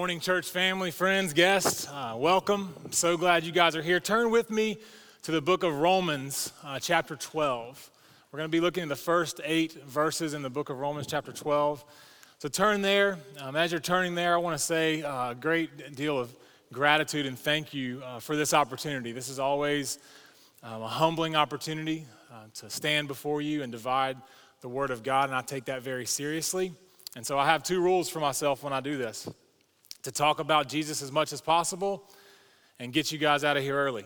morning, 0.00 0.18
church 0.18 0.48
family, 0.48 0.90
friends, 0.90 1.34
guests. 1.34 1.86
Uh, 1.86 2.14
welcome. 2.16 2.72
I'm 2.82 2.90
so 2.90 3.18
glad 3.18 3.44
you 3.44 3.52
guys 3.52 3.76
are 3.76 3.82
here. 3.82 4.00
Turn 4.00 4.30
with 4.30 4.48
me 4.48 4.78
to 5.24 5.30
the 5.30 5.42
book 5.42 5.62
of 5.62 5.74
Romans, 5.78 6.54
uh, 6.64 6.78
chapter 6.78 7.16
12. 7.16 7.90
We're 8.32 8.38
going 8.38 8.48
to 8.48 8.50
be 8.50 8.60
looking 8.60 8.84
at 8.84 8.88
the 8.88 8.96
first 8.96 9.42
eight 9.44 9.74
verses 9.84 10.32
in 10.32 10.40
the 10.40 10.48
book 10.48 10.70
of 10.70 10.78
Romans, 10.78 11.06
chapter 11.06 11.32
12. 11.32 11.84
So 12.38 12.48
turn 12.48 12.80
there. 12.80 13.18
Um, 13.40 13.56
as 13.56 13.72
you're 13.72 13.78
turning 13.78 14.14
there, 14.14 14.32
I 14.32 14.38
want 14.38 14.56
to 14.56 14.64
say 14.64 15.02
uh, 15.02 15.32
a 15.32 15.34
great 15.34 15.94
deal 15.96 16.18
of 16.18 16.34
gratitude 16.72 17.26
and 17.26 17.38
thank 17.38 17.74
you 17.74 18.00
uh, 18.02 18.20
for 18.20 18.36
this 18.36 18.54
opportunity. 18.54 19.12
This 19.12 19.28
is 19.28 19.38
always 19.38 19.98
um, 20.62 20.80
a 20.80 20.88
humbling 20.88 21.36
opportunity 21.36 22.06
uh, 22.32 22.44
to 22.54 22.70
stand 22.70 23.06
before 23.06 23.42
you 23.42 23.62
and 23.62 23.70
divide 23.70 24.16
the 24.62 24.68
Word 24.70 24.92
of 24.92 25.02
God, 25.02 25.28
and 25.28 25.36
I 25.36 25.42
take 25.42 25.66
that 25.66 25.82
very 25.82 26.06
seriously. 26.06 26.72
And 27.16 27.26
so 27.26 27.38
I 27.38 27.44
have 27.44 27.62
two 27.62 27.82
rules 27.82 28.08
for 28.08 28.20
myself 28.20 28.62
when 28.62 28.72
I 28.72 28.80
do 28.80 28.96
this 28.96 29.28
to 30.02 30.12
talk 30.12 30.40
about 30.40 30.68
Jesus 30.68 31.02
as 31.02 31.12
much 31.12 31.32
as 31.32 31.40
possible 31.40 32.04
and 32.78 32.92
get 32.92 33.12
you 33.12 33.18
guys 33.18 33.44
out 33.44 33.56
of 33.56 33.62
here 33.62 33.76
early. 33.76 34.04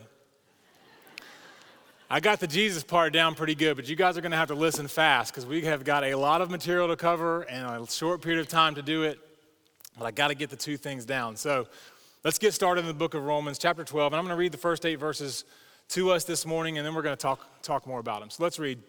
I 2.09 2.19
got 2.19 2.39
the 2.39 2.47
Jesus 2.47 2.83
part 2.83 3.13
down 3.13 3.33
pretty 3.33 3.55
good, 3.55 3.75
but 3.75 3.89
you 3.89 3.95
guys 3.95 4.15
are 4.17 4.21
going 4.21 4.31
to 4.31 4.37
have 4.37 4.49
to 4.49 4.55
listen 4.55 4.87
fast 4.87 5.33
because 5.33 5.45
we 5.45 5.61
have 5.61 5.83
got 5.83 6.03
a 6.03 6.13
lot 6.15 6.41
of 6.41 6.51
material 6.51 6.87
to 6.89 6.95
cover 6.95 7.41
and 7.43 7.83
a 7.83 7.91
short 7.91 8.21
period 8.21 8.41
of 8.41 8.47
time 8.47 8.75
to 8.75 8.83
do 8.83 9.03
it. 9.03 9.17
But 9.97 10.05
I 10.05 10.11
got 10.11 10.27
to 10.27 10.35
get 10.35 10.49
the 10.49 10.55
two 10.55 10.77
things 10.77 11.05
down. 11.05 11.35
So 11.35 11.67
let's 12.23 12.37
get 12.37 12.53
started 12.53 12.81
in 12.81 12.87
the 12.87 12.93
book 12.93 13.15
of 13.15 13.23
Romans, 13.23 13.57
chapter 13.57 13.83
12. 13.83 14.13
And 14.13 14.19
I'm 14.19 14.25
going 14.25 14.35
to 14.35 14.39
read 14.39 14.51
the 14.51 14.57
first 14.57 14.85
eight 14.85 14.97
verses 14.97 15.45
to 15.89 16.11
us 16.11 16.25
this 16.25 16.45
morning, 16.45 16.77
and 16.77 16.85
then 16.85 16.93
we're 16.93 17.01
going 17.01 17.15
to 17.15 17.21
talk, 17.21 17.61
talk 17.63 17.87
more 17.87 17.99
about 17.99 18.19
them. 18.19 18.29
So 18.29 18.43
let's 18.43 18.59
read 18.59 18.79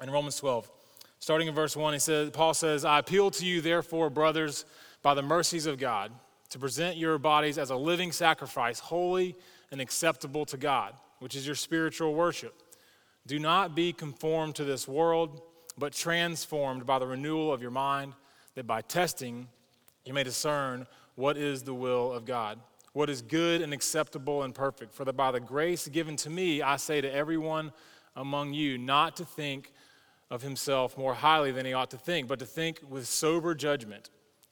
in 0.00 0.10
Romans 0.10 0.36
12. 0.36 0.70
Starting 1.18 1.48
in 1.48 1.54
verse 1.54 1.76
1, 1.76 1.92
he 1.92 1.98
says, 1.98 2.30
Paul 2.30 2.54
says, 2.54 2.84
I 2.84 2.98
appeal 2.98 3.30
to 3.32 3.46
you, 3.46 3.62
therefore, 3.62 4.10
brothers, 4.10 4.64
by 5.02 5.14
the 5.14 5.22
mercies 5.22 5.66
of 5.66 5.78
God, 5.78 6.12
to 6.54 6.58
present 6.60 6.96
your 6.96 7.18
bodies 7.18 7.58
as 7.58 7.70
a 7.70 7.76
living 7.76 8.12
sacrifice, 8.12 8.78
holy 8.78 9.34
and 9.72 9.80
acceptable 9.80 10.46
to 10.46 10.56
God, 10.56 10.94
which 11.18 11.34
is 11.34 11.44
your 11.44 11.56
spiritual 11.56 12.14
worship. 12.14 12.54
Do 13.26 13.40
not 13.40 13.74
be 13.74 13.92
conformed 13.92 14.54
to 14.54 14.64
this 14.64 14.86
world, 14.86 15.42
but 15.76 15.92
transformed 15.92 16.86
by 16.86 17.00
the 17.00 17.08
renewal 17.08 17.52
of 17.52 17.60
your 17.60 17.72
mind, 17.72 18.12
that 18.54 18.68
by 18.68 18.82
testing 18.82 19.48
you 20.04 20.14
may 20.14 20.22
discern 20.22 20.86
what 21.16 21.36
is 21.36 21.64
the 21.64 21.74
will 21.74 22.12
of 22.12 22.24
God, 22.24 22.60
what 22.92 23.10
is 23.10 23.20
good 23.20 23.60
and 23.60 23.72
acceptable 23.72 24.44
and 24.44 24.54
perfect. 24.54 24.94
For 24.94 25.04
that 25.06 25.16
by 25.16 25.32
the 25.32 25.40
grace 25.40 25.88
given 25.88 26.14
to 26.18 26.30
me, 26.30 26.62
I 26.62 26.76
say 26.76 27.00
to 27.00 27.12
everyone 27.12 27.72
among 28.14 28.54
you 28.54 28.78
not 28.78 29.16
to 29.16 29.24
think 29.24 29.72
of 30.30 30.42
himself 30.42 30.96
more 30.96 31.14
highly 31.14 31.50
than 31.50 31.66
he 31.66 31.72
ought 31.72 31.90
to 31.90 31.98
think, 31.98 32.28
but 32.28 32.38
to 32.38 32.46
think 32.46 32.78
with 32.88 33.08
sober 33.08 33.56
judgment, 33.56 34.10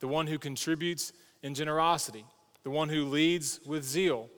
the 0.00 0.08
one 0.08 0.26
who 0.26 0.38
contributes 0.38 1.12
in 1.42 1.54
generosity, 1.54 2.24
the 2.62 2.70
one 2.70 2.88
who 2.88 3.04
leads 3.04 3.60
with 3.66 3.84
zeal, 3.84 4.28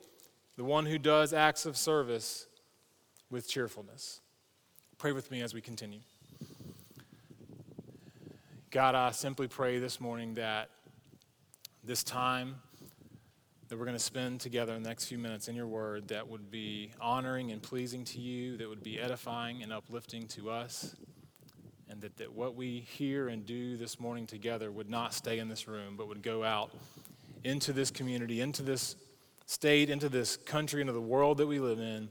the 0.55 0.63
one 0.63 0.85
who 0.85 0.97
does 0.97 1.33
acts 1.33 1.65
of 1.65 1.77
service 1.77 2.47
with 3.29 3.47
cheerfulness. 3.47 4.21
Pray 4.97 5.11
with 5.11 5.29
me 5.31 5.41
as 5.41 5.53
we 5.53 5.61
continue. 5.61 5.99
God, 8.71 8.95
I 8.95 9.11
simply 9.11 9.47
pray 9.47 9.79
this 9.79 10.01
morning 10.01 10.33
that 10.35 10.69
this 11.83 12.03
time 12.03 12.55
that 13.69 13.77
we're 13.77 13.85
going 13.85 13.97
to 13.97 14.03
spend 14.03 14.39
together 14.39 14.73
in 14.73 14.83
the 14.83 14.89
next 14.89 15.05
few 15.05 15.17
minutes 15.17 15.47
in 15.47 15.55
your 15.55 15.67
word 15.67 16.07
that 16.09 16.27
would 16.27 16.49
be 16.49 16.91
honoring 16.99 17.51
and 17.51 17.61
pleasing 17.61 18.03
to 18.05 18.19
you, 18.19 18.57
that 18.57 18.67
would 18.67 18.83
be 18.83 18.99
edifying 18.99 19.61
and 19.61 19.73
uplifting 19.73 20.27
to 20.27 20.49
us 20.49 20.95
and 21.97 22.03
that, 22.03 22.17
that 22.17 22.31
what 22.31 22.55
we 22.55 22.81
hear 22.81 23.27
and 23.27 23.43
do 23.43 23.75
this 23.75 23.99
morning 23.99 24.27
together 24.27 24.69
would 24.69 24.87
not 24.87 25.15
stay 25.15 25.39
in 25.39 25.49
this 25.49 25.67
room, 25.67 25.95
but 25.97 26.07
would 26.07 26.21
go 26.21 26.43
out 26.43 26.69
into 27.43 27.73
this 27.73 27.89
community, 27.89 28.39
into 28.39 28.61
this 28.61 28.95
state, 29.47 29.89
into 29.89 30.07
this 30.07 30.37
country, 30.37 30.81
into 30.81 30.93
the 30.93 31.01
world 31.01 31.39
that 31.39 31.47
we 31.47 31.59
live 31.59 31.79
in, 31.79 32.09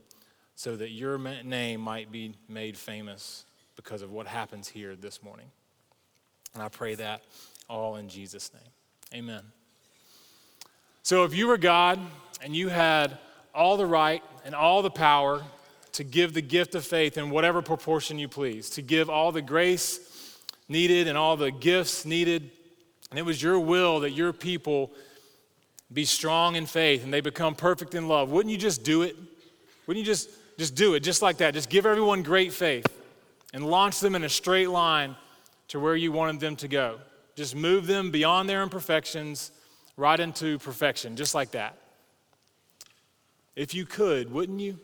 so 0.56 0.74
that 0.74 0.90
your 0.90 1.18
name 1.18 1.80
might 1.80 2.10
be 2.10 2.34
made 2.48 2.76
famous 2.76 3.44
because 3.76 4.02
of 4.02 4.10
what 4.10 4.26
happens 4.26 4.66
here 4.66 4.96
this 4.96 5.22
morning. 5.22 5.46
And 6.54 6.64
I 6.64 6.68
pray 6.68 6.96
that 6.96 7.22
all 7.70 7.94
in 7.94 8.08
Jesus' 8.08 8.50
name. 8.52 9.20
Amen. 9.22 9.42
So 11.04 11.22
if 11.22 11.32
you 11.32 11.46
were 11.46 11.58
God 11.58 12.00
and 12.42 12.56
you 12.56 12.70
had 12.70 13.18
all 13.54 13.76
the 13.76 13.86
right 13.86 14.24
and 14.44 14.52
all 14.52 14.82
the 14.82 14.90
power 14.90 15.44
to 15.96 16.04
give 16.04 16.34
the 16.34 16.42
gift 16.42 16.74
of 16.74 16.84
faith 16.84 17.16
in 17.16 17.30
whatever 17.30 17.62
proportion 17.62 18.18
you 18.18 18.28
please, 18.28 18.68
to 18.68 18.82
give 18.82 19.08
all 19.08 19.32
the 19.32 19.40
grace 19.40 20.38
needed 20.68 21.08
and 21.08 21.16
all 21.16 21.38
the 21.38 21.50
gifts 21.50 22.04
needed. 22.04 22.50
And 23.08 23.18
it 23.18 23.22
was 23.22 23.42
your 23.42 23.58
will 23.58 24.00
that 24.00 24.10
your 24.10 24.34
people 24.34 24.90
be 25.90 26.04
strong 26.04 26.54
in 26.54 26.66
faith 26.66 27.02
and 27.02 27.10
they 27.10 27.22
become 27.22 27.54
perfect 27.54 27.94
in 27.94 28.08
love. 28.08 28.30
Wouldn't 28.30 28.52
you 28.52 28.58
just 28.58 28.84
do 28.84 29.02
it? 29.02 29.16
Wouldn't 29.86 30.04
you 30.04 30.12
just 30.12 30.28
just 30.58 30.74
do 30.74 30.94
it 30.94 31.00
just 31.00 31.22
like 31.22 31.38
that? 31.38 31.54
Just 31.54 31.70
give 31.70 31.86
everyone 31.86 32.22
great 32.22 32.52
faith 32.52 32.86
and 33.54 33.66
launch 33.66 34.00
them 34.00 34.14
in 34.14 34.24
a 34.24 34.28
straight 34.28 34.68
line 34.68 35.16
to 35.68 35.80
where 35.80 35.96
you 35.96 36.12
wanted 36.12 36.40
them 36.40 36.56
to 36.56 36.68
go. 36.68 36.98
Just 37.36 37.54
move 37.54 37.86
them 37.86 38.10
beyond 38.10 38.50
their 38.50 38.62
imperfections 38.62 39.50
right 39.96 40.20
into 40.20 40.58
perfection, 40.58 41.16
just 41.16 41.34
like 41.34 41.52
that. 41.52 41.78
If 43.54 43.72
you 43.72 43.86
could, 43.86 44.30
wouldn't 44.30 44.60
you? 44.60 44.78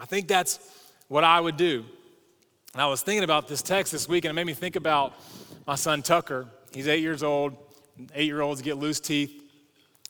I 0.00 0.04
think 0.04 0.28
that's 0.28 0.58
what 1.08 1.24
I 1.24 1.40
would 1.40 1.56
do. 1.56 1.84
And 2.72 2.80
I 2.80 2.86
was 2.86 3.02
thinking 3.02 3.24
about 3.24 3.48
this 3.48 3.60
text 3.60 3.92
this 3.92 4.08
week, 4.08 4.24
and 4.24 4.30
it 4.30 4.34
made 4.34 4.46
me 4.46 4.54
think 4.54 4.76
about 4.76 5.14
my 5.66 5.74
son 5.74 6.02
Tucker. 6.02 6.46
He's 6.72 6.88
eight 6.88 7.02
years 7.02 7.22
old. 7.22 7.56
Eight 8.14 8.24
year 8.24 8.40
olds 8.40 8.62
get 8.62 8.78
loose 8.78 9.00
teeth. 9.00 9.42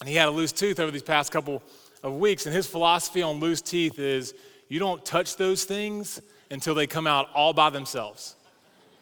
And 0.01 0.09
he 0.09 0.15
had 0.15 0.29
a 0.29 0.31
loose 0.31 0.53
tooth 0.53 0.79
over 0.81 0.91
these 0.91 1.03
past 1.03 1.33
couple 1.33 1.63
of 2.03 2.15
weeks. 2.15 2.47
And 2.47 2.55
his 2.55 2.67
philosophy 2.67 3.23
on 3.23 3.41
loose 3.41 3.63
teeth 3.63 3.99
is 3.99 4.35
you 4.69 4.79
don't 4.79 5.05
touch 5.05 5.37
those 5.37 5.65
things 5.65 6.21
until 6.51 6.75
they 6.75 6.87
come 6.87 7.07
out 7.07 7.29
all 7.35 7.53
by 7.53 7.71
themselves. 7.71 8.37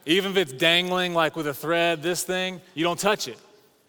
Even 0.07 0.31
if 0.33 0.37
it's 0.39 0.53
dangling 0.53 1.13
like 1.13 1.37
with 1.37 1.47
a 1.47 1.55
thread, 1.55 2.03
this 2.03 2.23
thing, 2.23 2.61
you 2.75 2.83
don't 2.83 2.99
touch 2.99 3.29
it. 3.29 3.39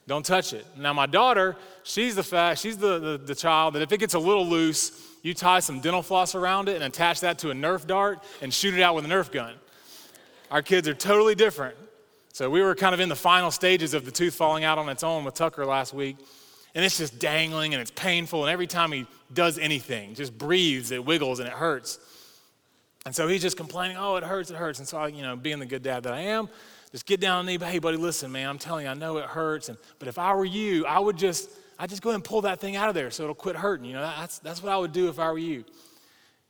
Don't 0.08 0.25
touch 0.25 0.52
it. 0.52 0.66
Now, 0.78 0.94
my 0.94 1.06
daughter, 1.06 1.56
she's 1.84 2.16
the 2.16 2.23
fact, 2.23 2.59
she's 2.59 2.78
the, 2.78 3.00
the, 3.00 3.18
the 3.18 3.35
child 3.35 3.75
that 3.75 3.81
if 3.81 3.91
it 3.91 4.00
gets 4.00 4.13
a 4.13 4.19
little 4.19 4.46
loose, 4.46 4.91
you 5.21 5.33
tie 5.33 5.59
some 5.59 5.79
dental 5.79 6.01
floss 6.01 6.35
around 6.35 6.69
it 6.69 6.75
and 6.75 6.83
attach 6.83 7.21
that 7.21 7.39
to 7.39 7.51
a 7.51 7.53
Nerf 7.53 7.85
dart 7.85 8.23
and 8.41 8.53
shoot 8.53 8.73
it 8.73 8.81
out 8.81 8.95
with 8.95 9.05
a 9.05 9.07
Nerf 9.07 9.31
gun. 9.31 9.53
Our 10.49 10.61
kids 10.61 10.87
are 10.87 10.93
totally 10.93 11.35
different. 11.35 11.75
So 12.33 12.49
we 12.49 12.61
were 12.61 12.75
kind 12.75 12.93
of 12.93 12.99
in 12.99 13.09
the 13.09 13.15
final 13.15 13.51
stages 13.51 13.93
of 13.93 14.05
the 14.05 14.11
tooth 14.11 14.35
falling 14.35 14.63
out 14.63 14.77
on 14.77 14.89
its 14.89 15.03
own 15.03 15.23
with 15.23 15.33
Tucker 15.33 15.65
last 15.65 15.93
week. 15.93 16.17
And 16.73 16.85
it's 16.85 16.97
just 16.97 17.19
dangling 17.19 17.73
and 17.73 17.81
it's 17.81 17.91
painful. 17.91 18.45
And 18.45 18.51
every 18.51 18.67
time 18.67 18.91
he 18.91 19.05
does 19.33 19.57
anything, 19.57 20.15
just 20.15 20.37
breathes, 20.37 20.91
it 20.91 21.03
wiggles 21.05 21.39
and 21.39 21.47
it 21.47 21.53
hurts. 21.53 21.99
And 23.05 23.15
so 23.15 23.27
he's 23.27 23.41
just 23.41 23.57
complaining, 23.57 23.97
oh, 23.97 24.15
it 24.15 24.23
hurts, 24.23 24.51
it 24.51 24.57
hurts. 24.57 24.79
And 24.79 24.87
so 24.87 24.97
I, 24.97 25.07
you 25.07 25.21
know, 25.21 25.35
being 25.35 25.59
the 25.59 25.65
good 25.65 25.83
dad 25.83 26.03
that 26.03 26.13
I 26.13 26.21
am, 26.21 26.49
just 26.91 27.05
get 27.05 27.19
down 27.19 27.39
on 27.39 27.45
knee, 27.45 27.57
hey, 27.57 27.79
buddy, 27.79 27.97
listen, 27.97 28.31
man, 28.31 28.47
I'm 28.47 28.57
telling 28.57 28.85
you, 28.85 28.91
I 28.91 28.93
know 28.93 29.17
it 29.17 29.25
hurts. 29.25 29.69
And, 29.69 29.77
but 29.99 30.07
if 30.07 30.17
I 30.17 30.33
were 30.33 30.45
you, 30.45 30.85
I 30.85 30.99
would 30.99 31.17
just, 31.17 31.49
I 31.81 31.87
just 31.87 32.03
go 32.03 32.11
ahead 32.11 32.17
and 32.17 32.23
pull 32.23 32.41
that 32.43 32.59
thing 32.59 32.75
out 32.75 32.89
of 32.89 32.95
there 32.95 33.09
so 33.09 33.23
it'll 33.23 33.33
quit 33.33 33.55
hurting. 33.55 33.87
You 33.87 33.93
know, 33.93 34.01
that's, 34.01 34.37
that's 34.37 34.61
what 34.61 34.72
I 34.72 34.78
would 34.78 34.93
do 34.93 35.09
if 35.09 35.17
I 35.17 35.31
were 35.31 35.39
you. 35.39 35.66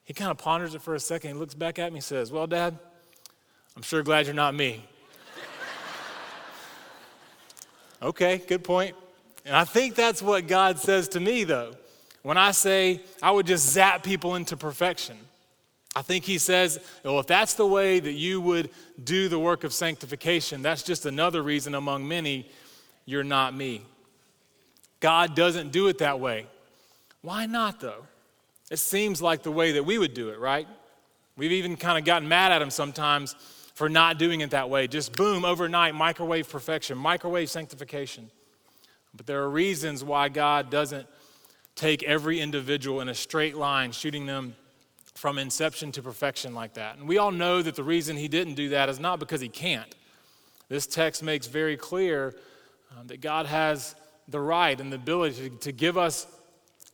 He 0.03 0.13
kind 0.13 0.29
of 0.29 0.37
ponders 0.37 0.75
it 0.75 0.81
for 0.81 0.93
a 0.93 0.99
second. 0.99 1.31
He 1.31 1.37
looks 1.37 1.53
back 1.53 1.79
at 1.79 1.93
me 1.93 1.99
and 1.99 2.03
says, 2.03 2.33
Well, 2.33 2.47
Dad, 2.47 2.77
I'm 3.77 3.81
sure 3.81 4.03
glad 4.03 4.25
you're 4.25 4.35
not 4.35 4.53
me. 4.53 4.83
okay, 8.01 8.41
good 8.45 8.65
point. 8.65 8.93
And 9.45 9.55
I 9.55 9.63
think 9.63 9.95
that's 9.95 10.21
what 10.21 10.47
God 10.47 10.79
says 10.79 11.07
to 11.09 11.21
me, 11.21 11.45
though. 11.45 11.75
When 12.23 12.35
I 12.35 12.51
say 12.51 12.99
I 13.23 13.31
would 13.31 13.47
just 13.47 13.69
zap 13.69 14.03
people 14.03 14.35
into 14.35 14.57
perfection, 14.57 15.15
I 15.95 16.01
think 16.01 16.25
He 16.25 16.39
says, 16.39 16.77
well, 17.05 17.21
if 17.21 17.27
that's 17.27 17.53
the 17.53 17.65
way 17.65 18.01
that 18.01 18.13
you 18.13 18.41
would 18.41 18.69
do 19.01 19.29
the 19.29 19.39
work 19.39 19.63
of 19.63 19.71
sanctification, 19.71 20.61
that's 20.61 20.83
just 20.83 21.05
another 21.05 21.41
reason 21.41 21.73
among 21.73 22.05
many 22.05 22.51
you're 23.05 23.23
not 23.23 23.55
me. 23.55 23.83
God 25.01 25.35
doesn't 25.35 25.71
do 25.71 25.87
it 25.87 25.97
that 25.97 26.19
way. 26.19 26.47
Why 27.21 27.45
not, 27.45 27.81
though? 27.81 28.05
It 28.71 28.79
seems 28.79 29.21
like 29.21 29.43
the 29.43 29.51
way 29.51 29.73
that 29.73 29.83
we 29.83 29.97
would 29.97 30.13
do 30.13 30.29
it, 30.29 30.39
right? 30.39 30.67
We've 31.35 31.51
even 31.51 31.75
kind 31.75 31.97
of 31.97 32.05
gotten 32.05 32.29
mad 32.29 32.53
at 32.53 32.61
him 32.61 32.69
sometimes 32.69 33.35
for 33.73 33.89
not 33.89 34.17
doing 34.17 34.41
it 34.41 34.51
that 34.51 34.69
way. 34.69 34.87
Just 34.87 35.15
boom, 35.15 35.43
overnight, 35.43 35.95
microwave 35.95 36.49
perfection, 36.49 36.97
microwave 36.97 37.49
sanctification. 37.49 38.31
But 39.13 39.25
there 39.25 39.41
are 39.41 39.49
reasons 39.49 40.03
why 40.03 40.29
God 40.29 40.69
doesn't 40.69 41.07
take 41.75 42.03
every 42.03 42.39
individual 42.39 43.01
in 43.01 43.09
a 43.09 43.15
straight 43.15 43.55
line, 43.55 43.91
shooting 43.91 44.25
them 44.25 44.55
from 45.15 45.37
inception 45.37 45.91
to 45.93 46.01
perfection 46.01 46.53
like 46.53 46.75
that. 46.75 46.97
And 46.97 47.07
we 47.07 47.17
all 47.17 47.31
know 47.31 47.61
that 47.61 47.75
the 47.75 47.83
reason 47.83 48.17
he 48.17 48.27
didn't 48.27 48.55
do 48.55 48.69
that 48.69 48.89
is 48.89 48.99
not 48.99 49.19
because 49.19 49.41
he 49.41 49.49
can't. 49.49 49.93
This 50.69 50.87
text 50.87 51.21
makes 51.21 51.47
very 51.47 51.75
clear 51.75 52.35
um, 52.97 53.07
that 53.07 53.19
God 53.19 53.45
has 53.45 53.95
the 54.31 54.39
right 54.39 54.79
and 54.79 54.91
the 54.91 54.95
ability 54.95 55.49
to, 55.49 55.55
to 55.57 55.71
give 55.71 55.97
us 55.97 56.27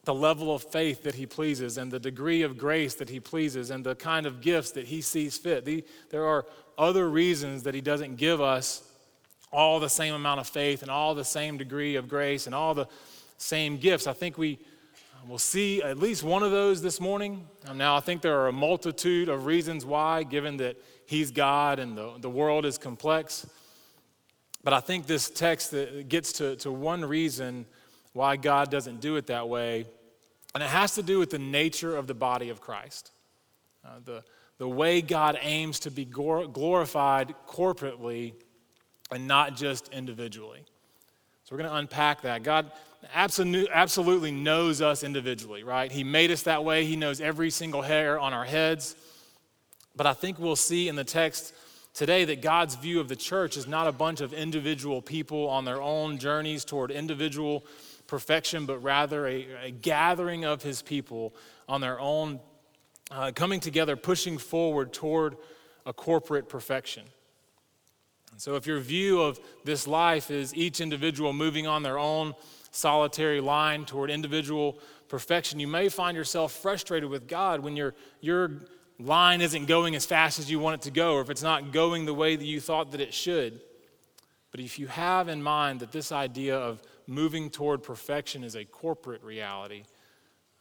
the 0.04 0.14
level 0.14 0.56
of 0.56 0.64
faith 0.64 1.04
that 1.04 1.16
he 1.16 1.26
pleases 1.26 1.78
and 1.78 1.92
the 1.92 2.00
degree 2.00 2.42
of 2.42 2.58
grace 2.58 2.96
that 2.96 3.10
he 3.10 3.20
pleases 3.20 3.70
and 3.70 3.84
the 3.84 3.96
kind 3.96 4.26
of 4.26 4.42
gifts 4.42 4.72
that 4.72 4.88
he 4.88 5.02
sees 5.02 5.38
fit. 5.38 5.66
The, 5.66 5.84
there 6.10 6.26
are 6.26 6.46
other 6.78 7.10
reasons 7.10 7.64
that 7.64 7.74
he 7.74 7.82
doesn't 7.82 8.16
give 8.16 8.40
us 8.40 8.84
all 9.52 9.80
the 9.80 9.90
same 9.90 10.14
amount 10.14 10.40
of 10.40 10.48
faith 10.48 10.82
and 10.82 10.92
all 10.92 11.14
the 11.14 11.26
same 11.26 11.58
degree 11.58 11.96
of 11.96 12.08
grace 12.08 12.46
and 12.46 12.56
all 12.56 12.74
the 12.74 12.88
same 13.38 13.78
gifts. 13.78 14.08
I 14.08 14.14
think 14.14 14.38
we 14.38 14.60
will 15.28 15.38
see 15.38 15.82
at 15.82 15.98
least 15.98 16.24
one 16.24 16.44
of 16.44 16.52
those 16.52 16.82
this 16.82 17.02
morning. 17.02 17.46
Um, 17.68 17.78
now, 17.78 17.98
I 17.98 18.00
think 18.00 18.22
there 18.22 18.40
are 18.40 18.48
a 18.48 18.54
multitude 18.54 19.28
of 19.28 19.46
reasons 19.46 19.86
why, 19.86 20.24
given 20.24 20.58
that 20.58 20.78
He's 21.06 21.32
God 21.32 21.80
and 21.80 21.98
the, 21.98 22.14
the 22.20 22.30
world 22.30 22.66
is 22.66 22.78
complex. 22.78 23.46
But 24.64 24.74
I 24.74 24.80
think 24.80 25.06
this 25.08 25.30
text 25.30 25.74
gets 26.08 26.34
to, 26.34 26.56
to 26.58 26.72
one 26.72 27.06
reason 27.06 27.66
why 28.14 28.36
God 28.36 28.72
doesn't 28.72 29.00
do 29.00 29.16
it 29.16 29.28
that 29.28 29.48
way, 29.48 29.86
and 30.54 30.64
it 30.64 30.70
has 30.70 30.96
to 30.96 31.04
do 31.04 31.20
with 31.20 31.30
the 31.30 31.40
nature 31.40 31.96
of 31.96 32.08
the 32.08 32.14
body 32.14 32.50
of 32.50 32.60
Christ. 32.60 33.12
Uh, 33.86 33.90
the, 34.04 34.24
the 34.58 34.68
way 34.68 35.02
God 35.02 35.38
aims 35.42 35.80
to 35.82 35.92
be 35.92 36.04
glorified 36.04 37.36
corporately 37.48 38.34
and 39.12 39.28
not 39.28 39.56
just 39.56 39.90
individually. 39.90 40.64
So 41.44 41.56
we're 41.56 41.60
going 41.60 41.70
to 41.70 41.78
unpack 41.78 42.22
that. 42.24 42.44
God 42.44 42.72
absolutely 43.14 44.32
knows 44.32 44.82
us 44.82 45.04
individually, 45.04 45.64
right? 45.64 45.92
He 45.92 46.04
made 46.04 46.32
us 46.32 46.42
that 46.44 46.66
way. 46.66 46.86
He 46.86 46.96
knows 46.96 47.22
every 47.22 47.52
single 47.52 47.82
hair 47.82 48.20
on 48.20 48.34
our 48.34 48.44
heads. 48.44 48.96
But 49.96 50.08
I 50.08 50.14
think 50.14 50.40
we'll 50.40 50.56
see 50.56 50.90
in 50.90 50.96
the 50.96 51.04
text 51.04 51.54
today 51.98 52.26
that 52.26 52.44
God's 52.44 52.76
view 52.76 53.00
of 53.00 53.08
the 53.08 53.16
church 53.16 53.58
is 53.58 53.68
not 53.68 53.88
a 53.88 53.92
bunch 53.92 54.22
of 54.22 54.32
individual 54.32 55.02
people 55.02 55.50
on 55.50 55.66
their 55.66 55.82
own 55.82 56.20
journeys 56.20 56.64
toward 56.64 56.92
individual 56.92 57.66
perfection, 58.06 58.68
but 58.68 58.78
rather 58.84 59.26
a, 59.26 59.48
a 59.64 59.72
gathering 59.72 60.46
of 60.46 60.62
his 60.62 60.84
people 60.84 61.34
on 61.68 61.82
their 61.82 62.00
own, 62.00 62.40
uh, 63.10 63.32
coming 63.34 63.60
together, 63.60 63.96
pushing 63.96 64.38
forward 64.38 64.94
toward 64.94 65.38
a 65.88 65.92
corporate 65.94 66.48
perfection. 66.48 67.02
So, 68.38 68.56
if 68.56 68.68
your 68.68 68.80
view 68.80 69.20
of 69.20 69.40
this 69.64 69.88
life 69.88 70.30
is 70.30 70.54
each 70.54 70.80
individual 70.80 71.34
moving 71.34 71.66
on 71.66 71.82
their 71.82 71.98
own 71.98 72.36
solitary 72.70 73.42
line 73.42 73.86
toward 73.86 74.12
individual 74.12 74.78
perfection, 75.10 75.60
you 75.60 75.68
may 75.68 75.90
find 75.90 76.16
yourself 76.16 76.52
frustrated 76.52 77.10
with 77.10 77.28
God 77.28 77.62
when 77.62 77.76
your, 77.76 77.96
your 78.22 78.52
line 79.00 79.42
isn't 79.42 79.66
going 79.66 79.96
as 79.96 80.06
fast 80.06 80.40
as 80.40 80.50
you 80.50 80.60
want 80.60 80.82
it 80.82 80.86
to 80.86 80.92
go, 80.92 81.16
or 81.16 81.22
if 81.22 81.30
it's 81.30 81.44
not 81.44 81.72
going 81.72 82.06
the 82.06 82.14
way 82.14 82.36
that 82.36 82.46
you 82.46 82.60
thought 82.60 82.92
that 82.92 83.02
it 83.02 83.14
should. 83.14 83.60
But 84.52 84.60
if 84.60 84.80
you 84.80 84.88
have 84.88 85.28
in 85.28 85.44
mind 85.44 85.82
that 85.82 85.92
this 85.92 86.12
idea 86.12 86.58
of 86.58 86.82
moving 87.06 87.50
toward 87.50 87.84
perfection 87.84 88.44
is 88.44 88.56
a 88.56 88.66
corporate 88.66 89.24
reality, 89.24 89.84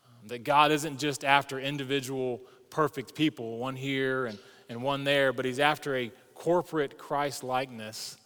um, 0.05 0.29
that 0.29 0.45
God 0.45 0.71
isn't 0.71 0.99
just 0.99 1.25
after 1.25 1.59
individual 1.59 2.41
perfect 2.69 3.15
people, 3.15 3.59
one 3.59 3.77
here 3.77 4.27
and, 4.27 4.39
and 4.69 4.83
one 4.83 5.05
there, 5.05 5.33
but 5.33 5.45
He's 5.45 5.61
after 5.61 5.97
a 5.97 6.11
corporate 6.35 6.99
Christ 6.99 7.43
likeness 7.43 8.17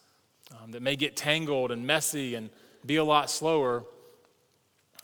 um, 0.61 0.71
that 0.71 0.81
may 0.81 0.95
get 0.95 1.15
tangled 1.15 1.71
and 1.71 1.87
messy 1.87 2.35
and 2.35 2.49
be 2.85 2.97
a 2.97 3.03
lot 3.03 3.29
slower, 3.29 3.85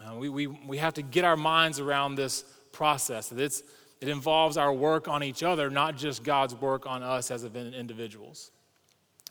uh, 0.05 0.15
we, 0.15 0.29
we, 0.29 0.47
we 0.47 0.77
have 0.77 0.95
to 0.95 1.01
get 1.01 1.23
our 1.23 1.37
minds 1.37 1.79
around 1.79 2.15
this 2.15 2.43
process. 2.71 3.29
That 3.29 3.39
it's, 3.39 3.63
it 3.99 4.09
involves 4.09 4.57
our 4.57 4.71
work 4.71 5.07
on 5.07 5.23
each 5.23 5.43
other, 5.43 5.69
not 5.69 5.97
just 5.97 6.23
God's 6.23 6.53
work 6.55 6.85
on 6.85 7.03
us 7.03 7.31
as 7.31 7.43
individuals. 7.43 8.51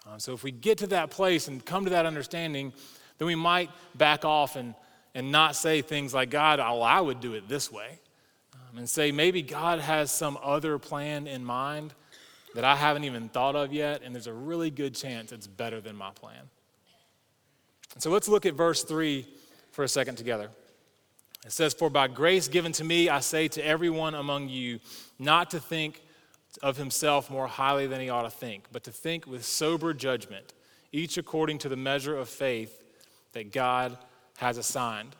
Uh, 0.07 0.19
so 0.19 0.33
if 0.33 0.43
we 0.43 0.51
get 0.51 0.79
to 0.79 0.87
that 0.89 1.11
place 1.11 1.49
and 1.49 1.65
come 1.65 1.85
to 1.85 1.91
that 1.91 2.07
understanding, 2.07 2.73
then 3.19 3.27
we 3.27 3.35
might 3.35 3.71
back 3.95 4.25
off 4.25 4.57
and, 4.57 4.75
and 5.15 5.33
not 5.33 5.57
say 5.57 5.83
things 5.83 6.15
like, 6.15 6.31
God, 6.31 6.61
oh, 6.61 6.81
I 6.81 7.01
would 7.01 7.21
do 7.21 7.35
it 7.35 7.49
this 7.49 7.71
way. 7.71 7.99
Um, 8.55 8.79
and 8.79 8.91
say, 8.91 9.13
maybe 9.13 9.43
God 9.43 9.81
has 9.81 10.11
some 10.11 10.39
other 10.43 10.79
plan 10.79 11.27
in 11.27 11.45
mind 11.45 11.93
that 12.55 12.65
I 12.65 12.75
haven't 12.75 13.05
even 13.05 13.29
thought 13.29 13.55
of 13.55 13.73
yet, 13.73 14.03
and 14.03 14.15
there's 14.15 14.27
a 14.27 14.33
really 14.33 14.71
good 14.71 14.95
chance 14.95 15.31
it's 15.33 15.47
better 15.47 15.81
than 15.81 15.95
my 15.95 16.11
plan. 16.11 16.43
And 17.95 18.03
so 18.03 18.11
let's 18.11 18.29
look 18.29 18.47
at 18.47 18.55
verse 18.55 18.83
3 18.83 19.27
for 19.73 19.85
a 19.85 19.89
second 19.89 20.17
together. 20.17 20.51
It 21.47 21.53
says, 21.53 21.75
For 21.75 21.89
by 21.89 22.09
grace 22.09 22.49
given 22.49 22.73
to 22.73 22.85
me, 22.85 23.09
I 23.09 23.21
say 23.21 23.47
to 23.49 23.65
everyone 23.65 24.15
among 24.15 24.49
you, 24.49 24.81
not 25.21 25.51
to 25.53 25.61
think 25.61 26.03
of 26.61 26.77
himself 26.77 27.31
more 27.31 27.47
highly 27.47 27.87
than 27.87 28.01
he 28.01 28.11
ought 28.11 28.23
to 28.23 28.31
think, 28.31 28.65
but 28.73 28.83
to 28.85 28.91
think 28.91 29.29
with 29.29 29.45
sober 29.45 29.95
judgment, 29.95 30.55
each 30.91 31.19
according 31.19 31.59
to 31.59 31.69
the 31.69 31.77
measure 31.77 32.17
of 32.17 32.29
faith 32.29 32.83
that 33.33 33.53
God 33.53 33.97
has 34.39 34.59
assigned. 34.59 35.15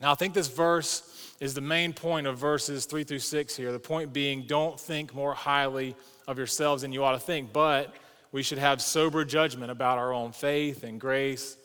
Now, 0.00 0.10
I 0.10 0.14
think 0.16 0.34
this 0.34 0.48
verse 0.48 1.34
is 1.38 1.54
the 1.54 1.60
main 1.60 1.92
point 1.92 2.26
of 2.26 2.36
verses 2.36 2.84
3 2.84 3.04
through 3.04 3.20
6 3.20 3.56
here. 3.56 3.70
The 3.70 3.78
point 3.78 4.12
being, 4.12 4.46
don't 4.48 4.78
think 4.80 5.14
more 5.14 5.32
highly 5.32 5.94
of 6.26 6.38
yourselves 6.38 6.82
than 6.82 6.92
you 6.92 7.04
ought 7.04 7.12
to 7.12 7.20
think, 7.20 7.52
but 7.52 7.94
we 8.32 8.42
should 8.42 8.58
have 8.58 8.82
sober 8.82 9.24
judgment 9.24 9.70
about 9.70 9.98
our 9.98 10.12
own 10.12 10.32
faith 10.32 10.82
and 10.82 11.00
grace 11.00 11.56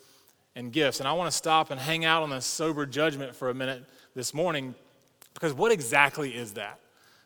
and 0.54 0.72
gifts. 0.72 1.00
And 1.00 1.08
I 1.08 1.12
want 1.12 1.30
to 1.30 1.36
stop 1.36 1.70
and 1.70 1.80
hang 1.80 2.04
out 2.04 2.22
on 2.22 2.30
the 2.30 2.40
sober 2.40 2.86
judgment 2.86 3.34
for 3.34 3.50
a 3.50 3.54
minute 3.54 3.84
this 4.14 4.34
morning 4.34 4.74
because 5.34 5.52
what 5.52 5.72
exactly 5.72 6.34
is 6.34 6.54
that? 6.54 6.78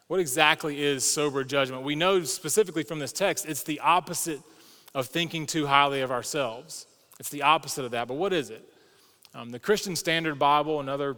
What 0.09 0.21
exactly 0.21 0.81
is 0.81 1.05
sober 1.05 1.43
judgment? 1.43 1.83
We 1.83 1.97
know 1.97 2.23
specifically 2.23 2.85
from 2.85 2.99
this 2.99 3.13
text 3.13 3.47
it's 3.47 3.65
the 3.65 3.81
opposite 3.81 4.41
of 4.95 5.07
thinking 5.07 5.47
too 5.47 5.67
highly 5.67 6.01
of 6.01 6.11
ourselves. 6.11 6.87
It's 7.19 7.29
the 7.29 7.43
opposite 7.43 7.85
of 7.85 7.91
that. 7.91 8.09
But 8.09 8.15
what 8.15 8.33
is 8.33 8.51
it? 8.51 8.65
Um, 9.35 9.51
the 9.51 9.59
Christian 9.59 9.97
Standard 9.97 10.39
Bible, 10.39 10.81
another 10.81 11.17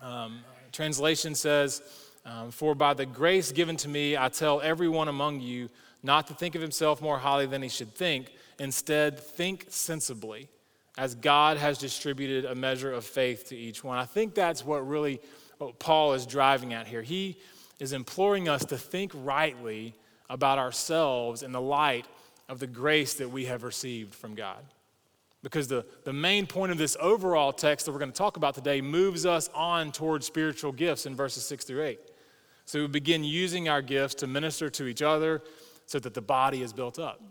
um, 0.00 0.40
translation 0.72 1.34
says, 1.34 1.82
um, 2.24 2.50
For 2.50 2.74
by 2.74 2.94
the 2.94 3.06
grace 3.06 3.52
given 3.52 3.76
to 3.78 3.88
me, 3.88 4.16
I 4.16 4.28
tell 4.28 4.60
everyone 4.60 5.08
among 5.08 5.40
you 5.40 5.68
not 6.02 6.26
to 6.28 6.34
think 6.34 6.54
of 6.54 6.62
himself 6.62 7.00
more 7.00 7.18
highly 7.18 7.46
than 7.46 7.62
he 7.62 7.68
should 7.68 7.94
think. 7.94 8.32
Instead, 8.58 9.18
think 9.20 9.66
sensibly, 9.68 10.48
as 10.96 11.14
God 11.14 11.58
has 11.58 11.78
distributed 11.78 12.44
a 12.44 12.54
measure 12.54 12.92
of 12.92 13.04
faith 13.04 13.48
to 13.48 13.56
each 13.56 13.84
one. 13.84 13.98
I 13.98 14.04
think 14.06 14.34
that's 14.34 14.64
what 14.64 14.86
really 14.86 15.20
what 15.58 15.78
Paul 15.78 16.14
is 16.14 16.26
driving 16.26 16.74
at 16.74 16.86
here. 16.86 17.02
He 17.02 17.38
is 17.78 17.92
imploring 17.92 18.48
us 18.48 18.64
to 18.66 18.78
think 18.78 19.12
rightly 19.14 19.94
about 20.28 20.58
ourselves 20.58 21.42
in 21.42 21.52
the 21.52 21.60
light 21.60 22.06
of 22.48 22.58
the 22.58 22.66
grace 22.66 23.14
that 23.14 23.30
we 23.30 23.46
have 23.46 23.62
received 23.62 24.14
from 24.14 24.34
God. 24.34 24.62
Because 25.42 25.68
the, 25.68 25.84
the 26.04 26.12
main 26.12 26.46
point 26.46 26.72
of 26.72 26.78
this 26.78 26.96
overall 26.98 27.52
text 27.52 27.86
that 27.86 27.92
we're 27.92 27.98
going 27.98 28.10
to 28.10 28.16
talk 28.16 28.36
about 28.36 28.54
today 28.54 28.80
moves 28.80 29.24
us 29.24 29.48
on 29.54 29.92
towards 29.92 30.26
spiritual 30.26 30.72
gifts 30.72 31.06
in 31.06 31.14
verses 31.14 31.44
6 31.46 31.64
through 31.64 31.84
8. 31.84 32.00
So 32.64 32.80
we 32.80 32.86
begin 32.88 33.22
using 33.22 33.68
our 33.68 33.82
gifts 33.82 34.16
to 34.16 34.26
minister 34.26 34.68
to 34.70 34.86
each 34.86 35.02
other 35.02 35.42
so 35.86 36.00
that 36.00 36.14
the 36.14 36.22
body 36.22 36.62
is 36.62 36.72
built 36.72 36.98
up. 36.98 37.22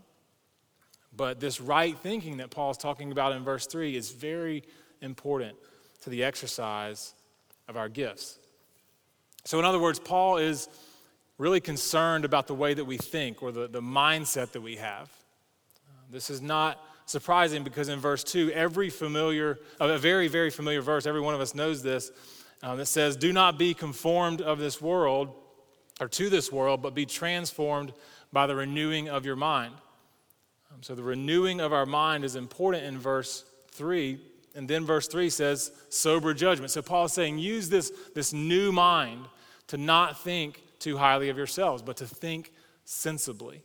But 1.16 1.40
this 1.40 1.60
right 1.60 1.96
thinking 1.98 2.38
that 2.38 2.50
Paul's 2.50 2.78
talking 2.78 3.12
about 3.12 3.32
in 3.32 3.42
verse 3.42 3.66
3 3.66 3.96
is 3.96 4.10
very 4.10 4.62
important 5.00 5.56
to 6.02 6.10
the 6.10 6.24
exercise 6.24 7.14
of 7.68 7.76
our 7.76 7.88
gifts. 7.88 8.38
So, 9.44 9.58
in 9.58 9.64
other 9.64 9.78
words, 9.78 9.98
Paul 9.98 10.38
is 10.38 10.68
really 11.38 11.60
concerned 11.60 12.24
about 12.24 12.46
the 12.46 12.54
way 12.54 12.74
that 12.74 12.84
we 12.84 12.96
think 12.96 13.42
or 13.42 13.52
the, 13.52 13.68
the 13.68 13.82
mindset 13.82 14.52
that 14.52 14.60
we 14.60 14.76
have. 14.76 15.10
This 16.10 16.30
is 16.30 16.40
not 16.40 16.82
surprising 17.06 17.62
because 17.62 17.88
in 17.88 17.98
verse 17.98 18.24
2, 18.24 18.50
every 18.52 18.90
familiar, 18.90 19.58
a 19.80 19.98
very, 19.98 20.28
very 20.28 20.50
familiar 20.50 20.82
verse, 20.82 21.06
every 21.06 21.20
one 21.20 21.34
of 21.34 21.40
us 21.40 21.54
knows 21.54 21.82
this, 21.82 22.10
um, 22.62 22.78
that 22.78 22.86
says, 22.86 23.16
Do 23.16 23.32
not 23.32 23.58
be 23.58 23.74
conformed 23.74 24.40
of 24.40 24.58
this 24.58 24.80
world 24.80 25.34
or 26.00 26.08
to 26.08 26.28
this 26.28 26.50
world, 26.52 26.82
but 26.82 26.94
be 26.94 27.06
transformed 27.06 27.92
by 28.32 28.46
the 28.46 28.54
renewing 28.54 29.08
of 29.08 29.24
your 29.24 29.36
mind. 29.36 29.74
Um, 30.76 30.82
so 30.82 30.94
the 30.94 31.02
renewing 31.02 31.60
of 31.60 31.72
our 31.72 31.86
mind 31.86 32.24
is 32.24 32.36
important 32.36 32.84
in 32.84 32.98
verse 32.98 33.44
3. 33.72 34.18
And 34.54 34.68
then 34.68 34.84
verse 34.84 35.08
3 35.08 35.30
says, 35.30 35.72
sober 35.88 36.34
judgment. 36.34 36.70
So 36.70 36.82
Paul's 36.82 37.12
saying, 37.12 37.38
use 37.38 37.68
this, 37.68 37.92
this 38.14 38.32
new 38.32 38.72
mind 38.72 39.26
to 39.68 39.76
not 39.76 40.20
think 40.20 40.62
too 40.78 40.96
highly 40.96 41.28
of 41.30 41.36
yourselves, 41.36 41.82
but 41.82 41.96
to 41.98 42.06
think 42.06 42.52
sensibly. 42.84 43.62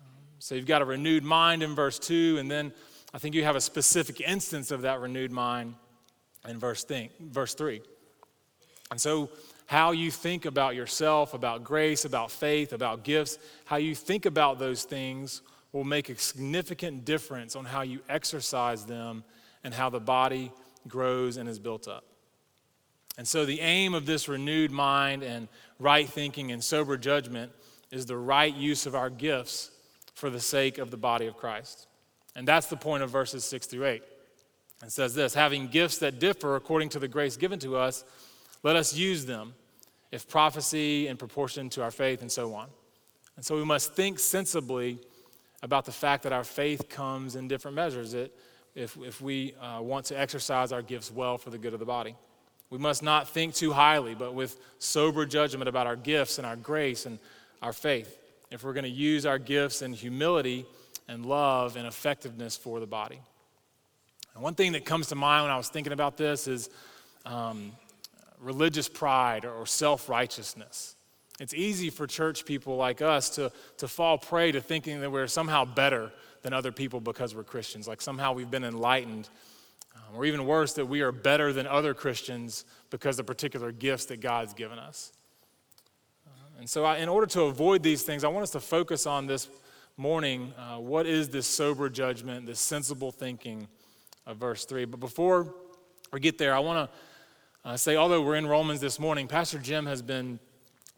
Um, 0.00 0.22
so 0.38 0.54
you've 0.54 0.66
got 0.66 0.82
a 0.82 0.84
renewed 0.84 1.24
mind 1.24 1.62
in 1.62 1.74
verse 1.74 1.98
2, 1.98 2.38
and 2.38 2.50
then 2.50 2.72
I 3.12 3.18
think 3.18 3.34
you 3.34 3.44
have 3.44 3.56
a 3.56 3.60
specific 3.60 4.20
instance 4.20 4.70
of 4.70 4.82
that 4.82 5.00
renewed 5.00 5.32
mind 5.32 5.74
in 6.48 6.58
verse, 6.58 6.84
think, 6.84 7.12
verse 7.20 7.54
3. 7.54 7.80
And 8.90 9.00
so, 9.00 9.30
how 9.66 9.90
you 9.90 10.12
think 10.12 10.44
about 10.44 10.76
yourself, 10.76 11.34
about 11.34 11.64
grace, 11.64 12.04
about 12.04 12.30
faith, 12.30 12.72
about 12.72 13.02
gifts, 13.02 13.36
how 13.64 13.76
you 13.76 13.96
think 13.96 14.24
about 14.24 14.60
those 14.60 14.84
things 14.84 15.42
will 15.76 15.84
make 15.84 16.08
a 16.08 16.16
significant 16.16 17.04
difference 17.04 17.54
on 17.54 17.66
how 17.66 17.82
you 17.82 18.00
exercise 18.08 18.86
them 18.86 19.22
and 19.62 19.74
how 19.74 19.90
the 19.90 20.00
body 20.00 20.50
grows 20.88 21.36
and 21.36 21.48
is 21.48 21.58
built 21.58 21.86
up. 21.86 22.04
And 23.18 23.28
so, 23.28 23.44
the 23.44 23.60
aim 23.60 23.94
of 23.94 24.06
this 24.06 24.26
renewed 24.26 24.70
mind 24.70 25.22
and 25.22 25.48
right 25.78 26.08
thinking 26.08 26.50
and 26.50 26.64
sober 26.64 26.96
judgment 26.96 27.52
is 27.90 28.06
the 28.06 28.16
right 28.16 28.54
use 28.54 28.86
of 28.86 28.94
our 28.94 29.10
gifts 29.10 29.70
for 30.14 30.30
the 30.30 30.40
sake 30.40 30.78
of 30.78 30.90
the 30.90 30.96
body 30.96 31.26
of 31.26 31.36
Christ. 31.36 31.88
And 32.34 32.48
that's 32.48 32.68
the 32.68 32.76
point 32.76 33.02
of 33.02 33.10
verses 33.10 33.44
6 33.44 33.66
through 33.66 33.86
8. 33.86 34.02
It 34.82 34.92
says 34.92 35.14
this 35.14 35.34
having 35.34 35.68
gifts 35.68 35.98
that 35.98 36.18
differ 36.18 36.56
according 36.56 36.88
to 36.90 36.98
the 36.98 37.08
grace 37.08 37.36
given 37.36 37.58
to 37.60 37.76
us, 37.76 38.04
let 38.62 38.76
us 38.76 38.94
use 38.94 39.26
them, 39.26 39.54
if 40.10 40.26
prophecy 40.26 41.06
in 41.08 41.18
proportion 41.18 41.68
to 41.70 41.82
our 41.82 41.90
faith, 41.90 42.22
and 42.22 42.32
so 42.32 42.54
on. 42.54 42.68
And 43.36 43.44
so 43.44 43.56
we 43.56 43.64
must 43.64 43.92
think 43.92 44.18
sensibly 44.18 44.98
about 45.66 45.84
the 45.84 45.92
fact 45.92 46.22
that 46.22 46.32
our 46.32 46.44
faith 46.44 46.88
comes 46.88 47.34
in 47.34 47.48
different 47.48 47.74
measures. 47.74 48.14
It, 48.14 48.32
if, 48.76 48.96
if 48.98 49.20
we 49.20 49.52
uh, 49.60 49.82
want 49.82 50.06
to 50.06 50.18
exercise 50.18 50.70
our 50.70 50.80
gifts 50.80 51.10
well 51.10 51.38
for 51.38 51.50
the 51.50 51.58
good 51.58 51.74
of 51.74 51.80
the 51.80 51.86
body. 51.86 52.14
We 52.70 52.78
must 52.78 53.02
not 53.02 53.28
think 53.28 53.52
too 53.54 53.72
highly, 53.72 54.14
but 54.14 54.32
with 54.32 54.56
sober 54.78 55.26
judgment 55.26 55.68
about 55.68 55.88
our 55.88 55.96
gifts 55.96 56.38
and 56.38 56.46
our 56.46 56.54
grace 56.54 57.04
and 57.04 57.18
our 57.62 57.72
faith. 57.72 58.16
If 58.52 58.62
we're 58.62 58.74
going 58.74 58.84
to 58.84 58.90
use 58.90 59.26
our 59.26 59.40
gifts 59.40 59.82
in 59.82 59.92
humility 59.92 60.66
and 61.08 61.26
love 61.26 61.76
and 61.76 61.84
effectiveness 61.86 62.56
for 62.56 62.78
the 62.78 62.86
body. 62.86 63.18
And 64.34 64.42
one 64.42 64.54
thing 64.54 64.72
that 64.72 64.84
comes 64.84 65.08
to 65.08 65.16
mind 65.16 65.44
when 65.44 65.52
I 65.52 65.56
was 65.56 65.68
thinking 65.68 65.92
about 65.92 66.16
this 66.16 66.46
is 66.46 66.70
um, 67.24 67.72
religious 68.40 68.88
pride 68.88 69.44
or 69.44 69.66
self 69.66 70.08
righteousness. 70.08 70.95
It's 71.38 71.54
easy 71.54 71.90
for 71.90 72.06
church 72.06 72.44
people 72.44 72.76
like 72.76 73.02
us 73.02 73.30
to, 73.30 73.52
to 73.78 73.88
fall 73.88 74.16
prey 74.18 74.52
to 74.52 74.60
thinking 74.60 75.00
that 75.00 75.10
we're 75.10 75.26
somehow 75.26 75.64
better 75.64 76.12
than 76.42 76.52
other 76.52 76.72
people 76.72 77.00
because 77.00 77.34
we're 77.34 77.44
Christians, 77.44 77.86
like 77.86 78.00
somehow 78.00 78.32
we've 78.32 78.50
been 78.50 78.64
enlightened 78.64 79.28
or 80.14 80.24
even 80.24 80.46
worse, 80.46 80.72
that 80.74 80.86
we 80.86 81.00
are 81.00 81.12
better 81.12 81.52
than 81.52 81.66
other 81.66 81.94
Christians 81.94 82.64
because 82.90 83.18
of 83.18 83.26
particular 83.26 83.72
gifts 83.72 84.06
that 84.06 84.20
God's 84.20 84.54
given 84.54 84.78
us. 84.78 85.12
Uh, 86.26 86.60
and 86.60 86.70
so, 86.70 86.84
I, 86.84 86.98
in 86.98 87.08
order 87.08 87.26
to 87.28 87.42
avoid 87.42 87.82
these 87.82 88.02
things, 88.02 88.24
I 88.24 88.28
want 88.28 88.44
us 88.44 88.50
to 88.50 88.60
focus 88.60 89.06
on 89.06 89.26
this 89.26 89.48
morning 89.96 90.52
uh, 90.58 90.78
what 90.78 91.06
is 91.06 91.28
this 91.28 91.46
sober 91.46 91.88
judgment, 91.88 92.46
this 92.46 92.60
sensible 92.60 93.10
thinking 93.10 93.66
of 94.26 94.36
verse 94.36 94.64
3. 94.64 94.84
But 94.84 95.00
before 95.00 95.54
we 96.12 96.20
get 96.20 96.38
there, 96.38 96.54
I 96.54 96.60
want 96.60 96.90
to 96.90 97.68
uh, 97.68 97.76
say, 97.76 97.96
although 97.96 98.22
we're 98.22 98.36
in 98.36 98.46
Romans 98.46 98.80
this 98.80 99.00
morning, 99.00 99.26
Pastor 99.26 99.58
Jim 99.58 99.86
has 99.86 100.02
been 100.02 100.38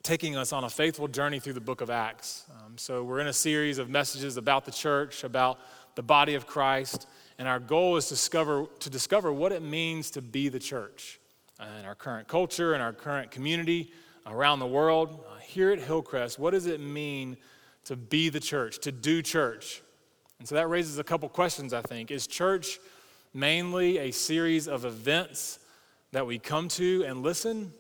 taking 0.09 0.39
us 0.39 0.55
on 0.55 0.65
a 0.65 0.71
faithful 0.71 1.07
journey 1.07 1.39
through 1.39 1.53
the 1.53 1.61
book 1.61 1.83
of 1.83 1.91
Acts. 1.91 2.45
Um, 2.51 2.79
so, 2.79 3.05
we're 3.05 3.21
in 3.21 3.27
a 3.27 3.33
series 3.35 3.77
of 3.77 3.91
messages 3.91 4.39
about 4.39 4.65
the 4.65 4.71
church, 4.71 5.23
about 5.23 5.59
the 5.97 6.03
body 6.03 6.35
of 6.35 6.47
Christ. 6.47 7.07
And 7.39 7.47
our 7.47 7.61
goal 7.61 7.99
is 7.99 8.07
to 8.07 8.15
discover, 8.15 8.65
to 8.79 8.89
discover 8.89 9.31
what 9.35 9.53
it 9.53 9.61
means 9.61 10.11
to 10.13 10.23
be 10.23 10.49
the 10.49 10.59
church 10.59 11.21
in 11.61 11.85
our 11.85 11.95
current 11.95 12.27
culture, 12.27 12.75
in 12.75 12.81
our 12.81 12.95
current 12.95 13.31
community, 13.31 13.93
around 14.27 14.61
the 14.61 14.67
world. 14.67 15.27
Uh, 15.31 15.37
here 15.41 15.73
at 15.73 15.79
Hillcrest, 15.79 16.39
what 16.39 16.53
does 16.53 16.65
it 16.65 16.81
mean 16.81 17.37
to 17.85 17.95
be 17.95 18.31
the 18.31 18.41
church, 18.41 18.79
to 18.79 18.91
do 18.91 19.21
church? 19.21 19.83
And 20.39 20.49
so 20.49 20.55
that 20.55 20.71
raises 20.71 20.99
a 20.99 21.05
couple 21.05 21.29
questions, 21.29 21.75
I 21.75 21.83
think. 21.83 22.11
Is 22.11 22.27
church 22.27 22.79
mainly 23.35 23.99
a 23.99 24.11
series 24.13 24.69
of 24.69 24.87
events 24.87 25.59
that 26.13 26.27
we 26.27 26.39
come 26.39 26.69
to 26.69 27.05
and 27.07 27.23
listen? 27.23 27.75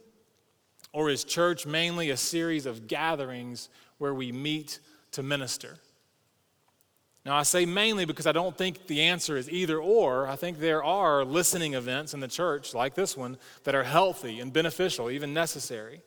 Or 0.98 1.08
is 1.10 1.22
church 1.22 1.64
mainly 1.64 2.10
a 2.10 2.16
series 2.16 2.66
of 2.66 2.88
gatherings 2.88 3.68
where 3.98 4.12
we 4.12 4.32
meet 4.32 4.80
to 5.12 5.22
minister? 5.22 5.78
Now, 7.24 7.36
I 7.36 7.44
say 7.44 7.66
mainly 7.66 8.04
because 8.04 8.26
I 8.26 8.32
don't 8.32 8.58
think 8.58 8.88
the 8.88 9.02
answer 9.02 9.36
is 9.36 9.48
either 9.48 9.78
or. 9.78 10.26
I 10.26 10.34
think 10.34 10.58
there 10.58 10.82
are 10.82 11.24
listening 11.24 11.74
events 11.74 12.14
in 12.14 12.18
the 12.18 12.26
church, 12.26 12.74
like 12.74 12.96
this 12.96 13.16
one, 13.16 13.38
that 13.62 13.76
are 13.76 13.84
healthy 13.84 14.40
and 14.40 14.52
beneficial, 14.52 15.08
even 15.08 15.32
necessary. 15.32 16.00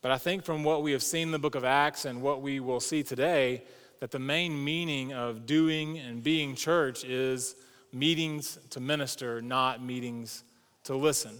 But 0.00 0.10
I 0.10 0.16
think 0.16 0.42
from 0.42 0.64
what 0.64 0.82
we 0.82 0.92
have 0.92 1.02
seen 1.02 1.28
in 1.28 1.32
the 1.32 1.38
book 1.38 1.54
of 1.54 1.66
Acts 1.66 2.06
and 2.06 2.22
what 2.22 2.40
we 2.40 2.60
will 2.60 2.80
see 2.80 3.02
today, 3.02 3.62
that 4.00 4.10
the 4.10 4.18
main 4.18 4.64
meaning 4.64 5.12
of 5.12 5.44
doing 5.44 5.98
and 5.98 6.24
being 6.24 6.54
church 6.54 7.04
is 7.04 7.56
meetings 7.92 8.58
to 8.70 8.80
minister, 8.80 9.42
not 9.42 9.82
meetings 9.84 10.44
to 10.84 10.96
listen. 10.96 11.36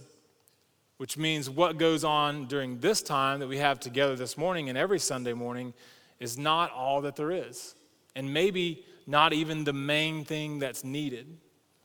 Which 0.99 1.17
means 1.17 1.49
what 1.49 1.77
goes 1.77 2.03
on 2.03 2.45
during 2.47 2.79
this 2.79 3.01
time 3.01 3.39
that 3.39 3.47
we 3.47 3.57
have 3.57 3.79
together 3.79 4.17
this 4.17 4.37
morning 4.37 4.67
and 4.67 4.77
every 4.77 4.99
Sunday 4.99 5.31
morning 5.31 5.73
is 6.19 6.37
not 6.37 6.73
all 6.73 6.99
that 7.01 7.15
there 7.15 7.31
is. 7.31 7.73
And 8.17 8.33
maybe 8.33 8.83
not 9.07 9.31
even 9.31 9.63
the 9.63 9.71
main 9.71 10.25
thing 10.25 10.59
that's 10.59 10.83
needed. 10.83 11.25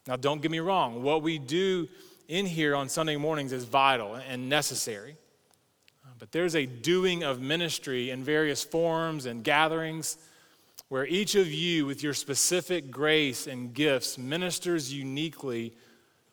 Now, 0.09 0.17
don't 0.17 0.43
get 0.43 0.51
me 0.51 0.59
wrong, 0.59 1.05
what 1.05 1.23
we 1.23 1.39
do 1.39 1.89
in 2.27 2.45
here 2.45 2.75
on 2.75 2.89
Sunday 2.89 3.17
mornings 3.17 3.53
is 3.53 3.65
vital 3.65 4.17
and 4.17 4.49
necessary. 4.49 5.17
But 6.19 6.33
there's 6.33 6.57
a 6.57 6.67
doing 6.67 7.23
of 7.23 7.41
ministry 7.41 8.11
in 8.11 8.25
various 8.25 8.65
forms 8.65 9.27
and 9.27 9.45
gatherings 9.45 10.19
where 10.89 11.07
each 11.07 11.37
of 11.37 11.47
you, 11.47 11.87
with 11.87 12.03
your 12.03 12.15
specific 12.15 12.91
grace 12.91 13.47
and 13.47 13.73
gifts, 13.73 14.19
ministers 14.19 14.93
uniquely 14.93 15.73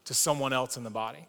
to 0.06 0.16
someone 0.16 0.52
else 0.52 0.78
in 0.78 0.84
the 0.84 0.90
body, 0.90 1.28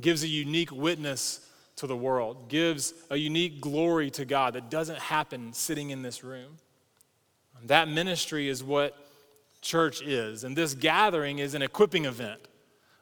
gives 0.00 0.22
a 0.22 0.28
unique 0.28 0.72
witness 0.72 1.48
to 1.76 1.86
the 1.86 1.96
world, 1.96 2.48
gives 2.48 2.94
a 3.10 3.16
unique 3.16 3.60
glory 3.60 4.10
to 4.10 4.24
God 4.24 4.54
that 4.54 4.70
doesn't 4.70 4.98
happen 4.98 5.52
sitting 5.52 5.90
in 5.90 6.02
this 6.02 6.22
room. 6.22 6.58
That 7.64 7.88
ministry 7.88 8.48
is 8.48 8.62
what 8.62 8.96
church 9.60 10.02
is. 10.02 10.44
And 10.44 10.56
this 10.56 10.74
gathering 10.74 11.38
is 11.38 11.54
an 11.54 11.62
equipping 11.62 12.04
event, 12.04 12.40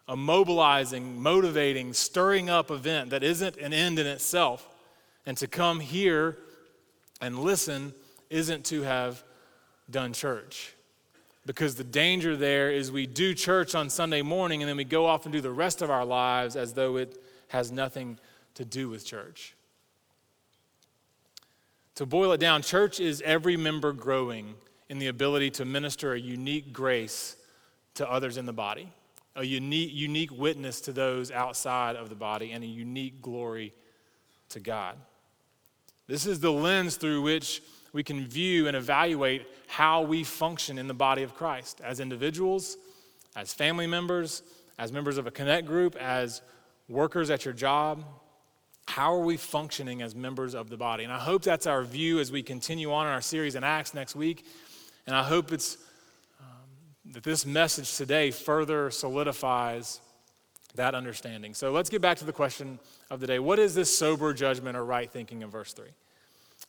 a 0.06 0.16
mobilizing, 0.16 1.20
motivating, 1.20 1.92
stirring 1.92 2.50
up 2.50 2.70
event 2.70 3.10
that 3.10 3.22
isn't 3.22 3.56
an 3.56 3.72
end 3.72 3.98
in 3.98 4.06
itself. 4.06 4.68
And 5.26 5.36
to 5.38 5.46
come 5.46 5.80
here 5.80 6.36
and 7.20 7.38
listen 7.38 7.94
isn't 8.28 8.64
to 8.66 8.82
have 8.82 9.22
done 9.90 10.12
church. 10.12 10.74
Because 11.46 11.74
the 11.74 11.84
danger 11.84 12.36
there 12.36 12.70
is 12.70 12.92
we 12.92 13.06
do 13.06 13.34
church 13.34 13.74
on 13.74 13.88
Sunday 13.88 14.22
morning 14.22 14.62
and 14.62 14.68
then 14.68 14.76
we 14.76 14.84
go 14.84 15.06
off 15.06 15.24
and 15.24 15.32
do 15.32 15.40
the 15.40 15.50
rest 15.50 15.82
of 15.82 15.90
our 15.90 16.04
lives 16.04 16.54
as 16.54 16.74
though 16.74 16.96
it 16.96 17.22
has 17.48 17.72
nothing 17.72 18.18
to 18.54 18.64
do 18.64 18.88
with 18.88 19.04
church. 19.04 19.54
To 21.96 22.06
boil 22.06 22.32
it 22.32 22.40
down, 22.40 22.62
church 22.62 23.00
is 23.00 23.22
every 23.22 23.56
member 23.56 23.92
growing 23.92 24.54
in 24.88 24.98
the 24.98 25.08
ability 25.08 25.50
to 25.50 25.64
minister 25.64 26.14
a 26.14 26.20
unique 26.20 26.72
grace 26.72 27.36
to 27.94 28.10
others 28.10 28.36
in 28.36 28.46
the 28.46 28.52
body, 28.52 28.92
a 29.36 29.44
unique, 29.44 29.90
unique 29.92 30.30
witness 30.32 30.80
to 30.82 30.92
those 30.92 31.30
outside 31.30 31.96
of 31.96 32.08
the 32.08 32.14
body, 32.14 32.52
and 32.52 32.64
a 32.64 32.66
unique 32.66 33.20
glory 33.20 33.72
to 34.50 34.60
God. 34.60 34.96
This 36.06 36.26
is 36.26 36.40
the 36.40 36.52
lens 36.52 36.96
through 36.96 37.22
which 37.22 37.62
we 37.92 38.02
can 38.02 38.26
view 38.26 38.68
and 38.68 38.76
evaluate 38.76 39.46
how 39.66 40.02
we 40.02 40.24
function 40.24 40.78
in 40.78 40.88
the 40.88 40.94
body 40.94 41.22
of 41.22 41.34
Christ 41.34 41.80
as 41.82 42.00
individuals, 42.00 42.76
as 43.36 43.52
family 43.52 43.86
members, 43.86 44.42
as 44.78 44.92
members 44.92 45.18
of 45.18 45.26
a 45.26 45.30
connect 45.30 45.66
group, 45.66 45.96
as 45.96 46.42
workers 46.88 47.30
at 47.30 47.44
your 47.44 47.54
job, 47.54 48.04
how 48.90 49.14
are 49.14 49.24
we 49.24 49.36
functioning 49.36 50.02
as 50.02 50.16
members 50.16 50.54
of 50.54 50.68
the 50.68 50.76
body? 50.76 51.04
And 51.04 51.12
I 51.12 51.18
hope 51.18 51.42
that's 51.42 51.66
our 51.66 51.84
view 51.84 52.18
as 52.18 52.32
we 52.32 52.42
continue 52.42 52.92
on 52.92 53.06
in 53.06 53.12
our 53.12 53.20
series 53.20 53.54
in 53.54 53.62
Acts 53.62 53.94
next 53.94 54.16
week. 54.16 54.44
And 55.06 55.14
I 55.14 55.22
hope 55.22 55.52
it's 55.52 55.78
um, 56.40 57.12
that 57.12 57.22
this 57.22 57.46
message 57.46 57.96
today 57.96 58.32
further 58.32 58.90
solidifies 58.90 60.00
that 60.74 60.96
understanding. 60.96 61.54
So 61.54 61.70
let's 61.70 61.88
get 61.88 62.02
back 62.02 62.18
to 62.18 62.24
the 62.24 62.32
question 62.32 62.80
of 63.10 63.20
the 63.20 63.28
day. 63.28 63.38
What 63.38 63.60
is 63.60 63.76
this 63.76 63.96
sober 63.96 64.32
judgment 64.34 64.76
or 64.76 64.84
right 64.84 65.10
thinking 65.10 65.42
in 65.42 65.50
verse 65.50 65.72
3? 65.72 65.86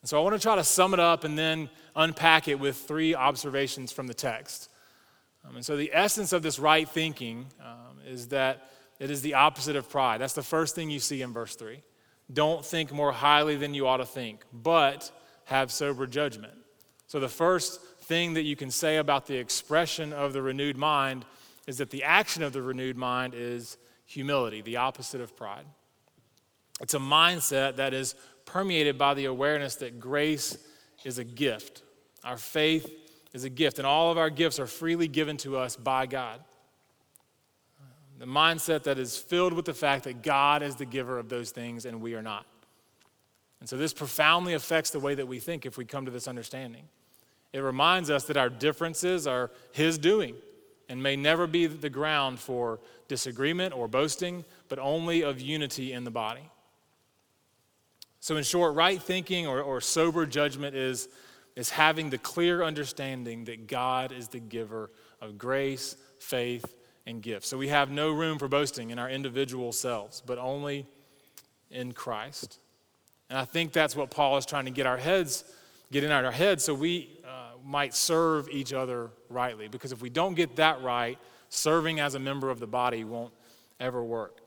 And 0.02 0.08
so 0.08 0.20
I 0.20 0.24
want 0.24 0.34
to 0.34 0.42
try 0.42 0.56
to 0.56 0.64
sum 0.64 0.94
it 0.94 1.00
up 1.00 1.24
and 1.24 1.38
then 1.38 1.70
unpack 1.94 2.48
it 2.48 2.58
with 2.58 2.76
three 2.76 3.14
observations 3.14 3.92
from 3.92 4.08
the 4.08 4.14
text. 4.14 4.68
Um, 5.48 5.56
and 5.56 5.64
so 5.64 5.76
the 5.76 5.90
essence 5.92 6.32
of 6.32 6.42
this 6.42 6.58
right 6.58 6.88
thinking 6.88 7.46
um, 7.60 7.98
is 8.06 8.28
that 8.28 8.68
it 8.98 9.10
is 9.10 9.22
the 9.22 9.34
opposite 9.34 9.76
of 9.76 9.88
pride. 9.88 10.20
That's 10.20 10.34
the 10.34 10.42
first 10.42 10.74
thing 10.74 10.90
you 10.90 11.00
see 11.00 11.22
in 11.22 11.32
verse 11.32 11.56
3. 11.56 11.82
Don't 12.32 12.64
think 12.64 12.92
more 12.92 13.12
highly 13.12 13.56
than 13.56 13.74
you 13.74 13.86
ought 13.86 13.98
to 13.98 14.06
think, 14.06 14.44
but 14.52 15.10
have 15.44 15.72
sober 15.72 16.06
judgment. 16.06 16.54
So, 17.06 17.20
the 17.20 17.28
first 17.28 17.80
thing 18.02 18.34
that 18.34 18.42
you 18.42 18.56
can 18.56 18.70
say 18.70 18.96
about 18.96 19.26
the 19.26 19.36
expression 19.36 20.12
of 20.12 20.32
the 20.32 20.40
renewed 20.40 20.76
mind 20.76 21.24
is 21.66 21.78
that 21.78 21.90
the 21.90 22.04
action 22.04 22.42
of 22.42 22.52
the 22.52 22.62
renewed 22.62 22.96
mind 22.96 23.34
is 23.34 23.76
humility, 24.06 24.62
the 24.62 24.76
opposite 24.76 25.20
of 25.20 25.36
pride. 25.36 25.64
It's 26.80 26.94
a 26.94 26.98
mindset 26.98 27.76
that 27.76 27.92
is 27.92 28.14
permeated 28.44 28.98
by 28.98 29.14
the 29.14 29.26
awareness 29.26 29.76
that 29.76 30.00
grace 30.00 30.58
is 31.04 31.18
a 31.18 31.24
gift. 31.24 31.82
Our 32.24 32.36
faith 32.36 32.92
is 33.32 33.44
a 33.44 33.50
gift, 33.50 33.78
and 33.78 33.86
all 33.86 34.10
of 34.10 34.18
our 34.18 34.30
gifts 34.30 34.58
are 34.58 34.66
freely 34.66 35.08
given 35.08 35.36
to 35.38 35.56
us 35.56 35.76
by 35.76 36.06
God 36.06 36.40
the 38.22 38.28
mindset 38.28 38.84
that 38.84 39.00
is 39.00 39.18
filled 39.18 39.52
with 39.52 39.64
the 39.64 39.74
fact 39.74 40.04
that 40.04 40.22
God 40.22 40.62
is 40.62 40.76
the 40.76 40.84
giver 40.84 41.18
of 41.18 41.28
those 41.28 41.50
things 41.50 41.86
and 41.86 42.00
we 42.00 42.14
are 42.14 42.22
not. 42.22 42.46
And 43.58 43.68
so 43.68 43.76
this 43.76 43.92
profoundly 43.92 44.54
affects 44.54 44.90
the 44.90 45.00
way 45.00 45.16
that 45.16 45.26
we 45.26 45.40
think 45.40 45.66
if 45.66 45.76
we 45.76 45.84
come 45.84 46.04
to 46.04 46.12
this 46.12 46.28
understanding. 46.28 46.84
It 47.52 47.58
reminds 47.58 48.10
us 48.10 48.22
that 48.26 48.36
our 48.36 48.48
differences 48.48 49.26
are 49.26 49.50
His 49.72 49.98
doing, 49.98 50.36
and 50.88 51.02
may 51.02 51.16
never 51.16 51.48
be 51.48 51.66
the 51.66 51.90
ground 51.90 52.38
for 52.38 52.78
disagreement 53.08 53.74
or 53.74 53.88
boasting, 53.88 54.44
but 54.68 54.78
only 54.78 55.22
of 55.22 55.40
unity 55.40 55.92
in 55.92 56.04
the 56.04 56.12
body. 56.12 56.48
So, 58.22 58.36
in 58.36 58.44
short, 58.44 58.76
right 58.76 59.02
thinking 59.02 59.48
or, 59.48 59.60
or 59.60 59.80
sober 59.80 60.26
judgment 60.26 60.76
is, 60.76 61.08
is 61.56 61.70
having 61.70 62.08
the 62.08 62.18
clear 62.18 62.62
understanding 62.62 63.46
that 63.46 63.66
God 63.66 64.12
is 64.12 64.28
the 64.28 64.38
giver 64.38 64.92
of 65.20 65.36
grace, 65.36 65.96
faith, 66.20 66.64
and 67.04 67.20
gifts. 67.20 67.48
So, 67.48 67.58
we 67.58 67.66
have 67.66 67.90
no 67.90 68.12
room 68.12 68.38
for 68.38 68.46
boasting 68.46 68.90
in 68.90 69.00
our 69.00 69.10
individual 69.10 69.72
selves, 69.72 70.22
but 70.24 70.38
only 70.38 70.86
in 71.72 71.90
Christ. 71.90 72.60
And 73.28 73.40
I 73.40 73.44
think 73.44 73.72
that's 73.72 73.96
what 73.96 74.12
Paul 74.12 74.36
is 74.36 74.46
trying 74.46 74.66
to 74.66 74.70
get 74.70 74.86
our 74.86 74.98
heads, 74.98 75.42
get 75.90 76.04
in 76.04 76.12
our 76.12 76.30
heads 76.30 76.62
so 76.62 76.74
we 76.74 77.18
uh, 77.26 77.56
might 77.64 77.92
serve 77.92 78.48
each 78.50 78.72
other 78.72 79.10
rightly. 79.30 79.66
Because 79.66 79.90
if 79.90 80.00
we 80.00 80.10
don't 80.10 80.34
get 80.34 80.54
that 80.56 80.80
right, 80.80 81.18
serving 81.48 81.98
as 81.98 82.14
a 82.14 82.20
member 82.20 82.50
of 82.50 82.60
the 82.60 82.68
body 82.68 83.02
won't 83.02 83.32
ever 83.80 84.04
work. 84.04 84.41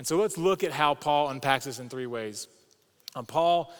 And 0.00 0.06
so 0.06 0.16
let's 0.16 0.38
look 0.38 0.64
at 0.64 0.72
how 0.72 0.94
Paul 0.94 1.28
unpacks 1.28 1.66
this 1.66 1.78
in 1.78 1.90
three 1.90 2.06
ways. 2.06 2.48
Um, 3.14 3.26
Paul, 3.26 3.70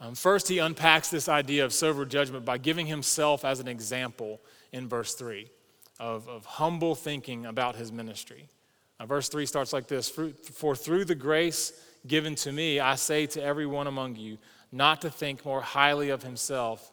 um, 0.00 0.14
first, 0.14 0.48
he 0.48 0.56
unpacks 0.56 1.10
this 1.10 1.28
idea 1.28 1.66
of 1.66 1.72
sober 1.74 2.06
judgment 2.06 2.46
by 2.46 2.56
giving 2.56 2.86
himself 2.86 3.44
as 3.44 3.60
an 3.60 3.68
example 3.68 4.40
in 4.72 4.88
verse 4.88 5.12
3 5.12 5.50
of, 6.00 6.26
of 6.30 6.46
humble 6.46 6.94
thinking 6.94 7.44
about 7.44 7.76
his 7.76 7.92
ministry. 7.92 8.48
Uh, 8.98 9.04
verse 9.04 9.28
3 9.28 9.44
starts 9.44 9.74
like 9.74 9.86
this 9.86 10.08
For 10.08 10.74
through 10.74 11.04
the 11.04 11.14
grace 11.14 11.78
given 12.06 12.36
to 12.36 12.52
me, 12.52 12.80
I 12.80 12.94
say 12.94 13.26
to 13.26 13.42
everyone 13.42 13.86
among 13.86 14.16
you, 14.16 14.38
not 14.72 15.02
to 15.02 15.10
think 15.10 15.44
more 15.44 15.60
highly 15.60 16.08
of 16.08 16.22
himself 16.22 16.90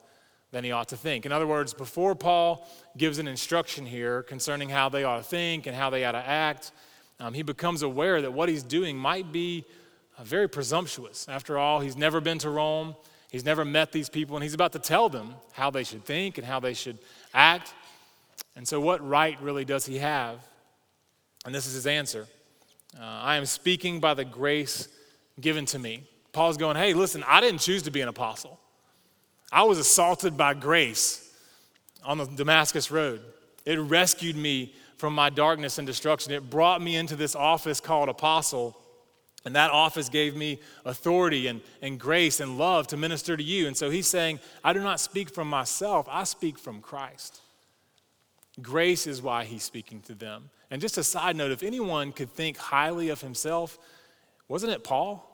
than 0.52 0.66
he 0.66 0.74
ought 0.74 0.90
to 0.90 0.98
think. 0.98 1.26
In 1.26 1.32
other 1.32 1.48
words, 1.48 1.74
before 1.74 2.16
Paul 2.16 2.68
gives 2.98 3.18
an 3.18 3.30
instruction 3.30 3.86
here 3.86 4.24
concerning 4.24 4.68
how 4.68 4.90
they 4.90 5.06
ought 5.06 5.20
to 5.20 5.24
think 5.24 5.68
and 5.68 5.74
how 5.74 5.90
they 5.90 6.04
ought 6.04 6.12
to 6.12 6.28
act, 6.28 6.74
um, 7.20 7.34
he 7.34 7.44
becomes 7.44 7.82
aware 7.82 8.22
that 8.22 8.34
what 8.34 8.50
he's 8.50 8.64
doing 8.64 8.98
might 8.98 9.32
be 9.32 9.66
uh, 10.18 10.24
very 10.24 10.48
presumptuous. 10.50 11.28
After 11.30 11.58
all, 11.58 11.80
he's 11.80 11.98
never 11.98 12.20
been 12.22 12.38
to 12.40 12.50
Rome, 12.50 12.96
he's 13.32 13.46
never 13.46 13.64
met 13.66 13.92
these 13.92 14.10
people, 14.10 14.36
and 14.36 14.44
he's 14.44 14.54
about 14.54 14.74
to 14.74 14.80
tell 14.80 15.10
them 15.10 15.36
how 15.54 15.70
they 15.70 15.84
should 15.84 16.06
think 16.06 16.38
and 16.38 16.46
how 16.46 16.60
they 16.60 16.74
should 16.74 16.98
act. 17.34 17.74
And 18.56 18.68
so, 18.68 18.80
what 18.80 19.08
right 19.08 19.40
really 19.42 19.66
does 19.66 19.86
he 19.86 19.98
have? 19.98 20.40
And 21.46 21.54
this 21.54 21.66
is 21.66 21.74
his 21.74 21.88
answer 21.88 22.28
uh, 23.00 23.04
I 23.04 23.38
am 23.38 23.46
speaking 23.46 24.00
by 24.00 24.14
the 24.14 24.26
grace 24.26 24.88
given 25.40 25.66
to 25.68 25.80
me. 25.80 26.04
Paul's 26.32 26.58
going, 26.58 26.78
Hey, 26.78 26.94
listen, 26.94 27.24
I 27.28 27.42
didn't 27.42 27.62
choose 27.62 27.84
to 27.84 27.92
be 27.92 28.02
an 28.02 28.08
apostle. 28.08 28.60
I 29.52 29.64
was 29.64 29.78
assaulted 29.78 30.36
by 30.36 30.54
grace 30.54 31.32
on 32.04 32.18
the 32.18 32.26
Damascus 32.26 32.92
Road. 32.92 33.22
It 33.66 33.80
rescued 33.80 34.36
me 34.36 34.74
from 35.04 35.14
my 35.14 35.30
darkness 35.30 35.80
and 35.80 35.86
destruction. 35.86 36.32
It 36.32 36.50
brought 36.50 36.82
me 36.82 36.96
into 36.96 37.18
this 37.18 37.36
office 37.36 37.82
called 37.82 38.08
apostle. 38.08 38.74
And 39.44 39.54
that 39.54 39.70
office 39.70 40.08
gave 40.08 40.34
me 40.34 40.62
authority 40.86 41.48
and, 41.48 41.60
and 41.82 42.00
grace 42.00 42.40
and 42.40 42.58
love 42.58 42.88
to 42.88 42.96
minister 42.96 43.36
to 43.36 43.44
you. 43.44 43.68
And 43.68 43.76
so 43.76 43.90
he's 43.90 44.08
saying, 44.08 44.40
I 44.64 44.72
do 44.72 44.80
not 44.80 45.02
speak 45.02 45.30
from 45.30 45.50
myself, 45.50 46.08
I 46.10 46.24
speak 46.24 46.58
from 46.58 46.80
Christ. 46.80 47.42
Grace 48.62 49.06
is 49.06 49.22
why 49.22 49.44
he's 49.44 49.64
speaking 49.64 50.00
to 50.04 50.16
them. 50.16 50.50
And 50.72 50.82
just 50.82 50.98
a 50.98 51.04
side 51.04 51.36
note 51.36 51.52
if 51.52 51.64
anyone 51.64 52.14
could 52.14 52.30
think 52.30 52.56
highly 52.56 53.10
of 53.10 53.20
himself, 53.20 53.78
wasn't 54.48 54.72
it 54.72 54.86
Paul? 54.86 55.30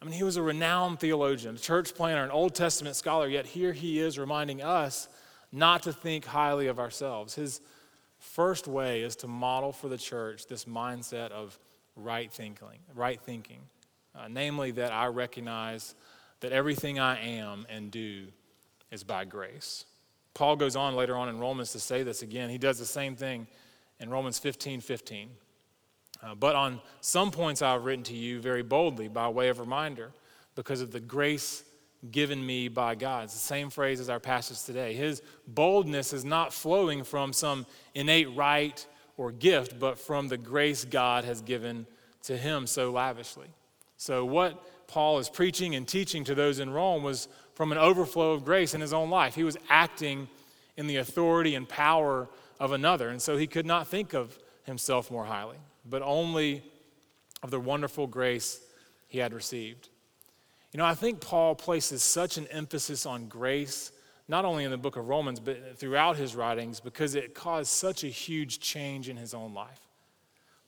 I 0.00 0.06
mean, 0.06 0.14
he 0.14 0.22
was 0.22 0.38
a 0.38 0.42
renowned 0.42 1.00
theologian, 1.00 1.56
a 1.56 1.58
church 1.58 1.94
planter, 1.94 2.24
an 2.24 2.30
Old 2.30 2.54
Testament 2.54 2.96
scholar, 2.96 3.28
yet 3.28 3.44
here 3.44 3.74
he 3.74 4.00
is 4.00 4.18
reminding 4.18 4.62
us 4.62 5.06
not 5.52 5.82
to 5.82 5.92
think 5.92 6.24
highly 6.24 6.68
of 6.68 6.78
ourselves. 6.78 7.34
His 7.34 7.60
First 8.22 8.68
way 8.68 9.02
is 9.02 9.16
to 9.16 9.26
model 9.26 9.72
for 9.72 9.88
the 9.88 9.98
church 9.98 10.46
this 10.46 10.64
mindset 10.64 11.32
of 11.32 11.58
right 11.96 12.32
thinking, 12.32 12.78
right 12.94 13.20
thinking. 13.20 13.58
Uh, 14.14 14.28
namely, 14.30 14.70
that 14.70 14.92
I 14.92 15.06
recognize 15.06 15.96
that 16.38 16.52
everything 16.52 17.00
I 17.00 17.20
am 17.20 17.66
and 17.68 17.90
do 17.90 18.26
is 18.92 19.02
by 19.02 19.24
grace. 19.24 19.86
Paul 20.34 20.54
goes 20.54 20.76
on 20.76 20.94
later 20.94 21.16
on 21.16 21.28
in 21.30 21.40
Romans 21.40 21.72
to 21.72 21.80
say 21.80 22.04
this 22.04 22.22
again. 22.22 22.48
He 22.48 22.58
does 22.58 22.78
the 22.78 22.86
same 22.86 23.16
thing 23.16 23.48
in 23.98 24.08
Romans 24.08 24.38
15 24.38 24.80
15. 24.80 25.28
Uh, 26.22 26.34
but 26.36 26.54
on 26.54 26.80
some 27.00 27.32
points 27.32 27.60
I 27.60 27.72
have 27.72 27.84
written 27.84 28.04
to 28.04 28.14
you 28.14 28.40
very 28.40 28.62
boldly 28.62 29.08
by 29.08 29.28
way 29.28 29.48
of 29.48 29.58
reminder, 29.58 30.12
because 30.54 30.80
of 30.80 30.92
the 30.92 31.00
grace 31.00 31.64
given 32.10 32.44
me 32.44 32.68
by 32.68 32.94
God. 32.94 33.24
It's 33.24 33.34
the 33.34 33.38
same 33.38 33.70
phrase 33.70 34.00
as 34.00 34.08
our 34.08 34.20
passage 34.20 34.62
today. 34.64 34.94
His 34.94 35.22
boldness 35.46 36.12
is 36.12 36.24
not 36.24 36.52
flowing 36.52 37.04
from 37.04 37.32
some 37.32 37.66
innate 37.94 38.34
right 38.34 38.84
or 39.16 39.30
gift, 39.30 39.78
but 39.78 39.98
from 39.98 40.28
the 40.28 40.36
grace 40.36 40.84
God 40.84 41.24
has 41.24 41.40
given 41.40 41.86
to 42.24 42.36
him 42.36 42.66
so 42.66 42.90
lavishly. 42.90 43.46
So, 43.96 44.24
what 44.24 44.88
Paul 44.88 45.18
is 45.18 45.28
preaching 45.28 45.74
and 45.74 45.86
teaching 45.86 46.24
to 46.24 46.34
those 46.34 46.58
in 46.58 46.70
Rome 46.70 47.02
was 47.02 47.28
from 47.54 47.72
an 47.72 47.78
overflow 47.78 48.32
of 48.32 48.44
grace 48.44 48.74
in 48.74 48.80
his 48.80 48.92
own 48.92 49.10
life. 49.10 49.34
He 49.34 49.44
was 49.44 49.56
acting 49.68 50.28
in 50.76 50.86
the 50.86 50.96
authority 50.96 51.54
and 51.54 51.68
power 51.68 52.28
of 52.58 52.72
another, 52.72 53.08
and 53.08 53.22
so 53.22 53.36
he 53.36 53.46
could 53.46 53.66
not 53.66 53.86
think 53.86 54.12
of 54.12 54.38
himself 54.64 55.10
more 55.10 55.24
highly, 55.24 55.58
but 55.88 56.02
only 56.02 56.62
of 57.42 57.50
the 57.50 57.60
wonderful 57.60 58.06
grace 58.06 58.60
he 59.08 59.18
had 59.18 59.32
received. 59.32 59.88
You 60.72 60.78
know, 60.78 60.86
I 60.86 60.94
think 60.94 61.20
Paul 61.20 61.54
places 61.54 62.02
such 62.02 62.38
an 62.38 62.46
emphasis 62.48 63.04
on 63.04 63.28
grace, 63.28 63.92
not 64.26 64.46
only 64.46 64.64
in 64.64 64.70
the 64.70 64.78
book 64.78 64.96
of 64.96 65.08
Romans, 65.08 65.38
but 65.38 65.78
throughout 65.78 66.16
his 66.16 66.34
writings, 66.34 66.80
because 66.80 67.14
it 67.14 67.34
caused 67.34 67.70
such 67.70 68.04
a 68.04 68.08
huge 68.08 68.58
change 68.58 69.10
in 69.10 69.16
his 69.18 69.34
own 69.34 69.52
life. 69.52 69.80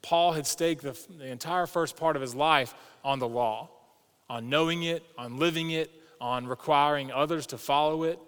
Paul 0.03 0.33
had 0.33 0.47
staked 0.47 0.83
the, 0.83 0.99
the 1.17 1.27
entire 1.27 1.67
first 1.67 1.97
part 1.97 2.17
of 2.17 2.23
his 2.23 2.35
life 2.35 2.75
on 3.03 3.19
the 3.19 3.29
law, 3.29 3.71
on 4.29 4.51
knowing 4.51 4.83
it, 4.83 5.03
on 5.17 5.39
living 5.39 5.71
it, 5.71 5.91
on 6.21 6.47
requiring 6.47 7.11
others 7.11 7.47
to 7.49 7.59
follow 7.59 8.03
it. 8.03 8.19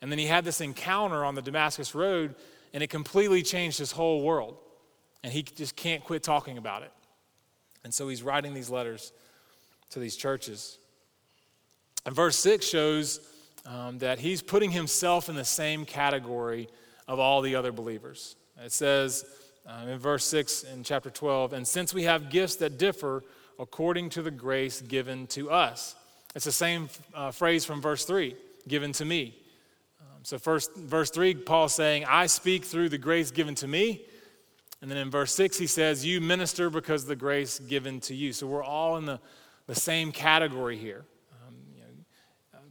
And 0.00 0.12
then 0.12 0.20
he 0.20 0.26
had 0.26 0.44
this 0.44 0.60
encounter 0.60 1.24
on 1.24 1.34
the 1.34 1.42
Damascus 1.42 1.94
Road, 1.94 2.36
and 2.72 2.82
it 2.84 2.90
completely 2.90 3.42
changed 3.42 3.78
his 3.78 3.90
whole 3.90 4.22
world. 4.22 4.56
And 5.24 5.32
he 5.32 5.42
just 5.42 5.74
can't 5.74 6.04
quit 6.04 6.22
talking 6.22 6.58
about 6.58 6.82
it. 6.82 6.92
And 7.82 7.92
so 7.92 8.06
he's 8.06 8.22
writing 8.22 8.54
these 8.54 8.70
letters 8.70 9.12
to 9.90 9.98
these 9.98 10.14
churches. 10.14 10.78
And 12.06 12.14
verse 12.14 12.38
6 12.38 12.64
shows 12.64 13.20
um, 13.66 13.98
that 13.98 14.20
he's 14.20 14.40
putting 14.40 14.70
himself 14.70 15.28
in 15.28 15.34
the 15.34 15.44
same 15.44 15.84
category 15.84 16.68
of 17.08 17.18
all 17.18 17.42
the 17.42 17.56
other 17.56 17.72
believers. 17.72 18.36
It 18.64 18.72
says 18.72 19.24
um, 19.66 19.88
in 19.88 19.98
verse 19.98 20.24
6 20.24 20.62
in 20.62 20.84
chapter 20.84 21.10
12, 21.10 21.52
and 21.52 21.66
since 21.66 21.92
we 21.92 22.04
have 22.04 22.30
gifts 22.30 22.56
that 22.56 22.78
differ 22.78 23.22
according 23.58 24.10
to 24.10 24.22
the 24.22 24.30
grace 24.30 24.80
given 24.82 25.26
to 25.28 25.50
us. 25.50 25.96
It's 26.34 26.44
the 26.44 26.52
same 26.52 26.88
uh, 27.14 27.30
phrase 27.30 27.64
from 27.64 27.80
verse 27.80 28.04
3 28.04 28.36
given 28.68 28.92
to 28.92 29.04
me. 29.04 29.34
Um, 30.00 30.18
so, 30.22 30.38
first, 30.38 30.74
verse 30.76 31.10
3, 31.10 31.34
Paul's 31.34 31.74
saying, 31.74 32.04
I 32.06 32.26
speak 32.26 32.64
through 32.64 32.90
the 32.90 32.98
grace 32.98 33.30
given 33.30 33.54
to 33.56 33.66
me. 33.66 34.04
And 34.82 34.90
then 34.90 34.98
in 34.98 35.10
verse 35.10 35.34
6, 35.34 35.56
he 35.56 35.66
says, 35.66 36.04
You 36.04 36.20
minister 36.20 36.68
because 36.68 37.02
of 37.02 37.08
the 37.08 37.16
grace 37.16 37.58
given 37.58 38.00
to 38.00 38.14
you. 38.14 38.32
So, 38.32 38.46
we're 38.46 38.62
all 38.62 38.98
in 38.98 39.06
the, 39.06 39.20
the 39.66 39.74
same 39.74 40.12
category 40.12 40.76
here 40.76 41.04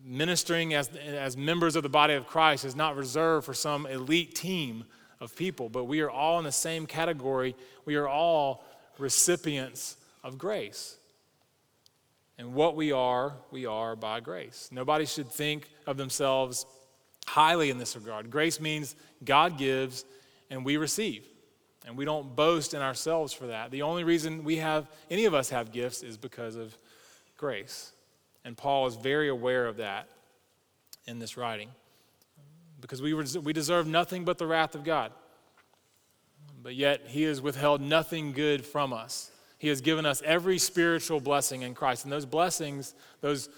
ministering 0.06 0.74
as, 0.74 0.89
as 0.96 1.36
members 1.36 1.76
of 1.76 1.84
the 1.84 1.89
body 1.89 2.13
of 2.13 2.28
Christ 2.28 2.63
is 2.63 2.76
not 2.76 2.96
reserved 2.96 3.46
for 3.46 3.54
some 3.54 3.86
elite 3.88 4.36
team 4.36 4.86
of 5.20 5.36
people, 5.36 5.68
but 5.70 5.86
we 5.86 6.02
are 6.02 6.10
all 6.10 6.38
in 6.38 6.46
the 6.46 6.52
same 6.52 6.86
category. 6.86 7.56
We 7.86 7.96
are 7.96 8.08
all 8.08 8.63
recipients 8.98 9.98
of 10.24 10.38
grace. 10.38 10.98
And 12.38 12.54
what 12.54 12.76
we 12.76 12.91
are, 12.91 13.34
we 13.52 13.65
are 13.65 13.96
by 13.96 14.20
grace. 14.20 14.70
Nobody 14.72 15.06
should 15.06 15.32
think 15.32 15.70
of 15.88 15.98
themselves 15.98 16.65
highly 17.26 17.70
in 17.70 17.78
this 17.78 17.96
regard. 17.96 18.30
Grace 18.30 18.60
means 18.60 18.96
God 19.24 19.58
gives 19.58 20.06
and 20.50 20.63
we 20.63 20.78
receive. 20.78 21.26
And 21.88 21.98
we 21.98 22.06
don't 22.06 22.36
boast 22.36 22.74
in 22.74 22.82
ourselves 22.82 23.32
for 23.32 23.48
that. 23.48 23.72
The 23.72 23.84
only 23.84 24.04
reason 24.04 24.44
we 24.44 24.58
have, 24.58 24.88
any 25.10 25.26
of 25.26 25.34
us 25.34 25.50
have 25.50 25.72
gifts, 25.72 26.04
is 26.04 26.18
because 26.18 26.56
of 26.56 26.76
grace. 27.38 27.91
And 28.45 28.55
Paul 28.55 28.88
is 28.88 28.95
very 28.95 29.27
aware 29.27 29.65
of 29.65 29.77
that 29.77 30.08
in 31.05 31.19
this 31.19 31.36
writing 31.36 31.69
because 32.79 33.01
we, 33.01 33.13
we 33.13 33.51
deserve 33.51 33.88
nothing 33.88 34.23
but 34.23 34.38
the 34.38 34.45
wrath 34.45 34.75
of 34.75 34.84
God. 34.84 35.12
But 36.62 36.75
yet, 36.75 37.01
He 37.08 37.23
has 37.23 37.41
withheld 37.41 37.81
nothing 37.81 38.31
good 38.31 38.63
from 38.63 38.93
us. 38.93 39.31
He 39.58 39.67
has 39.69 39.81
given 39.81 40.05
us 40.05 40.21
every 40.23 40.60
spiritual 40.60 41.19
blessing 41.19 41.63
in 41.63 41.73
Christ. 41.73 42.03
And 42.03 42.12
those 42.12 42.25
blessings, 42.25 42.93
those 43.21 43.49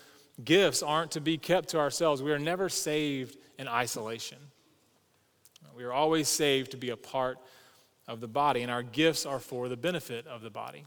gifts, 0.44 0.82
aren't 0.82 1.12
to 1.12 1.22
be 1.22 1.38
kept 1.38 1.70
to 1.70 1.80
ourselves. 1.80 2.24
We 2.24 2.32
are 2.32 2.40
never 2.40 2.70
saved 2.70 3.38
in 3.60 3.68
isolation. 3.68 4.38
We 5.76 5.84
are 5.84 5.94
always 5.94 6.28
saved 6.28 6.72
to 6.72 6.78
be 6.78 6.90
a 6.90 6.98
part 6.98 7.38
of 8.08 8.22
the 8.22 8.28
body, 8.28 8.62
and 8.62 8.72
our 8.72 8.84
gifts 8.84 9.26
are 9.26 9.40
for 9.40 9.68
the 9.68 9.78
benefit 9.78 10.26
of 10.28 10.42
the 10.42 10.50
body. 10.50 10.86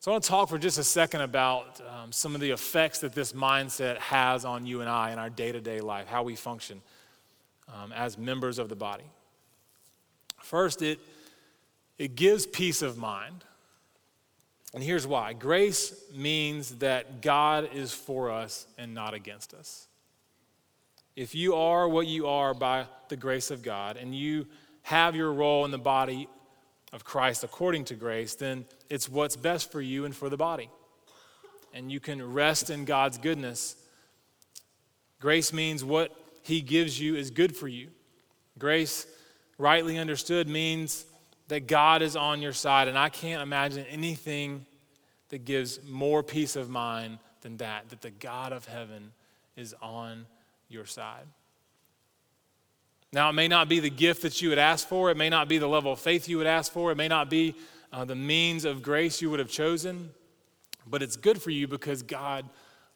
So 0.00 0.10
I 0.10 0.14
want 0.14 0.24
to 0.24 0.30
talk 0.30 0.48
for 0.48 0.56
just 0.56 0.78
a 0.78 0.82
second 0.82 1.20
about 1.20 1.78
um, 1.86 2.10
some 2.10 2.34
of 2.34 2.40
the 2.40 2.52
effects 2.52 3.00
that 3.00 3.12
this 3.12 3.34
mindset 3.34 3.98
has 3.98 4.46
on 4.46 4.64
you 4.64 4.80
and 4.80 4.88
I 4.88 5.12
in 5.12 5.18
our 5.18 5.28
day 5.28 5.52
to 5.52 5.60
day 5.60 5.82
life, 5.82 6.06
how 6.06 6.22
we 6.22 6.36
function 6.36 6.80
um, 7.68 7.92
as 7.92 8.16
members 8.16 8.58
of 8.58 8.70
the 8.70 8.74
body. 8.74 9.04
First, 10.38 10.80
it, 10.80 11.00
it 11.98 12.14
gives 12.14 12.46
peace 12.46 12.80
of 12.80 12.96
mind. 12.96 13.44
And 14.72 14.82
here's 14.82 15.06
why 15.06 15.34
grace 15.34 15.92
means 16.14 16.76
that 16.76 17.20
God 17.20 17.68
is 17.74 17.92
for 17.92 18.30
us 18.30 18.66
and 18.78 18.94
not 18.94 19.12
against 19.12 19.52
us. 19.52 19.86
If 21.14 21.34
you 21.34 21.56
are 21.56 21.86
what 21.86 22.06
you 22.06 22.26
are 22.26 22.54
by 22.54 22.86
the 23.10 23.16
grace 23.16 23.50
of 23.50 23.62
God 23.62 23.98
and 23.98 24.14
you 24.14 24.46
have 24.80 25.14
your 25.14 25.30
role 25.30 25.66
in 25.66 25.70
the 25.70 25.76
body 25.78 26.26
of 26.92 27.04
Christ 27.04 27.44
according 27.44 27.84
to 27.86 27.94
grace, 27.94 28.34
then 28.34 28.64
it's 28.88 29.08
what's 29.08 29.36
best 29.36 29.70
for 29.70 29.80
you 29.80 30.04
and 30.04 30.14
for 30.14 30.28
the 30.28 30.36
body. 30.36 30.70
And 31.72 31.90
you 31.90 32.00
can 32.00 32.32
rest 32.32 32.68
in 32.70 32.84
God's 32.84 33.18
goodness. 33.18 33.76
Grace 35.20 35.52
means 35.52 35.84
what 35.84 36.14
He 36.42 36.60
gives 36.60 37.00
you 37.00 37.14
is 37.14 37.30
good 37.30 37.56
for 37.56 37.68
you. 37.68 37.88
Grace, 38.58 39.06
rightly 39.56 39.98
understood, 39.98 40.48
means 40.48 41.04
that 41.48 41.66
God 41.66 42.02
is 42.02 42.16
on 42.16 42.42
your 42.42 42.52
side. 42.52 42.88
And 42.88 42.98
I 42.98 43.08
can't 43.08 43.42
imagine 43.42 43.86
anything 43.86 44.66
that 45.28 45.44
gives 45.44 45.80
more 45.84 46.22
peace 46.22 46.56
of 46.56 46.68
mind 46.68 47.18
than 47.42 47.56
that, 47.58 47.88
that 47.90 48.02
the 48.02 48.10
God 48.10 48.52
of 48.52 48.66
heaven 48.66 49.12
is 49.56 49.74
on 49.80 50.26
your 50.68 50.86
side. 50.86 51.26
Now, 53.12 53.30
it 53.30 53.32
may 53.32 53.48
not 53.48 53.68
be 53.68 53.80
the 53.80 53.90
gift 53.90 54.22
that 54.22 54.40
you 54.40 54.50
would 54.50 54.58
ask 54.58 54.86
for, 54.86 55.10
it 55.10 55.16
may 55.16 55.28
not 55.28 55.48
be 55.48 55.58
the 55.58 55.68
level 55.68 55.92
of 55.92 55.98
faith 55.98 56.28
you 56.28 56.38
would 56.38 56.46
ask 56.46 56.72
for, 56.72 56.92
it 56.92 56.96
may 56.96 57.08
not 57.08 57.28
be 57.28 57.54
uh, 57.92 58.04
the 58.04 58.14
means 58.14 58.64
of 58.64 58.82
grace 58.82 59.20
you 59.20 59.30
would 59.30 59.40
have 59.40 59.50
chosen, 59.50 60.10
but 60.86 61.02
it's 61.02 61.16
good 61.16 61.42
for 61.42 61.50
you 61.50 61.66
because 61.66 62.02
God 62.02 62.48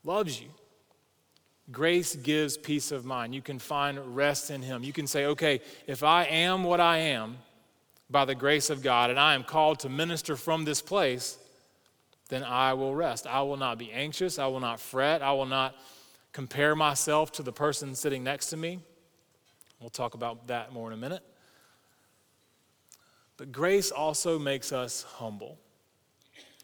loves 0.05 0.41
you. 0.41 0.49
Grace 1.73 2.15
gives 2.15 2.57
peace 2.57 2.93
of 2.93 3.05
mind. 3.05 3.35
You 3.35 3.43
can 3.43 3.59
find 3.59 3.99
rest 4.15 4.51
in 4.51 4.63
Him. 4.63 4.85
You 4.85 4.93
can 4.93 5.07
say, 5.07 5.27
okay, 5.27 5.61
if 5.87 6.05
I 6.05 6.25
am 6.25 6.63
what 6.63 6.79
I 6.79 6.99
am 6.99 7.39
by 8.11 8.25
the 8.25 8.35
grace 8.35 8.71
of 8.71 8.83
God 8.83 9.11
and 9.11 9.19
I 9.19 9.35
am 9.35 9.43
called 9.43 9.81
to 9.81 9.89
minister 9.89 10.37
from 10.37 10.65
this 10.65 10.83
place, 10.83 11.39
then 12.29 12.45
I 12.45 12.75
will 12.75 12.95
rest. 12.95 13.27
I 13.27 13.43
will 13.43 13.57
not 13.57 13.79
be 13.79 13.91
anxious. 13.93 14.39
I 14.39 14.47
will 14.47 14.61
not 14.61 14.79
fret. 14.79 15.23
I 15.23 15.33
will 15.33 15.47
not 15.47 15.75
compare 16.33 16.77
myself 16.77 17.33
to 17.33 17.43
the 17.43 17.53
person 17.53 17.95
sitting 17.95 18.23
next 18.23 18.49
to 18.49 18.57
me. 18.57 18.81
We'll 19.85 19.91
talk 19.91 20.15
about 20.15 20.47
that 20.47 20.73
more 20.73 20.87
in 20.87 20.95
a 20.95 20.97
minute. 20.97 21.23
But 23.37 23.53
grace 23.53 23.91
also 23.91 24.39
makes 24.39 24.73
us 24.73 25.03
humble. 25.03 25.59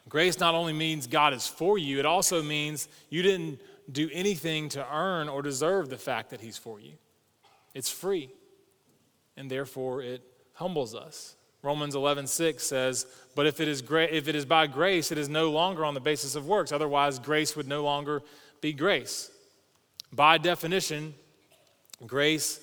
Grace 0.08 0.40
not 0.40 0.54
only 0.54 0.72
means 0.72 1.06
God 1.06 1.34
is 1.34 1.46
for 1.46 1.76
you, 1.76 1.98
it 1.98 2.06
also 2.06 2.42
means 2.42 2.88
you 3.10 3.20
didn't 3.20 3.60
do 3.92 4.08
anything 4.10 4.70
to 4.70 4.86
earn 4.90 5.28
or 5.28 5.42
deserve 5.42 5.90
the 5.90 5.98
fact 5.98 6.30
that 6.30 6.40
He's 6.40 6.56
for 6.56 6.80
you. 6.80 6.94
It's 7.74 7.90
free, 7.90 8.30
and 9.36 9.50
therefore 9.50 10.00
it 10.00 10.22
humbles 10.54 10.94
us. 10.94 11.36
Romans 11.60 11.94
11, 11.94 12.26
6 12.26 12.62
says, 12.62 13.04
But 13.36 13.44
if 13.44 13.60
it, 13.60 13.68
is 13.68 13.82
gra- 13.82 14.04
if 14.10 14.28
it 14.28 14.34
is 14.34 14.46
by 14.46 14.66
grace, 14.66 15.12
it 15.12 15.18
is 15.18 15.28
no 15.28 15.50
longer 15.50 15.84
on 15.84 15.92
the 15.92 16.00
basis 16.00 16.36
of 16.36 16.46
works. 16.46 16.72
Otherwise, 16.72 17.18
grace 17.18 17.54
would 17.54 17.68
no 17.68 17.84
longer 17.84 18.22
be 18.62 18.72
grace. 18.72 19.30
By 20.10 20.38
definition, 20.38 21.12
grace 22.06 22.60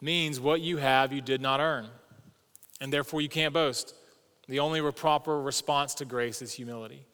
means 0.00 0.40
what 0.40 0.60
you 0.60 0.76
have 0.76 1.12
you 1.12 1.20
did 1.20 1.40
not 1.40 1.60
earn, 1.60 1.88
and 2.80 2.92
therefore 2.92 3.20
you 3.20 3.28
can't 3.28 3.54
boast. 3.54 3.94
The 4.48 4.60
only 4.60 4.80
proper 4.92 5.40
response 5.40 5.94
to 5.96 6.04
grace 6.04 6.40
is 6.40 6.52
humility. 6.52 7.04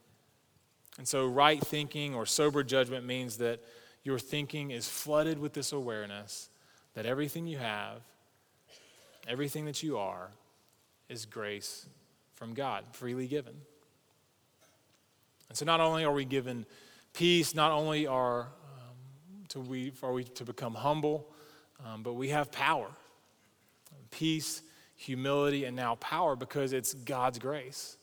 And 0.98 1.08
so, 1.08 1.26
right 1.26 1.60
thinking 1.60 2.14
or 2.14 2.26
sober 2.26 2.62
judgment 2.62 3.04
means 3.04 3.38
that 3.38 3.60
your 4.04 4.18
thinking 4.18 4.70
is 4.70 4.88
flooded 4.88 5.38
with 5.38 5.52
this 5.52 5.72
awareness 5.72 6.50
that 6.94 7.06
everything 7.06 7.46
you 7.48 7.58
have, 7.58 8.02
everything 9.26 9.64
that 9.64 9.82
you 9.82 9.98
are, 9.98 10.30
is 11.08 11.26
grace 11.26 11.86
from 12.36 12.54
God, 12.54 12.84
freely 12.92 13.26
given. 13.26 13.54
And 15.48 15.58
so, 15.58 15.64
not 15.64 15.80
only 15.80 16.04
are 16.04 16.12
we 16.12 16.24
given 16.24 16.64
peace, 17.12 17.54
not 17.54 17.72
only 17.72 18.06
are, 18.06 18.42
um, 18.42 18.96
to 19.48 19.60
we, 19.60 19.92
are 20.02 20.12
we 20.12 20.22
to 20.22 20.44
become 20.44 20.74
humble, 20.74 21.33
um, 21.84 22.02
but 22.02 22.14
we 22.14 22.28
have 22.28 22.52
power 22.52 22.90
peace, 24.10 24.62
humility, 24.94 25.64
and 25.64 25.76
now 25.76 25.96
power 25.96 26.36
because 26.36 26.72
it's 26.72 26.94
God's 26.94 27.38
grace. 27.38 27.96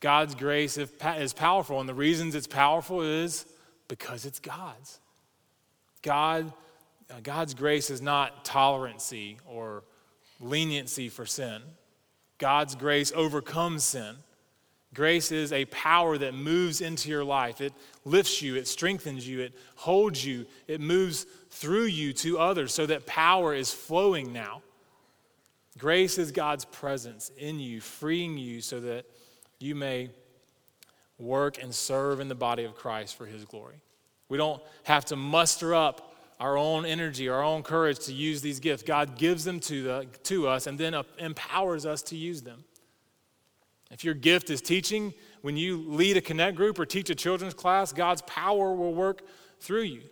God's 0.00 0.34
grace 0.34 0.76
is 0.76 1.32
powerful, 1.32 1.78
and 1.78 1.88
the 1.88 1.94
reasons 1.94 2.34
it's 2.34 2.46
powerful 2.46 3.02
is 3.02 3.46
because 3.86 4.24
it's 4.24 4.40
God's. 4.40 4.98
God, 6.02 6.52
uh, 7.10 7.20
God's 7.22 7.54
grace 7.54 7.90
is 7.90 8.00
not 8.00 8.44
tolerancy 8.44 9.38
or 9.46 9.84
leniency 10.40 11.08
for 11.08 11.26
sin. 11.26 11.62
God's 12.38 12.74
grace 12.74 13.12
overcomes 13.14 13.84
sin. 13.84 14.16
Grace 14.92 15.30
is 15.30 15.52
a 15.52 15.64
power 15.66 16.18
that 16.18 16.34
moves 16.34 16.80
into 16.80 17.08
your 17.08 17.22
life. 17.22 17.60
It 17.60 17.72
lifts 18.04 18.42
you, 18.42 18.56
it 18.56 18.66
strengthens 18.66 19.26
you, 19.26 19.40
it 19.40 19.54
holds 19.76 20.24
you, 20.24 20.46
it 20.66 20.80
moves 20.80 21.26
through 21.50 21.84
you 21.84 22.12
to 22.14 22.38
others 22.38 22.74
so 22.74 22.86
that 22.86 23.06
power 23.06 23.54
is 23.54 23.72
flowing 23.72 24.32
now. 24.32 24.62
Grace 25.78 26.18
is 26.18 26.32
God's 26.32 26.64
presence 26.64 27.30
in 27.38 27.60
you, 27.60 27.80
freeing 27.80 28.36
you 28.36 28.60
so 28.60 28.80
that 28.80 29.06
you 29.60 29.74
may 29.76 30.10
work 31.18 31.62
and 31.62 31.72
serve 31.72 32.18
in 32.18 32.28
the 32.28 32.34
body 32.34 32.64
of 32.64 32.74
Christ 32.74 33.16
for 33.16 33.26
his 33.26 33.44
glory. 33.44 33.80
We 34.28 34.38
don't 34.38 34.62
have 34.84 35.04
to 35.06 35.16
muster 35.16 35.74
up 35.74 36.16
our 36.40 36.56
own 36.56 36.86
energy, 36.86 37.28
our 37.28 37.42
own 37.42 37.62
courage 37.62 38.00
to 38.06 38.12
use 38.12 38.40
these 38.40 38.58
gifts. 38.58 38.82
God 38.82 39.16
gives 39.16 39.44
them 39.44 39.60
to, 39.60 39.82
the, 39.82 40.06
to 40.24 40.48
us 40.48 40.66
and 40.66 40.78
then 40.78 40.94
uh, 40.94 41.02
empowers 41.18 41.84
us 41.84 42.02
to 42.04 42.16
use 42.16 42.42
them. 42.42 42.64
If 43.90 44.04
your 44.04 44.14
gift 44.14 44.50
is 44.50 44.60
teaching, 44.60 45.12
when 45.42 45.56
you 45.56 45.84
lead 45.88 46.16
a 46.16 46.20
connect 46.20 46.56
group 46.56 46.78
or 46.78 46.86
teach 46.86 47.10
a 47.10 47.14
children's 47.14 47.54
class, 47.54 47.92
God's 47.92 48.22
power 48.22 48.72
will 48.74 48.94
work 48.94 49.22
through 49.60 49.82
you. 49.82 50.02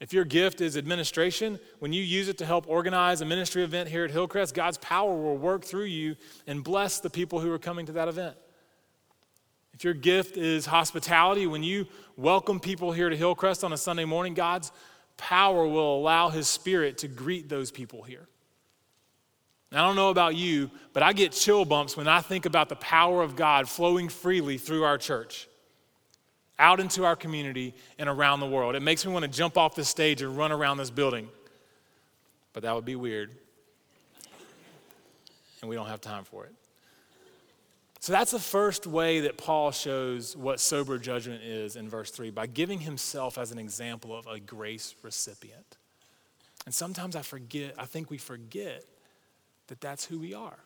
If 0.00 0.14
your 0.14 0.24
gift 0.24 0.62
is 0.62 0.78
administration, 0.78 1.60
when 1.78 1.92
you 1.92 2.02
use 2.02 2.28
it 2.28 2.38
to 2.38 2.46
help 2.46 2.66
organize 2.68 3.20
a 3.20 3.26
ministry 3.26 3.62
event 3.62 3.88
here 3.88 4.04
at 4.04 4.10
Hillcrest, 4.10 4.54
God's 4.54 4.78
power 4.78 5.14
will 5.14 5.36
work 5.36 5.62
through 5.62 5.84
you 5.84 6.16
and 6.46 6.64
bless 6.64 7.00
the 7.00 7.10
people 7.10 7.38
who 7.38 7.52
are 7.52 7.58
coming 7.58 7.84
to 7.86 7.92
that 7.92 8.08
event. 8.08 8.34
If 9.74 9.84
your 9.84 9.94
gift 9.94 10.38
is 10.38 10.64
hospitality, 10.64 11.46
when 11.46 11.62
you 11.62 11.86
welcome 12.16 12.60
people 12.60 12.92
here 12.92 13.10
to 13.10 13.16
Hillcrest 13.16 13.62
on 13.62 13.74
a 13.74 13.76
Sunday 13.76 14.06
morning, 14.06 14.32
God's 14.32 14.72
power 15.18 15.66
will 15.66 15.98
allow 15.98 16.30
His 16.30 16.48
Spirit 16.48 16.98
to 16.98 17.08
greet 17.08 17.50
those 17.50 17.70
people 17.70 18.02
here. 18.02 18.26
I 19.72 19.86
don't 19.86 19.94
know 19.94 20.10
about 20.10 20.34
you, 20.34 20.70
but 20.92 21.02
I 21.02 21.12
get 21.12 21.32
chill 21.32 21.64
bumps 21.64 21.96
when 21.96 22.08
I 22.08 22.20
think 22.20 22.44
about 22.44 22.68
the 22.68 22.76
power 22.76 23.22
of 23.22 23.36
God 23.36 23.68
flowing 23.68 24.08
freely 24.08 24.58
through 24.58 24.82
our 24.82 24.98
church, 24.98 25.48
out 26.58 26.80
into 26.80 27.04
our 27.04 27.14
community, 27.14 27.74
and 27.98 28.08
around 28.08 28.40
the 28.40 28.48
world. 28.48 28.74
It 28.74 28.80
makes 28.80 29.06
me 29.06 29.12
want 29.12 29.24
to 29.24 29.30
jump 29.30 29.56
off 29.56 29.76
the 29.76 29.84
stage 29.84 30.22
and 30.22 30.36
run 30.36 30.50
around 30.50 30.78
this 30.78 30.90
building. 30.90 31.28
But 32.52 32.64
that 32.64 32.74
would 32.74 32.84
be 32.84 32.96
weird. 32.96 33.30
And 35.60 35.68
we 35.68 35.76
don't 35.76 35.86
have 35.86 36.00
time 36.00 36.24
for 36.24 36.46
it. 36.46 36.54
So 38.00 38.12
that's 38.12 38.30
the 38.30 38.40
first 38.40 38.86
way 38.86 39.20
that 39.20 39.36
Paul 39.36 39.70
shows 39.72 40.34
what 40.34 40.58
sober 40.58 40.98
judgment 40.98 41.42
is 41.44 41.76
in 41.76 41.88
verse 41.88 42.10
3 42.10 42.30
by 42.30 42.46
giving 42.46 42.80
himself 42.80 43.36
as 43.36 43.52
an 43.52 43.58
example 43.58 44.16
of 44.16 44.26
a 44.26 44.40
grace 44.40 44.94
recipient. 45.02 45.76
And 46.64 46.74
sometimes 46.74 47.14
I 47.14 47.22
forget, 47.22 47.74
I 47.78 47.84
think 47.84 48.10
we 48.10 48.16
forget 48.16 48.84
that 49.70 49.80
that's 49.80 50.04
who 50.04 50.18
we 50.18 50.34
are, 50.34 50.58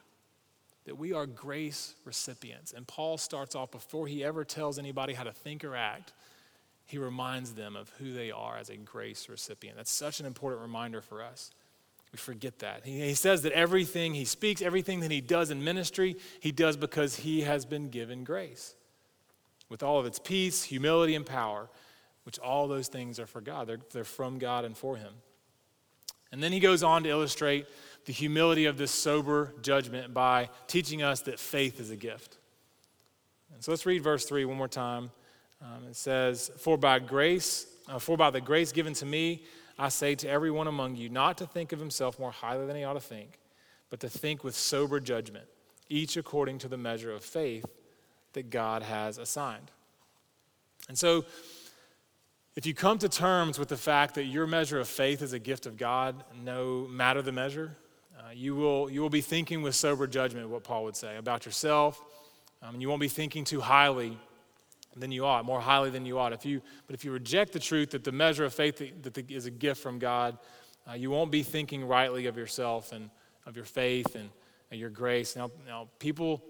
that 0.87 0.99
we 0.99 1.13
are 1.13 1.27
grace 1.27 1.95
recipients. 2.05 2.73
And 2.73 2.87
Paul 2.87 3.19
starts 3.19 3.55
off 3.55 3.71
before 3.71 4.07
he 4.07 4.25
ever 4.25 4.45
tells 4.45 4.79
anybody 4.79 5.13
how 5.13 5.25
to 5.25 5.33
think 5.33 5.63
or 5.63 5.77
act, 5.77 6.13
he 6.87 6.99
reminds 6.99 7.53
them 7.53 7.77
of 7.77 7.91
who 7.99 8.13
they 8.13 8.31
are 8.31 8.57
as 8.57 8.71
a 8.71 8.77
grace 8.77 9.29
recipient. 9.29 9.77
That's 9.77 9.93
such 9.93 10.21
an 10.21 10.27
important 10.27 10.63
reminder 10.63 11.03
for 11.03 11.23
us. 11.23 11.51
We 12.13 12.17
forget 12.19 12.61
that. 12.61 12.83
He, 12.85 13.01
he 13.01 13.15
says 13.15 13.43
that 13.43 13.53
everything 13.53 14.15
he 14.15 14.25
speaks, 14.25 14.63
everything 14.63 15.01
that 15.01 15.11
he 15.11 15.21
does 15.21 15.51
in 15.51 15.63
ministry, 15.63 16.17
he 16.41 16.51
does 16.51 16.77
because 16.77 17.17
he 17.17 17.43
has 17.43 17.67
been 17.67 17.91
given 17.91 18.25
grace 18.25 18.75
with 19.69 19.83
all 19.83 19.99
of 19.99 20.07
its 20.07 20.19
peace, 20.19 20.63
humility, 20.63 21.15
and 21.15 21.27
power, 21.27 21.69
which 22.25 22.39
all 22.39 22.69
those 22.69 22.89
things 22.89 23.21
are 23.21 23.27
for 23.27 23.43
God. 23.43 23.67
They're, 23.67 23.81
they're 23.93 24.05
from 24.05 24.39
God 24.39 24.65
and 24.65 24.77
for 24.77 24.97
him. 24.97 25.13
And 26.35 26.43
then 26.43 26.51
he 26.51 26.59
goes 26.59 26.83
on 26.83 27.05
to 27.05 27.09
illustrate 27.09 27.67
the 28.05 28.13
humility 28.13 28.67
of 28.67 28.77
this 28.77 28.91
sober 28.91 29.55
judgment 29.63 30.13
by 30.13 30.51
teaching 30.67 31.03
us 31.03 31.23
that 31.23 31.39
faith 31.39 31.81
is 31.81 31.91
a 31.91 31.97
gift. 31.97 32.39
And 33.53 33.63
so 33.63 33.73
let's 33.73 33.87
read 33.87 34.03
verse 34.03 34.25
3 34.27 34.45
one 34.45 34.57
more 34.57 34.69
time. 34.69 35.11
Um, 35.63 35.87
it 35.89 35.97
says, 35.97 36.51
For 36.59 36.77
by 36.77 36.99
grace, 36.99 37.67
uh, 37.89 37.99
for 37.99 38.17
by 38.17 38.31
the 38.31 38.41
grace 38.41 38.73
given 38.73 38.93
to 38.95 39.07
me, 39.07 39.45
I 39.79 39.89
say 39.89 40.15
to 40.17 40.29
everyone 40.29 40.67
among 40.67 40.97
you, 40.97 41.09
not 41.09 41.39
to 41.39 41.47
think 41.47 41.73
of 41.73 41.81
himself 41.81 42.19
more 42.19 42.31
highly 42.31 42.67
than 42.67 42.77
he 42.77 42.85
ought 42.85 42.95
to 42.95 43.01
think, 43.01 43.39
but 43.91 44.01
to 44.01 44.09
think 44.09 44.45
with 44.45 44.55
sober 44.55 45.01
judgment, 45.01 45.47
each 45.89 46.17
according 46.17 46.59
to 46.59 46.69
the 46.69 46.77
measure 46.77 47.13
of 47.13 47.25
faith 47.25 47.67
that 48.35 48.51
God 48.51 48.83
has 48.83 49.19
assigned. 49.19 49.71
And 50.89 50.99
so, 50.99 51.25
if 52.57 52.67
you 52.67 52.75
come 52.75 52.99
to 52.99 53.09
terms 53.09 53.59
with 53.59 53.69
the 53.69 53.77
fact 53.77 54.15
that 54.15 54.25
your 54.25 54.47
measure 54.47 54.79
of 54.79 54.87
faith 54.87 55.23
is 55.23 55.33
a 55.33 55.41
gift 55.41 55.67
of 55.67 55.77
God, 55.77 56.23
no 56.41 56.87
matter 56.89 57.21
the 57.21 57.33
measure, 57.33 57.77
uh, 58.25 58.31
you, 58.33 58.55
will, 58.55 58.89
you 58.91 59.03
will 59.03 59.11
be 59.11 59.21
thinking 59.21 59.61
with 59.61 59.75
sober 59.75 60.07
judgment, 60.07 60.49
what 60.49 60.65
Paul 60.65 60.85
would 60.85 60.97
say, 60.97 61.17
about 61.17 61.45
yourself. 61.45 62.03
Um, 62.63 62.81
you 62.81 62.89
won't 62.89 63.01
be 63.01 63.09
thinking 63.09 63.45
too 63.45 63.61
highly 63.61 64.17
than 64.97 65.13
you 65.13 65.27
ought, 65.27 65.45
more 65.45 65.61
highly 65.61 65.91
than 65.91 66.07
you 66.07 66.19
ought. 66.19 66.33
If 66.33 66.47
you, 66.47 66.63
but 66.87 66.95
if 66.95 67.05
you 67.05 67.13
reject 67.13 67.53
the 67.53 67.59
truth 67.59 67.91
that 67.91 68.05
the 68.05 68.13
measure 68.13 68.45
of 68.45 68.55
faith 68.55 68.79
that, 68.79 69.03
that 69.03 69.15
the, 69.15 69.35
is 69.35 69.45
a 69.47 69.51
gift 69.51 69.83
from 69.83 69.99
God, 69.99 70.39
uh, 70.89 70.95
you 70.95 71.11
won't 71.11 71.31
be 71.31 71.43
thinking 71.43 71.85
rightly 71.85 72.27
of 72.27 72.37
yourself 72.37 72.93
and 72.93 73.11
of 73.45 73.57
your 73.57 73.65
faith 73.67 74.15
and, 74.15 74.31
and 74.71 74.81
your 74.81 74.91
grace. 74.91 75.37
Now, 75.37 75.51
now, 75.67 75.89
people 75.99 76.43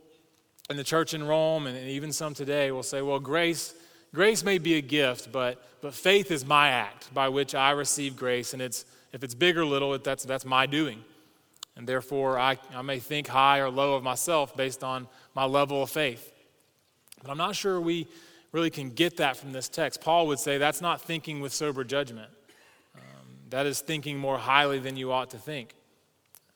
in 0.70 0.76
the 0.76 0.84
church 0.84 1.12
in 1.12 1.24
Rome 1.24 1.66
and, 1.66 1.76
and 1.76 1.88
even 1.88 2.12
some 2.12 2.34
today 2.34 2.70
will 2.70 2.82
say, 2.84 3.02
well, 3.02 3.18
grace, 3.18 3.74
grace 4.14 4.44
may 4.44 4.58
be 4.58 4.74
a 4.74 4.82
gift, 4.82 5.32
but, 5.32 5.60
but 5.80 5.92
faith 5.92 6.30
is 6.30 6.46
my 6.46 6.68
act 6.68 7.12
by 7.12 7.28
which 7.28 7.54
I 7.54 7.72
receive 7.72 8.16
grace. 8.16 8.52
And 8.52 8.62
it's, 8.62 8.84
if 9.12 9.24
it's 9.24 9.34
big 9.34 9.56
or 9.56 9.64
little, 9.64 9.98
that's, 9.98 10.24
that's 10.24 10.44
my 10.44 10.66
doing. 10.66 11.04
And 11.76 11.88
therefore, 11.88 12.38
I, 12.38 12.58
I 12.74 12.82
may 12.82 13.00
think 13.00 13.26
high 13.26 13.58
or 13.58 13.68
low 13.68 13.94
of 13.94 14.02
myself 14.02 14.56
based 14.56 14.84
on 14.84 15.08
my 15.34 15.44
level 15.44 15.82
of 15.82 15.90
faith. 15.90 16.32
But 17.20 17.30
I'm 17.30 17.38
not 17.38 17.56
sure 17.56 17.80
we 17.80 18.06
really 18.52 18.70
can 18.70 18.90
get 18.90 19.16
that 19.16 19.36
from 19.36 19.52
this 19.52 19.68
text. 19.68 20.00
Paul 20.00 20.28
would 20.28 20.38
say 20.38 20.58
that's 20.58 20.80
not 20.80 21.00
thinking 21.00 21.40
with 21.40 21.52
sober 21.52 21.82
judgment, 21.82 22.30
um, 22.94 23.02
that 23.50 23.66
is 23.66 23.80
thinking 23.80 24.18
more 24.18 24.38
highly 24.38 24.78
than 24.78 24.96
you 24.96 25.10
ought 25.10 25.30
to 25.30 25.38
think. 25.38 25.74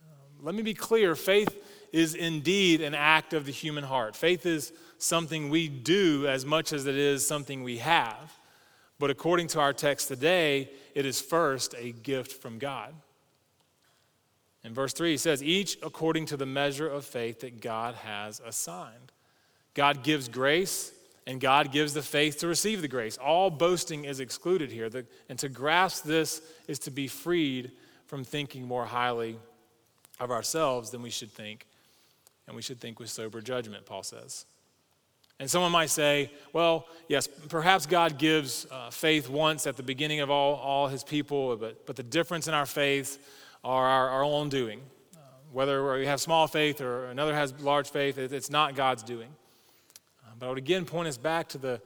Um, 0.02 0.46
let 0.46 0.54
me 0.54 0.62
be 0.62 0.74
clear 0.74 1.16
faith 1.16 1.64
is 1.92 2.14
indeed 2.14 2.80
an 2.80 2.94
act 2.94 3.32
of 3.32 3.46
the 3.46 3.52
human 3.52 3.82
heart. 3.82 4.14
Faith 4.14 4.46
is 4.46 4.72
something 4.98 5.48
we 5.48 5.68
do 5.68 6.26
as 6.28 6.44
much 6.44 6.72
as 6.72 6.86
it 6.86 6.96
is 6.96 7.26
something 7.26 7.62
we 7.62 7.78
have. 7.78 8.38
But 8.98 9.10
according 9.10 9.48
to 9.48 9.60
our 9.60 9.72
text 9.72 10.08
today, 10.08 10.70
it 10.94 11.06
is 11.06 11.20
first 11.20 11.74
a 11.78 11.92
gift 11.92 12.42
from 12.42 12.58
God. 12.58 12.94
In 14.64 14.74
verse 14.74 14.92
3, 14.92 15.12
he 15.12 15.16
says, 15.16 15.42
Each 15.42 15.78
according 15.82 16.26
to 16.26 16.36
the 16.36 16.46
measure 16.46 16.88
of 16.88 17.04
faith 17.04 17.40
that 17.40 17.60
God 17.60 17.94
has 17.96 18.40
assigned. 18.44 19.12
God 19.74 20.02
gives 20.02 20.28
grace, 20.28 20.92
and 21.26 21.40
God 21.40 21.70
gives 21.72 21.94
the 21.94 22.02
faith 22.02 22.38
to 22.40 22.48
receive 22.48 22.82
the 22.82 22.88
grace. 22.88 23.16
All 23.16 23.50
boasting 23.50 24.04
is 24.04 24.20
excluded 24.20 24.70
here. 24.70 24.90
and 25.28 25.38
to 25.38 25.48
grasp 25.48 26.04
this 26.04 26.42
is 26.66 26.78
to 26.80 26.90
be 26.90 27.06
freed 27.06 27.70
from 28.06 28.24
thinking 28.24 28.66
more 28.66 28.86
highly 28.86 29.38
of 30.18 30.30
ourselves 30.30 30.90
than 30.90 31.02
we 31.02 31.10
should 31.10 31.30
think. 31.30 31.66
And 32.46 32.56
we 32.56 32.62
should 32.62 32.80
think 32.80 32.98
with 32.98 33.10
sober 33.10 33.40
judgment, 33.40 33.84
Paul 33.86 34.02
says. 34.02 34.46
And 35.38 35.48
someone 35.48 35.70
might 35.70 35.90
say, 35.90 36.32
well, 36.52 36.86
yes, 37.06 37.28
perhaps 37.28 37.86
God 37.86 38.18
gives 38.18 38.66
uh, 38.70 38.90
faith 38.90 39.28
once 39.28 39.66
at 39.66 39.76
the 39.76 39.82
beginning 39.82 40.20
of 40.20 40.30
all, 40.30 40.56
all 40.56 40.88
his 40.88 41.04
people, 41.04 41.56
but, 41.56 41.86
but 41.86 41.94
the 41.94 42.02
difference 42.02 42.48
in 42.48 42.54
our 42.54 42.66
faith 42.66 43.18
are 43.64 43.86
our, 43.86 44.08
our 44.10 44.24
own 44.24 44.48
doing. 44.48 44.80
Uh, 45.14 45.18
whether 45.52 45.92
we 45.94 46.06
have 46.06 46.20
small 46.20 46.46
faith 46.46 46.80
or 46.80 47.06
another 47.06 47.34
has 47.34 47.52
large 47.60 47.90
faith, 47.90 48.18
it, 48.18 48.32
it's 48.32 48.50
not 48.50 48.74
God's 48.74 49.02
doing. 49.02 49.28
Uh, 50.24 50.30
but 50.38 50.46
I 50.46 50.48
would 50.50 50.58
again 50.58 50.84
point 50.84 51.08
us 51.08 51.16
back 51.16 51.48
to 51.50 51.58
the 51.58 51.80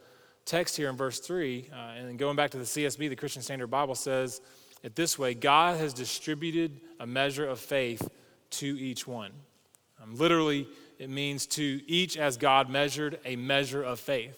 text 0.44 0.76
here 0.76 0.88
in 0.90 0.96
verse 0.96 1.20
3, 1.20 1.70
uh, 1.72 1.76
and 1.76 2.18
going 2.18 2.36
back 2.36 2.50
to 2.50 2.58
the 2.58 2.64
CSB, 2.64 3.08
the 3.08 3.16
Christian 3.16 3.42
Standard 3.42 3.68
Bible 3.68 3.94
says 3.94 4.40
it 4.82 4.96
this 4.96 5.18
way 5.18 5.34
God 5.34 5.78
has 5.78 5.94
distributed 5.94 6.80
a 6.98 7.06
measure 7.06 7.46
of 7.46 7.60
faith 7.60 8.08
to 8.50 8.66
each 8.66 9.06
one. 9.06 9.32
Um, 10.02 10.16
literally, 10.16 10.66
it 10.98 11.10
means 11.10 11.46
to 11.46 11.80
each 11.86 12.16
as 12.16 12.36
God 12.36 12.68
measured 12.68 13.18
a 13.24 13.36
measure 13.36 13.82
of 13.82 14.00
faith. 14.00 14.36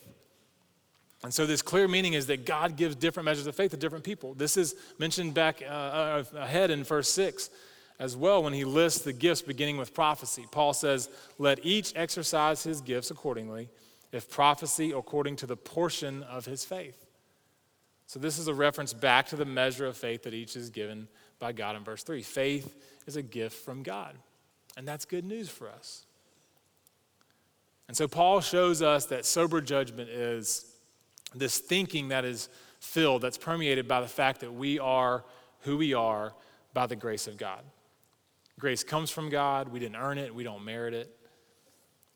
And 1.24 1.32
so, 1.32 1.46
this 1.46 1.62
clear 1.62 1.88
meaning 1.88 2.12
is 2.12 2.26
that 2.26 2.44
God 2.44 2.76
gives 2.76 2.94
different 2.94 3.24
measures 3.24 3.46
of 3.46 3.54
faith 3.54 3.70
to 3.70 3.78
different 3.78 4.04
people. 4.04 4.34
This 4.34 4.58
is 4.58 4.74
mentioned 4.98 5.32
back 5.32 5.62
uh, 5.62 5.64
uh, 5.64 6.24
ahead 6.34 6.70
in 6.70 6.84
verse 6.84 7.08
6 7.08 7.48
as 7.98 8.14
well 8.14 8.42
when 8.42 8.52
he 8.52 8.64
lists 8.64 9.02
the 9.02 9.12
gifts 9.14 9.40
beginning 9.40 9.78
with 9.78 9.94
prophecy. 9.94 10.46
Paul 10.50 10.74
says, 10.74 11.08
Let 11.38 11.64
each 11.64 11.94
exercise 11.96 12.62
his 12.62 12.82
gifts 12.82 13.10
accordingly, 13.10 13.70
if 14.12 14.30
prophecy 14.30 14.92
according 14.92 15.36
to 15.36 15.46
the 15.46 15.56
portion 15.56 16.22
of 16.24 16.44
his 16.44 16.62
faith. 16.62 17.06
So, 18.06 18.18
this 18.18 18.38
is 18.38 18.46
a 18.46 18.54
reference 18.54 18.92
back 18.92 19.28
to 19.28 19.36
the 19.36 19.46
measure 19.46 19.86
of 19.86 19.96
faith 19.96 20.24
that 20.24 20.34
each 20.34 20.56
is 20.56 20.68
given 20.68 21.08
by 21.38 21.52
God 21.52 21.74
in 21.74 21.84
verse 21.84 22.02
3. 22.02 22.22
Faith 22.22 22.76
is 23.06 23.16
a 23.16 23.22
gift 23.22 23.64
from 23.64 23.82
God, 23.82 24.14
and 24.76 24.86
that's 24.86 25.06
good 25.06 25.24
news 25.24 25.48
for 25.48 25.70
us. 25.70 26.04
And 27.88 27.96
so, 27.96 28.06
Paul 28.08 28.42
shows 28.42 28.82
us 28.82 29.06
that 29.06 29.24
sober 29.24 29.62
judgment 29.62 30.10
is 30.10 30.70
this 31.34 31.58
thinking 31.58 32.08
that 32.08 32.24
is 32.24 32.48
filled, 32.80 33.22
that's 33.22 33.38
permeated 33.38 33.88
by 33.88 34.00
the 34.00 34.08
fact 34.08 34.40
that 34.40 34.52
we 34.52 34.78
are 34.78 35.24
who 35.60 35.78
we 35.78 35.94
are 35.94 36.34
by 36.72 36.86
the 36.86 36.96
grace 36.96 37.26
of 37.26 37.36
God. 37.36 37.60
Grace 38.58 38.84
comes 38.84 39.10
from 39.10 39.30
God. 39.30 39.68
We 39.68 39.80
didn't 39.80 39.96
earn 39.96 40.18
it, 40.18 40.34
we 40.34 40.44
don't 40.44 40.64
merit 40.64 40.94
it. 40.94 41.14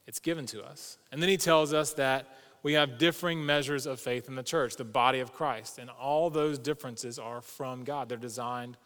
It's 0.07 0.21
given 0.21 0.47
to 0.47 0.63
us. 0.63 0.99
And 1.13 1.21
then 1.21 1.29
he 1.29 1.37
tells 1.37 1.75
us 1.75 1.93
that 1.95 2.27
we 2.63 2.73
have 2.75 2.99
differing 2.99 3.45
measures 3.45 3.87
of 3.87 4.01
faith 4.01 4.29
in 4.29 4.35
the 4.35 4.43
church, 4.43 4.77
the 4.77 4.85
body 4.85 5.21
of 5.21 5.33
Christ. 5.33 5.79
And 5.79 5.91
all 5.91 6.31
those 6.31 6.59
differences 6.59 7.19
are 7.19 7.41
from 7.41 7.85
God. 7.85 8.09
They're 8.09 8.19
designed 8.19 8.77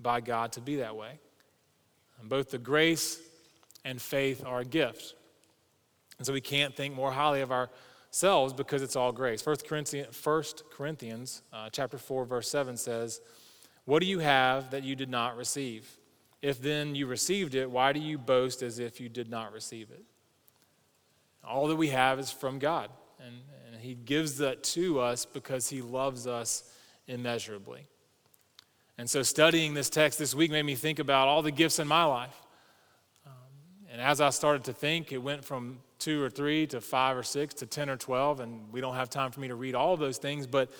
by 0.00 0.20
God 0.20 0.52
to 0.52 0.60
be 0.60 0.76
that 0.76 0.96
way. 0.96 1.18
And 2.20 2.28
both 2.28 2.50
the 2.50 2.58
grace 2.58 3.20
and 3.84 4.00
faith 4.00 4.44
are 4.44 4.60
a 4.60 4.64
gift. 4.64 5.14
And 6.18 6.26
so 6.26 6.32
we 6.32 6.40
can't 6.40 6.74
think 6.74 6.94
more 6.94 7.12
highly 7.12 7.40
of 7.40 7.52
our 7.52 7.70
selves 8.10 8.52
because 8.52 8.82
it's 8.82 8.96
all 8.96 9.12
grace. 9.12 9.44
1 9.44 9.56
Corinthians, 9.66 10.24
1 10.24 10.42
Corinthians 10.72 11.42
uh, 11.52 11.68
chapter 11.70 11.96
4, 11.98 12.24
verse 12.24 12.50
7 12.50 12.76
says, 12.76 13.20
What 13.84 14.00
do 14.00 14.06
you 14.06 14.18
have 14.18 14.70
that 14.70 14.84
you 14.84 14.96
did 14.96 15.08
not 15.08 15.36
receive? 15.36 15.96
If 16.42 16.60
then 16.60 16.94
you 16.94 17.06
received 17.06 17.54
it, 17.54 17.70
why 17.70 17.92
do 17.92 18.00
you 18.00 18.18
boast 18.18 18.62
as 18.62 18.78
if 18.78 19.00
you 19.00 19.08
did 19.08 19.30
not 19.30 19.52
receive 19.52 19.90
it? 19.90 20.04
All 21.44 21.68
that 21.68 21.76
we 21.76 21.88
have 21.88 22.18
is 22.18 22.30
from 22.30 22.58
God. 22.58 22.90
And, 23.24 23.36
and 23.66 23.80
He 23.80 23.94
gives 23.94 24.38
that 24.38 24.62
to 24.64 25.00
us 25.00 25.24
because 25.24 25.68
He 25.68 25.82
loves 25.82 26.26
us 26.26 26.64
immeasurably. 27.06 27.86
And 28.98 29.08
so, 29.08 29.22
studying 29.22 29.74
this 29.74 29.88
text 29.88 30.18
this 30.18 30.34
week 30.34 30.50
made 30.50 30.64
me 30.64 30.74
think 30.74 30.98
about 30.98 31.28
all 31.28 31.42
the 31.42 31.50
gifts 31.50 31.78
in 31.78 31.88
my 31.88 32.04
life. 32.04 32.34
And 33.90 34.00
as 34.00 34.20
I 34.20 34.30
started 34.30 34.64
to 34.64 34.72
think, 34.72 35.10
it 35.10 35.18
went 35.18 35.44
from 35.44 35.80
two 35.98 36.22
or 36.22 36.30
three 36.30 36.66
to 36.68 36.80
five 36.80 37.16
or 37.16 37.24
six 37.24 37.54
to 37.54 37.66
10 37.66 37.90
or 37.90 37.96
12. 37.96 38.40
And 38.40 38.72
we 38.72 38.80
don't 38.80 38.94
have 38.94 39.10
time 39.10 39.32
for 39.32 39.40
me 39.40 39.48
to 39.48 39.56
read 39.56 39.74
all 39.74 39.96
those 39.96 40.18
things, 40.18 40.46
but 40.46 40.70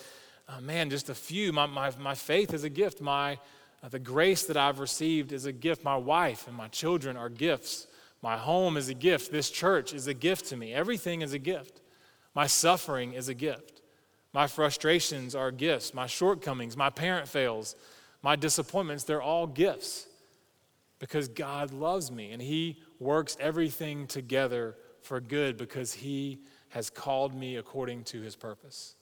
uh, 0.47 0.61
man, 0.61 0.89
just 0.89 1.09
a 1.09 1.15
few. 1.15 1.51
My, 1.51 1.65
my, 1.65 1.91
my 1.99 2.15
faith 2.15 2.53
is 2.53 2.63
a 2.63 2.69
gift. 2.69 3.01
My, 3.01 3.37
uh, 3.83 3.89
the 3.89 3.99
grace 3.99 4.45
that 4.45 4.57
I've 4.57 4.79
received 4.79 5.33
is 5.33 5.45
a 5.45 5.51
gift. 5.51 5.83
My 5.83 5.97
wife 5.97 6.47
and 6.47 6.55
my 6.55 6.69
children 6.69 7.17
are 7.17 7.29
gifts. 7.29 7.87
My 8.21 8.37
home 8.37 8.77
is 8.77 8.87
a 8.87 8.93
gift. 8.93 9.31
This 9.31 9.49
church 9.49 9.93
is 9.93 10.07
a 10.07 10.13
gift 10.13 10.45
to 10.47 10.57
me. 10.57 10.73
Everything 10.73 11.21
is 11.21 11.33
a 11.33 11.39
gift. 11.39 11.81
My 12.33 12.47
suffering 12.47 13.13
is 13.13 13.27
a 13.27 13.33
gift. 13.33 13.81
My 14.33 14.47
frustrations 14.47 15.35
are 15.35 15.51
gifts. 15.51 15.93
My 15.93 16.07
shortcomings, 16.07 16.77
my 16.77 16.89
parent 16.89 17.27
fails, 17.27 17.75
my 18.21 18.37
disappointments, 18.37 19.03
they're 19.03 19.21
all 19.21 19.47
gifts 19.47 20.07
because 20.99 21.27
God 21.27 21.73
loves 21.73 22.11
me 22.11 22.31
and 22.31 22.41
He 22.41 22.81
works 23.01 23.35
everything 23.39 24.05
together 24.05 24.75
for 25.01 25.19
good 25.19 25.57
because 25.57 25.93
He 25.93 26.39
has 26.69 26.89
called 26.89 27.33
me 27.33 27.57
according 27.57 28.03
to 28.05 28.21
His 28.21 28.35
purpose. 28.35 28.95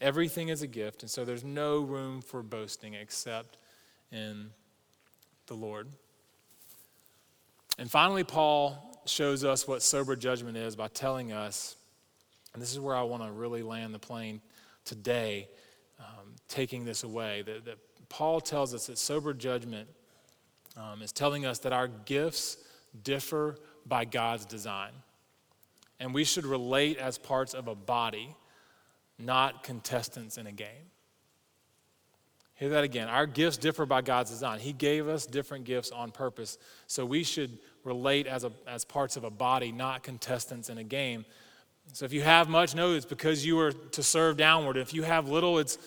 Everything 0.00 0.48
is 0.50 0.62
a 0.62 0.66
gift, 0.66 1.02
and 1.02 1.10
so 1.10 1.24
there's 1.24 1.42
no 1.42 1.80
room 1.80 2.20
for 2.20 2.42
boasting 2.42 2.94
except 2.94 3.56
in 4.12 4.50
the 5.46 5.54
Lord. 5.54 5.88
And 7.78 7.90
finally, 7.90 8.24
Paul 8.24 9.02
shows 9.06 9.42
us 9.42 9.66
what 9.66 9.82
sober 9.82 10.16
judgment 10.16 10.56
is 10.56 10.76
by 10.76 10.88
telling 10.88 11.32
us, 11.32 11.76
and 12.52 12.62
this 12.62 12.72
is 12.72 12.78
where 12.78 12.94
I 12.94 13.02
want 13.02 13.22
to 13.22 13.32
really 13.32 13.62
land 13.62 13.94
the 13.94 13.98
plane 13.98 14.42
today, 14.84 15.48
um, 15.98 16.34
taking 16.48 16.84
this 16.84 17.04
away, 17.04 17.42
that, 17.42 17.64
that, 17.64 17.78
Paul 18.08 18.40
tells 18.40 18.74
us 18.74 18.88
that 18.88 18.98
sober 18.98 19.32
judgment 19.32 19.88
um, 20.76 21.00
is 21.00 21.12
telling 21.12 21.46
us 21.46 21.60
that 21.60 21.72
our 21.72 21.86
gifts 21.86 22.56
differ 23.02 23.56
by 23.86 24.04
God's 24.04 24.44
design 24.44 24.92
and 26.00 26.14
we 26.14 26.24
should 26.24 26.46
relate 26.46 26.96
as 26.96 27.18
parts 27.18 27.52
of 27.52 27.68
a 27.68 27.74
body, 27.74 28.34
not 29.18 29.62
contestants 29.62 30.38
in 30.38 30.46
a 30.46 30.52
game. 30.52 30.88
Hear 32.54 32.70
that 32.70 32.84
again. 32.84 33.08
Our 33.08 33.26
gifts 33.26 33.58
differ 33.58 33.86
by 33.86 34.00
God's 34.00 34.30
design. 34.30 34.60
He 34.60 34.72
gave 34.72 35.08
us 35.08 35.26
different 35.26 35.64
gifts 35.64 35.90
on 35.90 36.10
purpose. 36.10 36.58
So 36.86 37.06
we 37.06 37.22
should 37.22 37.58
relate 37.84 38.26
as, 38.26 38.44
a, 38.44 38.52
as 38.66 38.84
parts 38.84 39.16
of 39.16 39.24
a 39.24 39.30
body, 39.30 39.72
not 39.72 40.02
contestants 40.02 40.68
in 40.68 40.78
a 40.78 40.84
game. 40.84 41.24
So 41.92 42.04
if 42.04 42.12
you 42.12 42.22
have 42.22 42.48
much, 42.48 42.74
know 42.74 42.92
it's 42.94 43.06
because 43.06 43.44
you 43.44 43.58
are 43.60 43.72
to 43.72 44.02
serve 44.02 44.36
downward. 44.36 44.76
If 44.76 44.92
you 44.92 45.02
have 45.02 45.28
little, 45.28 45.58
it's, 45.58 45.78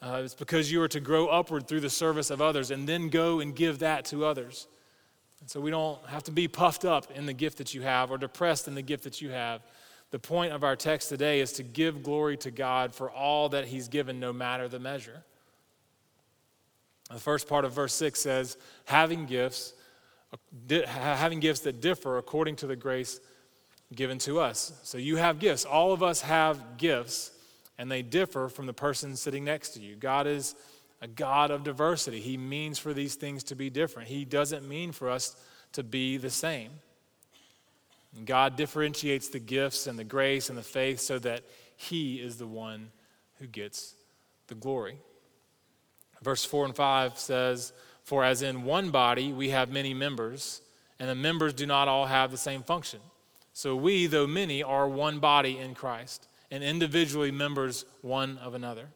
uh, 0.00 0.22
it's 0.24 0.34
because 0.34 0.72
you 0.72 0.82
are 0.82 0.88
to 0.88 1.00
grow 1.00 1.28
upward 1.28 1.66
through 1.66 1.80
the 1.80 1.90
service 1.90 2.30
of 2.30 2.40
others 2.40 2.70
and 2.70 2.88
then 2.88 3.08
go 3.08 3.40
and 3.40 3.54
give 3.54 3.78
that 3.80 4.06
to 4.06 4.24
others. 4.24 4.68
And 5.42 5.50
so 5.50 5.60
we 5.60 5.70
don't 5.70 6.02
have 6.06 6.22
to 6.24 6.32
be 6.32 6.48
puffed 6.48 6.86
up 6.86 7.10
in 7.10 7.26
the 7.26 7.34
gift 7.34 7.58
that 7.58 7.74
you 7.74 7.82
have 7.82 8.10
or 8.10 8.16
depressed 8.16 8.66
in 8.66 8.74
the 8.74 8.82
gift 8.82 9.04
that 9.04 9.20
you 9.20 9.28
have. 9.30 9.60
The 10.10 10.18
point 10.18 10.52
of 10.52 10.64
our 10.64 10.76
text 10.76 11.10
today 11.10 11.40
is 11.40 11.52
to 11.54 11.62
give 11.62 12.02
glory 12.02 12.38
to 12.38 12.50
God 12.50 12.94
for 12.94 13.10
all 13.10 13.50
that 13.50 13.66
He's 13.66 13.88
given, 13.88 14.20
no 14.20 14.32
matter 14.32 14.68
the 14.68 14.78
measure. 14.78 15.22
The 17.10 17.20
first 17.20 17.46
part 17.48 17.66
of 17.66 17.72
verse 17.72 17.92
6 17.92 18.18
says, 18.18 18.56
having 18.86 19.26
gifts 19.26 19.74
having 20.86 21.40
gifts 21.40 21.60
that 21.60 21.80
differ 21.80 22.18
according 22.18 22.56
to 22.56 22.66
the 22.66 22.76
grace 22.76 23.20
given 23.94 24.18
to 24.18 24.40
us. 24.40 24.72
So 24.82 24.98
you 24.98 25.16
have 25.16 25.38
gifts. 25.38 25.64
All 25.64 25.92
of 25.92 26.02
us 26.02 26.22
have 26.22 26.78
gifts, 26.78 27.30
and 27.78 27.90
they 27.90 28.02
differ 28.02 28.48
from 28.48 28.66
the 28.66 28.72
person 28.72 29.16
sitting 29.16 29.44
next 29.44 29.70
to 29.70 29.80
you. 29.80 29.96
God 29.96 30.26
is 30.26 30.54
a 31.02 31.08
God 31.08 31.50
of 31.50 31.64
diversity. 31.64 32.20
He 32.20 32.38
means 32.38 32.78
for 32.78 32.94
these 32.94 33.16
things 33.16 33.42
to 33.44 33.56
be 33.56 33.68
different, 33.68 34.08
He 34.08 34.24
doesn't 34.24 34.66
mean 34.66 34.92
for 34.92 35.10
us 35.10 35.36
to 35.72 35.82
be 35.82 36.16
the 36.16 36.30
same. 36.30 36.70
And 38.16 38.26
God 38.26 38.56
differentiates 38.56 39.28
the 39.28 39.40
gifts 39.40 39.86
and 39.86 39.98
the 39.98 40.04
grace 40.04 40.48
and 40.48 40.56
the 40.56 40.62
faith 40.62 41.00
so 41.00 41.18
that 41.18 41.42
He 41.76 42.16
is 42.16 42.36
the 42.36 42.46
one 42.46 42.92
who 43.38 43.46
gets 43.46 43.94
the 44.46 44.54
glory. 44.54 44.98
Verse 46.22 46.44
4 46.44 46.66
and 46.66 46.76
5 46.76 47.18
says, 47.18 47.72
For 48.04 48.22
as 48.24 48.42
in 48.42 48.64
one 48.64 48.90
body 48.90 49.32
we 49.32 49.50
have 49.50 49.70
many 49.70 49.92
members, 49.92 50.60
and 51.00 51.08
the 51.08 51.14
members 51.16 51.52
do 51.52 51.66
not 51.66 51.88
all 51.88 52.06
have 52.06 52.30
the 52.30 52.36
same 52.36 52.62
function. 52.62 53.00
So 53.54 53.74
we, 53.74 54.06
though 54.06 54.26
many, 54.26 54.62
are 54.62 54.88
one 54.88 55.18
body 55.18 55.58
in 55.58 55.74
Christ, 55.74 56.28
and 56.50 56.62
individually 56.62 57.32
members 57.32 57.84
one 58.02 58.38
of 58.38 58.54
another. 58.54 58.88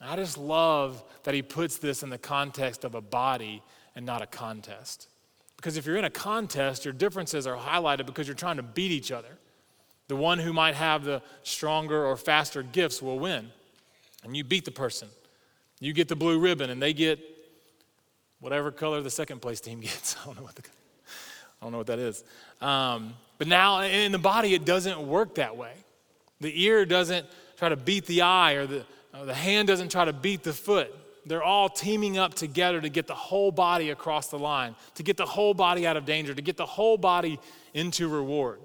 I 0.00 0.16
just 0.16 0.38
love 0.38 1.02
that 1.24 1.34
he 1.34 1.42
puts 1.42 1.78
this 1.78 2.02
in 2.02 2.10
the 2.10 2.18
context 2.18 2.84
of 2.84 2.94
a 2.94 3.00
body 3.00 3.62
and 3.96 4.06
not 4.06 4.22
a 4.22 4.26
contest. 4.26 5.08
Because 5.56 5.76
if 5.76 5.86
you're 5.86 5.96
in 5.96 6.04
a 6.04 6.10
contest, 6.10 6.84
your 6.84 6.94
differences 6.94 7.46
are 7.46 7.56
highlighted 7.56 8.06
because 8.06 8.28
you're 8.28 8.36
trying 8.36 8.58
to 8.58 8.62
beat 8.62 8.92
each 8.92 9.10
other. 9.10 9.38
The 10.06 10.16
one 10.16 10.38
who 10.38 10.52
might 10.52 10.76
have 10.76 11.04
the 11.04 11.20
stronger 11.42 12.06
or 12.06 12.16
faster 12.16 12.62
gifts 12.62 13.02
will 13.02 13.18
win. 13.18 13.50
And 14.22 14.36
you 14.36 14.44
beat 14.44 14.64
the 14.64 14.70
person. 14.70 15.08
You 15.80 15.92
get 15.92 16.08
the 16.08 16.16
blue 16.16 16.38
ribbon, 16.38 16.70
and 16.70 16.80
they 16.80 16.92
get 16.92 17.18
whatever 18.40 18.70
color 18.70 19.00
the 19.00 19.10
second 19.10 19.42
place 19.42 19.60
team 19.60 19.80
gets. 19.80 20.16
I 20.22 20.26
don't 20.26 20.36
know 20.36 20.44
what, 20.44 20.54
the, 20.54 20.62
I 21.60 21.64
don't 21.64 21.72
know 21.72 21.78
what 21.78 21.86
that 21.88 21.98
is. 21.98 22.24
Um, 22.60 23.14
but 23.36 23.48
now 23.48 23.82
in 23.82 24.12
the 24.12 24.18
body, 24.18 24.54
it 24.54 24.64
doesn't 24.64 25.00
work 25.00 25.36
that 25.36 25.56
way. 25.56 25.72
The 26.40 26.64
ear 26.64 26.86
doesn't 26.86 27.26
try 27.56 27.68
to 27.68 27.76
beat 27.76 28.06
the 28.06 28.22
eye, 28.22 28.52
or 28.52 28.66
the, 28.66 28.86
or 29.14 29.24
the 29.24 29.34
hand 29.34 29.68
doesn't 29.68 29.90
try 29.90 30.04
to 30.04 30.12
beat 30.12 30.42
the 30.42 30.52
foot. 30.52 30.94
They're 31.26 31.42
all 31.42 31.68
teaming 31.68 32.16
up 32.16 32.34
together 32.34 32.80
to 32.80 32.88
get 32.88 33.06
the 33.06 33.14
whole 33.14 33.52
body 33.52 33.90
across 33.90 34.28
the 34.28 34.38
line, 34.38 34.74
to 34.94 35.02
get 35.02 35.16
the 35.16 35.26
whole 35.26 35.52
body 35.52 35.86
out 35.86 35.96
of 35.96 36.04
danger, 36.04 36.34
to 36.34 36.42
get 36.42 36.56
the 36.56 36.66
whole 36.66 36.96
body 36.96 37.38
into 37.74 38.08
reward. 38.08 38.60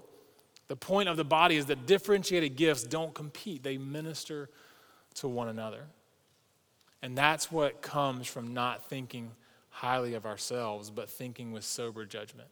The 0.68 0.76
point 0.76 1.08
of 1.08 1.16
the 1.16 1.24
body 1.24 1.56
is 1.56 1.66
that 1.66 1.86
differentiated 1.86 2.56
gifts 2.56 2.84
don't 2.84 3.12
compete, 3.14 3.62
they 3.62 3.76
minister 3.76 4.48
to 5.16 5.28
one 5.28 5.48
another. 5.48 5.84
And 7.02 7.18
that's 7.18 7.52
what 7.52 7.82
comes 7.82 8.26
from 8.26 8.54
not 8.54 8.88
thinking 8.88 9.32
highly 9.68 10.14
of 10.14 10.24
ourselves, 10.24 10.90
but 10.90 11.10
thinking 11.10 11.52
with 11.52 11.64
sober 11.64 12.06
judgment. 12.06 12.48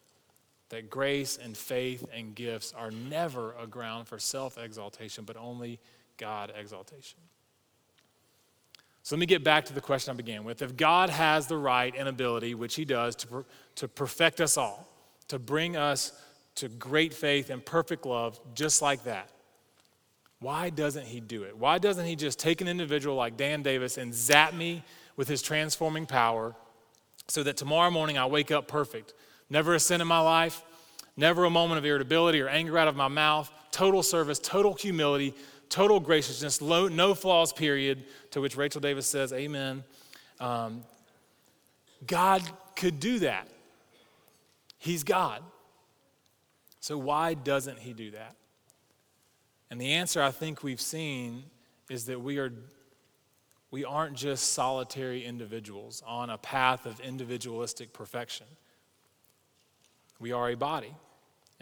That 0.68 0.90
grace 0.90 1.38
and 1.42 1.56
faith 1.56 2.06
and 2.12 2.34
gifts 2.34 2.74
are 2.76 2.90
never 2.90 3.54
a 3.60 3.66
ground 3.66 4.08
for 4.08 4.18
self 4.18 4.58
exaltation, 4.58 5.24
but 5.24 5.36
only 5.36 5.80
God 6.18 6.52
exaltation. 6.54 7.18
So 9.02 9.16
let 9.16 9.20
me 9.20 9.26
get 9.26 9.42
back 9.42 9.64
to 9.66 9.72
the 9.72 9.80
question 9.80 10.12
I 10.12 10.16
began 10.16 10.44
with. 10.44 10.62
If 10.62 10.76
God 10.76 11.10
has 11.10 11.46
the 11.48 11.56
right 11.56 11.92
and 11.96 12.08
ability, 12.08 12.54
which 12.54 12.76
He 12.76 12.84
does, 12.84 13.16
to, 13.16 13.26
per, 13.26 13.44
to 13.76 13.88
perfect 13.88 14.40
us 14.40 14.56
all, 14.56 14.88
to 15.28 15.38
bring 15.38 15.76
us 15.76 16.12
to 16.56 16.68
great 16.68 17.12
faith 17.12 17.50
and 17.50 17.64
perfect 17.64 18.06
love, 18.06 18.38
just 18.54 18.80
like 18.80 19.04
that, 19.04 19.28
why 20.38 20.70
doesn't 20.70 21.06
He 21.06 21.18
do 21.18 21.42
it? 21.42 21.56
Why 21.56 21.78
doesn't 21.78 22.06
He 22.06 22.14
just 22.14 22.38
take 22.38 22.60
an 22.60 22.68
individual 22.68 23.16
like 23.16 23.36
Dan 23.36 23.62
Davis 23.62 23.98
and 23.98 24.14
zap 24.14 24.54
me 24.54 24.84
with 25.16 25.26
His 25.26 25.42
transforming 25.42 26.06
power 26.06 26.54
so 27.26 27.42
that 27.42 27.56
tomorrow 27.56 27.90
morning 27.90 28.18
I 28.18 28.26
wake 28.26 28.52
up 28.52 28.68
perfect? 28.68 29.14
Never 29.50 29.74
a 29.74 29.80
sin 29.80 30.00
in 30.00 30.06
my 30.06 30.20
life, 30.20 30.62
never 31.16 31.44
a 31.44 31.50
moment 31.50 31.78
of 31.78 31.84
irritability 31.84 32.40
or 32.40 32.48
anger 32.48 32.78
out 32.78 32.86
of 32.86 32.94
my 32.94 33.08
mouth, 33.08 33.50
total 33.72 34.02
service, 34.04 34.38
total 34.38 34.74
humility, 34.74 35.34
total 35.72 35.98
graciousness, 35.98 36.60
low, 36.60 36.86
no 36.86 37.14
flaws, 37.14 37.50
period, 37.50 38.04
to 38.30 38.42
which 38.42 38.56
Rachel 38.56 38.80
Davis 38.80 39.06
says, 39.06 39.32
Amen. 39.32 39.82
Um, 40.38 40.84
God 42.06 42.42
could 42.76 43.00
do 43.00 43.20
that. 43.20 43.48
He's 44.78 45.02
God. 45.02 45.42
So 46.80 46.98
why 46.98 47.34
doesn't 47.34 47.78
He 47.78 47.94
do 47.94 48.10
that? 48.10 48.36
And 49.70 49.80
the 49.80 49.92
answer 49.92 50.22
I 50.22 50.30
think 50.30 50.62
we've 50.62 50.80
seen 50.80 51.44
is 51.88 52.04
that 52.06 52.20
we 52.20 52.38
are 52.38 52.52
we 53.70 53.86
aren't 53.86 54.14
just 54.14 54.52
solitary 54.52 55.24
individuals 55.24 56.02
on 56.06 56.28
a 56.28 56.36
path 56.36 56.84
of 56.84 57.00
individualistic 57.00 57.94
perfection. 57.94 58.46
We 60.20 60.32
are 60.32 60.50
a 60.50 60.54
body. 60.54 60.94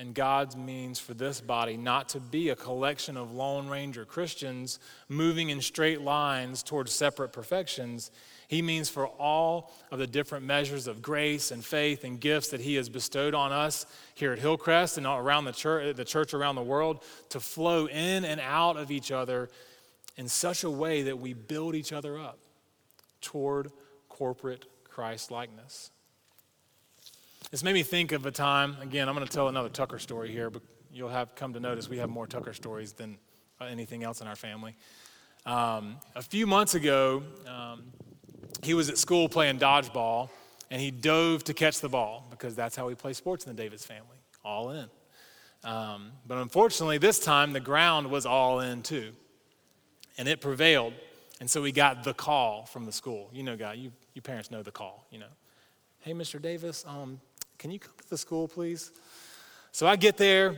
And 0.01 0.15
God's 0.15 0.57
means 0.57 0.99
for 0.99 1.13
this 1.13 1.43
body 1.43 1.77
not 1.77 2.09
to 2.11 2.21
be 2.21 2.49
a 2.49 2.57
collection 2.57 3.19
of 3.19 3.35
Lone 3.35 3.69
Ranger 3.69 4.07
Christians 4.07 4.79
moving 5.11 5.51
in 5.51 5.61
straight 5.61 6.01
lines 6.01 6.63
towards 6.63 6.91
separate 6.91 7.35
perfections. 7.35 8.11
He 8.49 8.63
means 8.63 8.89
for 8.89 9.07
all 9.07 9.71
of 9.91 9.99
the 9.99 10.07
different 10.07 10.47
measures 10.47 10.87
of 10.87 11.03
grace 11.03 11.51
and 11.51 11.63
faith 11.63 12.03
and 12.03 12.19
gifts 12.19 12.49
that 12.49 12.63
He 12.63 12.77
has 12.77 12.89
bestowed 12.89 13.35
on 13.35 13.53
us 13.53 13.85
here 14.15 14.33
at 14.33 14.39
Hillcrest 14.39 14.97
and 14.97 15.07
around 15.07 15.45
the 15.45 15.53
church, 15.53 15.95
the 15.95 16.05
church 16.07 16.33
around 16.33 16.55
the 16.55 16.63
world 16.63 17.05
to 17.29 17.39
flow 17.39 17.85
in 17.85 18.25
and 18.25 18.41
out 18.41 18.79
of 18.79 18.91
each 18.91 19.13
other 19.13 19.51
in 20.17 20.29
such 20.29 20.65
a 20.65 20.71
way 20.71 21.03
that 21.03 21.19
we 21.19 21.35
build 21.35 21.75
each 21.75 21.93
other 21.93 22.19
up 22.19 22.39
toward 23.21 23.71
corporate 24.09 24.65
Christ 24.85 25.31
likeness. 25.31 25.91
This 27.51 27.65
made 27.65 27.73
me 27.73 27.83
think 27.83 28.13
of 28.13 28.27
a 28.27 28.31
time, 28.31 28.77
again, 28.81 29.09
I'm 29.09 29.15
going 29.15 29.27
to 29.27 29.33
tell 29.33 29.49
another 29.49 29.69
Tucker 29.69 29.99
story 29.99 30.31
here, 30.31 30.51
but 30.51 30.63
you'll 30.93 31.09
have 31.09 31.35
come 31.35 31.53
to 31.55 31.61
notice 31.61 31.89
we 31.89 31.99
have 31.99 32.09
more 32.09 32.27
Tucker 32.27 32.53
stories 32.53 32.93
than 32.93 33.19
anything 33.61 34.05
else 34.05 34.21
in 34.21 34.29
our 34.29 34.37
family. 34.37 34.77
Um, 35.47 35.97
a 36.15 36.23
few 36.23 36.47
months 36.47 36.75
ago, 36.75 37.23
um, 37.49 37.85
he 38.63 38.75
was 38.75 38.89
at 38.89 38.99
school 38.99 39.29
playing 39.29 39.59
dodgeball, 39.59 40.29
and 40.71 40.81
he 40.81 40.93
dove 40.93 41.43
to 41.45 41.55
catch 41.55 41.81
the 41.81 41.89
ball 41.89 42.27
because 42.31 42.55
that's 42.55 42.77
how 42.77 42.87
we 42.87 42.95
play 42.95 43.13
sports 43.15 43.47
in 43.47 43.57
the 43.57 43.61
Davis 43.61 43.85
family, 43.85 44.19
all 44.45 44.71
in. 44.71 44.89
Um, 45.65 46.13
but 46.27 46.39
unfortunately, 46.39 46.99
this 46.99 47.19
time 47.19 47.53
the 47.53 47.61
ground 47.61 48.11
was 48.11 48.27
all 48.27 48.61
in 48.61 48.83
too, 48.83 49.13
and 50.19 50.29
it 50.29 50.41
prevailed. 50.41 50.95
And 51.41 51.51
so 51.51 51.63
we 51.63 51.73
got 51.73 52.05
the 52.05 52.15
call 52.15 52.67
from 52.67 52.85
the 52.85 52.93
school. 52.93 53.31
You 53.33 53.43
know, 53.43 53.57
guy, 53.57 53.75
you, 53.75 53.93
you 54.15 54.23
parents 54.23 54.51
know 54.51 54.63
the 54.63 54.71
call, 54.71 55.07
you 55.11 55.19
know. 55.19 55.27
Hey, 56.01 56.13
Mr. 56.13 56.41
Davis, 56.41 56.85
um, 56.87 57.21
can 57.61 57.71
you 57.71 57.79
come 57.79 57.93
to 58.01 58.09
the 58.09 58.17
school, 58.17 58.49
please? 58.49 58.91
So 59.71 59.87
I 59.87 59.97
get 59.97 60.17
there, 60.17 60.57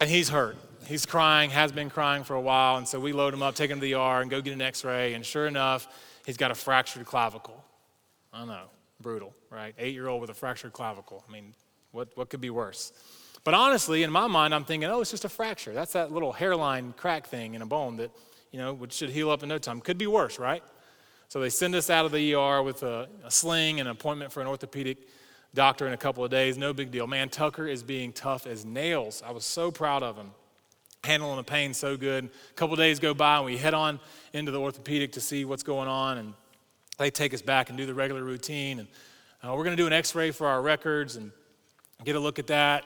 and 0.00 0.10
he's 0.10 0.28
hurt. 0.28 0.56
He's 0.86 1.06
crying, 1.06 1.50
has 1.50 1.70
been 1.70 1.88
crying 1.88 2.24
for 2.24 2.34
a 2.34 2.40
while. 2.40 2.78
And 2.78 2.86
so 2.86 2.98
we 2.98 3.12
load 3.12 3.32
him 3.32 3.44
up, 3.44 3.54
take 3.54 3.70
him 3.70 3.78
to 3.78 3.80
the 3.80 3.94
ER, 3.94 4.20
and 4.20 4.28
go 4.28 4.40
get 4.40 4.52
an 4.52 4.60
x 4.60 4.84
ray. 4.84 5.14
And 5.14 5.24
sure 5.24 5.46
enough, 5.46 5.86
he's 6.26 6.36
got 6.36 6.50
a 6.50 6.56
fractured 6.56 7.06
clavicle. 7.06 7.64
I 8.32 8.44
know, 8.44 8.64
brutal, 9.00 9.32
right? 9.50 9.72
Eight 9.78 9.94
year 9.94 10.08
old 10.08 10.20
with 10.20 10.30
a 10.30 10.34
fractured 10.34 10.72
clavicle. 10.72 11.24
I 11.28 11.32
mean, 11.32 11.54
what, 11.92 12.08
what 12.16 12.28
could 12.28 12.40
be 12.40 12.50
worse? 12.50 12.92
But 13.44 13.54
honestly, 13.54 14.02
in 14.02 14.10
my 14.10 14.26
mind, 14.26 14.52
I'm 14.52 14.64
thinking, 14.64 14.90
oh, 14.90 15.00
it's 15.00 15.12
just 15.12 15.24
a 15.24 15.28
fracture. 15.28 15.72
That's 15.72 15.92
that 15.92 16.10
little 16.10 16.32
hairline 16.32 16.92
crack 16.96 17.28
thing 17.28 17.54
in 17.54 17.62
a 17.62 17.66
bone 17.66 17.98
that, 17.98 18.10
you 18.50 18.58
know, 18.58 18.74
which 18.74 18.94
should 18.94 19.10
heal 19.10 19.30
up 19.30 19.44
in 19.44 19.48
no 19.48 19.58
time. 19.58 19.80
Could 19.80 19.98
be 19.98 20.08
worse, 20.08 20.40
right? 20.40 20.64
So 21.28 21.38
they 21.38 21.50
send 21.50 21.76
us 21.76 21.88
out 21.88 22.04
of 22.04 22.10
the 22.10 22.34
ER 22.34 22.64
with 22.64 22.82
a, 22.82 23.08
a 23.24 23.30
sling 23.30 23.78
and 23.78 23.88
an 23.88 23.92
appointment 23.92 24.32
for 24.32 24.40
an 24.40 24.48
orthopedic 24.48 24.98
doctor 25.54 25.86
in 25.86 25.92
a 25.92 25.96
couple 25.96 26.24
of 26.24 26.30
days. 26.30 26.56
No 26.56 26.72
big 26.72 26.90
deal. 26.90 27.06
Man, 27.06 27.28
Tucker 27.28 27.66
is 27.66 27.82
being 27.82 28.12
tough 28.12 28.46
as 28.46 28.64
nails. 28.64 29.22
I 29.24 29.32
was 29.32 29.44
so 29.44 29.70
proud 29.70 30.02
of 30.02 30.16
him. 30.16 30.30
Handling 31.04 31.36
the 31.36 31.42
pain 31.42 31.74
so 31.74 31.96
good. 31.96 32.24
A 32.24 32.54
couple 32.54 32.76
days 32.76 33.00
go 33.00 33.12
by 33.12 33.36
and 33.36 33.44
we 33.44 33.56
head 33.56 33.74
on 33.74 33.98
into 34.32 34.52
the 34.52 34.60
orthopedic 34.60 35.12
to 35.12 35.20
see 35.20 35.44
what's 35.44 35.64
going 35.64 35.88
on. 35.88 36.18
And 36.18 36.34
they 36.98 37.10
take 37.10 37.34
us 37.34 37.42
back 37.42 37.68
and 37.68 37.76
do 37.76 37.86
the 37.86 37.94
regular 37.94 38.22
routine. 38.22 38.78
And 38.78 38.88
uh, 39.42 39.54
we're 39.54 39.64
going 39.64 39.76
to 39.76 39.82
do 39.82 39.86
an 39.86 39.92
x 39.92 40.14
ray 40.14 40.30
for 40.30 40.46
our 40.46 40.62
records 40.62 41.16
and 41.16 41.32
get 42.04 42.14
a 42.14 42.20
look 42.20 42.38
at 42.38 42.46
that. 42.46 42.84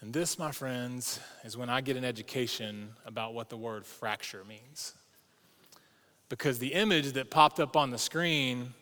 And 0.00 0.14
this, 0.14 0.38
my 0.38 0.52
friends, 0.52 1.20
is 1.44 1.56
when 1.56 1.68
I 1.68 1.82
get 1.82 1.96
an 1.96 2.04
education 2.04 2.90
about 3.04 3.34
what 3.34 3.50
the 3.50 3.56
word 3.56 3.84
fracture 3.84 4.44
means. 4.44 4.94
Because 6.30 6.58
the 6.58 6.72
image 6.72 7.12
that 7.12 7.30
popped 7.30 7.60
up 7.60 7.76
on 7.76 7.90
the 7.90 7.98
screen 7.98 8.72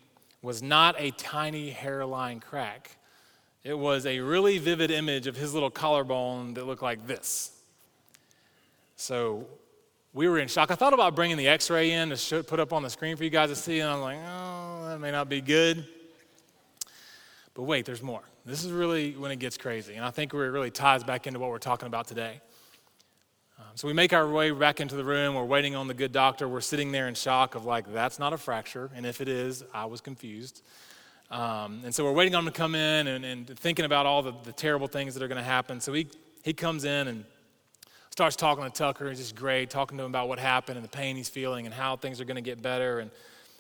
was 0.42 0.62
not 0.62 0.94
a 0.98 1.10
tiny 1.12 1.70
hairline 1.70 2.40
crack. 2.40 2.96
It 3.64 3.76
was 3.76 4.06
a 4.06 4.20
really 4.20 4.58
vivid 4.58 4.90
image 4.90 5.26
of 5.26 5.36
his 5.36 5.52
little 5.52 5.70
collarbone 5.70 6.54
that 6.54 6.66
looked 6.66 6.82
like 6.82 7.06
this. 7.06 7.52
So 8.96 9.46
we 10.12 10.28
were 10.28 10.38
in 10.38 10.48
shock. 10.48 10.70
I 10.70 10.74
thought 10.74 10.94
about 10.94 11.14
bringing 11.14 11.36
the 11.36 11.48
x 11.48 11.70
ray 11.70 11.92
in 11.92 12.10
to 12.10 12.42
put 12.42 12.60
up 12.60 12.72
on 12.72 12.82
the 12.82 12.90
screen 12.90 13.16
for 13.16 13.24
you 13.24 13.30
guys 13.30 13.50
to 13.50 13.56
see, 13.56 13.80
and 13.80 13.90
I'm 13.90 14.00
like, 14.00 14.18
oh, 14.26 14.88
that 14.88 15.00
may 15.00 15.10
not 15.10 15.28
be 15.28 15.40
good. 15.40 15.84
But 17.54 17.64
wait, 17.64 17.84
there's 17.84 18.02
more. 18.02 18.22
This 18.44 18.64
is 18.64 18.70
really 18.72 19.12
when 19.12 19.30
it 19.30 19.38
gets 19.38 19.58
crazy, 19.58 19.96
and 19.96 20.04
I 20.04 20.10
think 20.10 20.32
it 20.32 20.36
really 20.36 20.70
ties 20.70 21.04
back 21.04 21.26
into 21.26 21.38
what 21.38 21.50
we're 21.50 21.58
talking 21.58 21.86
about 21.86 22.06
today. 22.06 22.40
So 23.78 23.86
we 23.86 23.94
make 23.94 24.12
our 24.12 24.28
way 24.28 24.50
back 24.50 24.80
into 24.80 24.96
the 24.96 25.04
room. 25.04 25.36
We're 25.36 25.44
waiting 25.44 25.76
on 25.76 25.86
the 25.86 25.94
good 25.94 26.10
doctor. 26.10 26.48
We're 26.48 26.60
sitting 26.60 26.90
there 26.90 27.06
in 27.06 27.14
shock 27.14 27.54
of 27.54 27.64
like, 27.64 27.86
that's 27.92 28.18
not 28.18 28.32
a 28.32 28.36
fracture. 28.36 28.90
And 28.92 29.06
if 29.06 29.20
it 29.20 29.28
is, 29.28 29.62
I 29.72 29.84
was 29.84 30.00
confused. 30.00 30.62
Um, 31.30 31.82
and 31.84 31.94
so 31.94 32.02
we're 32.02 32.10
waiting 32.10 32.34
on 32.34 32.44
him 32.44 32.52
to 32.52 32.58
come 32.58 32.74
in 32.74 33.06
and, 33.06 33.24
and 33.24 33.46
thinking 33.60 33.84
about 33.84 34.04
all 34.04 34.20
the, 34.20 34.34
the 34.42 34.50
terrible 34.50 34.88
things 34.88 35.14
that 35.14 35.22
are 35.22 35.28
going 35.28 35.38
to 35.38 35.48
happen. 35.48 35.80
So 35.80 35.92
he, 35.92 36.08
he 36.42 36.52
comes 36.52 36.82
in 36.82 37.06
and 37.06 37.24
starts 38.10 38.34
talking 38.34 38.64
to 38.64 38.70
Tucker. 38.70 39.08
He's 39.10 39.20
just 39.20 39.36
great, 39.36 39.70
talking 39.70 39.96
to 39.98 40.02
him 40.02 40.10
about 40.10 40.26
what 40.26 40.40
happened 40.40 40.76
and 40.76 40.84
the 40.84 40.90
pain 40.90 41.14
he's 41.14 41.28
feeling 41.28 41.64
and 41.64 41.72
how 41.72 41.94
things 41.94 42.20
are 42.20 42.24
going 42.24 42.34
to 42.34 42.42
get 42.42 42.60
better. 42.60 42.98
And 42.98 43.12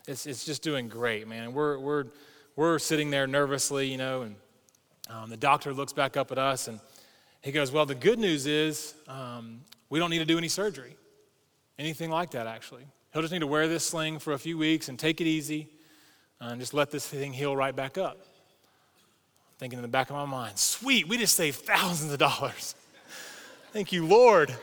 it's, 0.08 0.26
it's 0.26 0.44
just 0.44 0.62
doing 0.64 0.88
great, 0.88 1.28
man. 1.28 1.44
And 1.44 1.54
we're, 1.54 1.78
we're, 1.78 2.06
we're 2.56 2.80
sitting 2.80 3.10
there 3.10 3.28
nervously, 3.28 3.86
you 3.86 3.98
know, 3.98 4.22
and 4.22 4.34
um, 5.10 5.30
the 5.30 5.36
doctor 5.36 5.72
looks 5.72 5.92
back 5.92 6.16
up 6.16 6.32
at 6.32 6.38
us 6.38 6.66
and 6.66 6.80
he 7.40 7.52
goes, 7.52 7.70
Well, 7.70 7.86
the 7.86 7.94
good 7.94 8.18
news 8.18 8.46
is 8.46 8.94
um, 9.06 9.60
we 9.90 9.98
don't 9.98 10.10
need 10.10 10.18
to 10.18 10.24
do 10.24 10.38
any 10.38 10.48
surgery, 10.48 10.96
anything 11.78 12.10
like 12.10 12.30
that, 12.32 12.46
actually. 12.46 12.84
He'll 13.12 13.22
just 13.22 13.32
need 13.32 13.40
to 13.40 13.46
wear 13.46 13.68
this 13.68 13.84
sling 13.84 14.18
for 14.18 14.32
a 14.32 14.38
few 14.38 14.58
weeks 14.58 14.88
and 14.88 14.98
take 14.98 15.20
it 15.20 15.26
easy 15.26 15.68
and 16.40 16.60
just 16.60 16.74
let 16.74 16.90
this 16.90 17.06
thing 17.06 17.32
heal 17.32 17.56
right 17.56 17.74
back 17.74 17.98
up. 17.98 18.18
Thinking 19.58 19.78
in 19.78 19.82
the 19.82 19.88
back 19.88 20.10
of 20.10 20.16
my 20.16 20.24
mind, 20.24 20.58
sweet, 20.58 21.08
we 21.08 21.16
just 21.16 21.34
saved 21.34 21.60
thousands 21.60 22.12
of 22.12 22.18
dollars. 22.18 22.74
Thank 23.72 23.92
you, 23.92 24.06
Lord. 24.06 24.54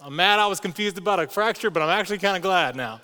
I'm 0.00 0.14
mad 0.14 0.38
I 0.38 0.46
was 0.46 0.60
confused 0.60 0.98
about 0.98 1.20
a 1.20 1.26
fracture, 1.26 1.70
but 1.70 1.82
I'm 1.82 1.88
actually 1.88 2.18
kind 2.18 2.36
of 2.36 2.42
glad 2.42 2.76
now. 2.76 3.00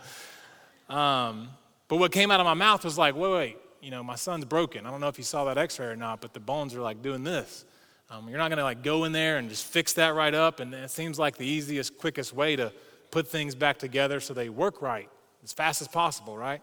Um, 0.89 1.49
but 1.89 1.97
what 1.97 2.13
came 2.13 2.31
out 2.31 2.41
of 2.41 2.47
my 2.47 2.55
mouth 2.55 2.85
was 2.85 2.99
like, 2.99 3.17
wait, 3.17 3.33
wait, 3.33 3.57
you 3.81 3.91
know, 3.91 4.03
my 4.03 4.15
son's 4.15 4.45
broken. 4.45 4.87
I 4.87 4.91
don't 4.91 5.01
know 5.01 5.09
if 5.09 5.19
you 5.19 5.25
saw 5.25 5.45
that 5.47 5.59
x 5.59 5.79
ray 5.79 5.87
or 5.87 5.97
not, 5.97 6.21
but 6.21 6.35
the 6.35 6.41
bones 6.41 6.75
are 6.75 6.81
like 6.81 7.03
doing 7.03 7.25
this. 7.25 7.65
Um, 8.11 8.29
you're 8.29 8.39
not 8.39 8.49
going 8.49 8.59
to 8.59 8.65
like 8.65 8.83
go 8.83 9.05
in 9.05 9.13
there 9.13 9.37
and 9.37 9.49
just 9.49 9.67
fix 9.67 9.93
that 9.95 10.15
right 10.15 10.35
up. 10.35 10.61
And 10.61 10.73
it 10.73 10.91
seems 10.91 11.19
like 11.19 11.37
the 11.37 11.47
easiest, 11.47 11.99
quickest 11.99 12.33
way 12.33 12.57
to 12.57 12.73
put 13.11 13.29
things 13.29 13.55
back 13.55 13.79
together 13.79 14.21
so 14.21 14.35
they 14.35 14.49
work 14.49 14.81
right 14.83 15.09
as 15.45 15.53
fast 15.53 15.83
as 15.83 15.89
possible, 15.89 16.37
right? 16.37 16.63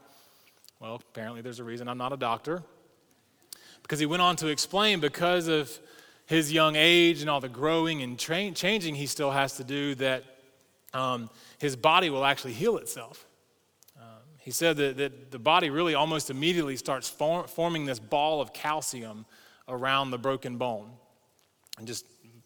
Well, 0.80 0.96
apparently 0.96 1.42
there's 1.42 1.60
a 1.60 1.64
reason 1.64 1.88
I'm 1.88 1.98
not 1.98 2.14
a 2.14 2.18
doctor. 2.18 2.64
Because 3.82 4.00
he 4.00 4.06
went 4.06 4.22
on 4.22 4.36
to 4.38 4.48
explain 4.48 5.00
because 5.00 5.48
of 5.48 5.80
his 6.26 6.52
young 6.52 6.76
age 6.76 7.22
and 7.22 7.30
all 7.30 7.40
the 7.40 7.50
growing 7.50 8.02
and 8.02 8.18
tra- 8.18 8.52
changing 8.52 8.96
he 8.96 9.06
still 9.06 9.32
has 9.32 9.58
to 9.58 9.64
do, 9.64 9.94
that 9.96 10.24
um, 10.94 11.30
his 11.60 11.76
body 11.76 12.10
will 12.10 12.26
actually 12.26 12.54
heal 12.54 12.78
itself. 12.78 13.28
He 14.46 14.52
said 14.52 14.78
that, 14.78 14.98
that 14.98 15.32
the 15.32 15.40
body 15.40 15.72
really 15.72 15.96
almost 15.96 16.30
immediately 16.30 16.78
starts 16.78 17.10
form, 17.10 17.48
forming 17.48 17.88
this 17.88 17.98
ball 17.98 18.42
of 18.42 18.54
calcium 18.54 19.26
around 19.68 20.12
the 20.12 20.20
broken 20.20 20.58
bone. 20.58 20.92
And 21.78 21.88
just 21.88 22.06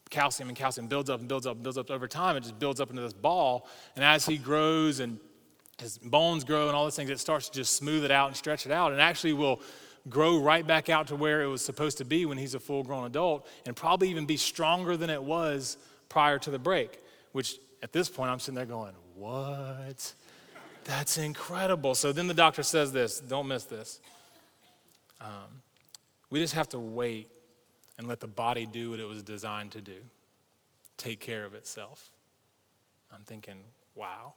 calcium 0.09 0.49
and 0.49 0.57
calcium 0.57 0.87
builds 0.87 1.09
up 1.09 1.19
and 1.19 1.29
builds 1.29 1.45
up 1.45 1.55
and 1.55 1.63
builds 1.63 1.77
up 1.77 1.91
over 1.91 2.07
time. 2.07 2.35
It 2.35 2.41
just 2.41 2.59
builds 2.59 2.79
up 2.79 2.89
into 2.89 3.01
this 3.01 3.13
ball. 3.13 3.67
And 3.95 4.03
as 4.03 4.25
he 4.25 4.37
grows 4.37 4.99
and 4.99 5.19
his 5.79 5.97
bones 5.97 6.43
grow 6.43 6.67
and 6.67 6.75
all 6.75 6.83
those 6.83 6.95
things, 6.95 7.09
it 7.09 7.19
starts 7.19 7.49
to 7.49 7.55
just 7.55 7.75
smooth 7.75 8.03
it 8.03 8.11
out 8.11 8.27
and 8.27 8.35
stretch 8.35 8.65
it 8.65 8.71
out 8.71 8.91
and 8.91 9.01
actually 9.01 9.33
will 9.33 9.61
grow 10.07 10.39
right 10.39 10.65
back 10.65 10.89
out 10.89 11.07
to 11.07 11.15
where 11.15 11.41
it 11.41 11.47
was 11.47 11.63
supposed 11.63 11.97
to 11.99 12.05
be 12.05 12.25
when 12.25 12.37
he's 12.37 12.55
a 12.55 12.59
full 12.59 12.83
grown 12.83 13.05
adult 13.05 13.47
and 13.65 13.75
probably 13.75 14.09
even 14.09 14.25
be 14.25 14.37
stronger 14.37 14.97
than 14.97 15.09
it 15.09 15.21
was 15.21 15.77
prior 16.07 16.39
to 16.39 16.49
the 16.49 16.59
break, 16.59 16.99
which 17.31 17.55
at 17.83 17.93
this 17.93 18.09
point 18.09 18.31
I'm 18.31 18.39
sitting 18.39 18.55
there 18.55 18.65
going, 18.65 18.93
What? 19.15 20.13
That's 20.85 21.17
incredible. 21.17 21.93
So 21.93 22.11
then 22.11 22.27
the 22.27 22.33
doctor 22.33 22.63
says 22.63 22.91
this 22.91 23.19
don't 23.19 23.47
miss 23.47 23.65
this. 23.65 23.99
Um, 25.21 25.61
we 26.29 26.39
just 26.39 26.53
have 26.53 26.69
to 26.69 26.79
wait 26.79 27.27
and 27.99 28.07
let 28.07 28.21
the 28.21 28.27
body 28.27 28.65
do 28.65 28.91
what 28.91 28.99
it 28.99 29.07
was 29.07 29.21
designed 29.21 29.71
to 29.73 29.81
do 29.81 29.97
take 30.97 31.19
care 31.19 31.45
of 31.45 31.53
itself. 31.53 32.09
I'm 33.13 33.21
thinking, 33.25 33.57
wow, 33.93 34.33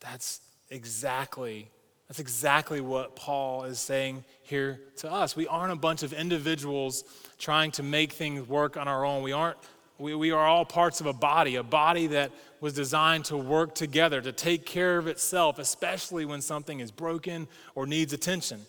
that's 0.00 0.40
exactly. 0.68 1.70
That's 2.08 2.20
exactly 2.20 2.80
what 2.80 3.16
Paul 3.16 3.64
is 3.64 3.80
saying 3.80 4.24
here 4.42 4.78
to 4.98 5.10
us. 5.10 5.34
We 5.34 5.48
aren't 5.48 5.72
a 5.72 5.76
bunch 5.76 6.04
of 6.04 6.12
individuals 6.12 7.02
trying 7.36 7.72
to 7.72 7.82
make 7.82 8.12
things 8.12 8.46
work 8.48 8.76
on 8.76 8.86
our 8.86 9.04
own. 9.04 9.24
We 9.24 9.32
aren't 9.32 9.56
we, 9.98 10.14
we 10.14 10.30
are 10.30 10.46
all 10.46 10.64
parts 10.64 11.00
of 11.00 11.06
a 11.06 11.12
body, 11.12 11.56
a 11.56 11.64
body 11.64 12.06
that 12.08 12.30
was 12.60 12.74
designed 12.74 13.24
to 13.26 13.36
work 13.36 13.74
together, 13.74 14.20
to 14.20 14.30
take 14.30 14.66
care 14.66 14.98
of 14.98 15.08
itself, 15.08 15.58
especially 15.58 16.24
when 16.24 16.40
something 16.40 16.78
is 16.78 16.90
broken 16.92 17.48
or 17.74 17.86
needs 17.86 18.12
attention. 18.12 18.60